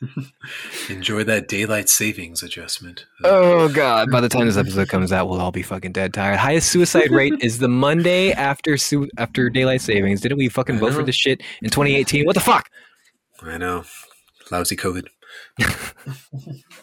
[0.88, 3.04] Enjoy that daylight savings adjustment.
[3.22, 4.10] Oh god!
[4.10, 6.38] By the time this episode comes out, we'll all be fucking dead tired.
[6.38, 10.22] Highest suicide rate is the Monday after su- after daylight savings.
[10.22, 12.24] Didn't we fucking vote for this shit in 2018?
[12.24, 12.70] What the fuck?
[13.42, 13.84] I know.
[14.50, 15.06] Lousy COVID.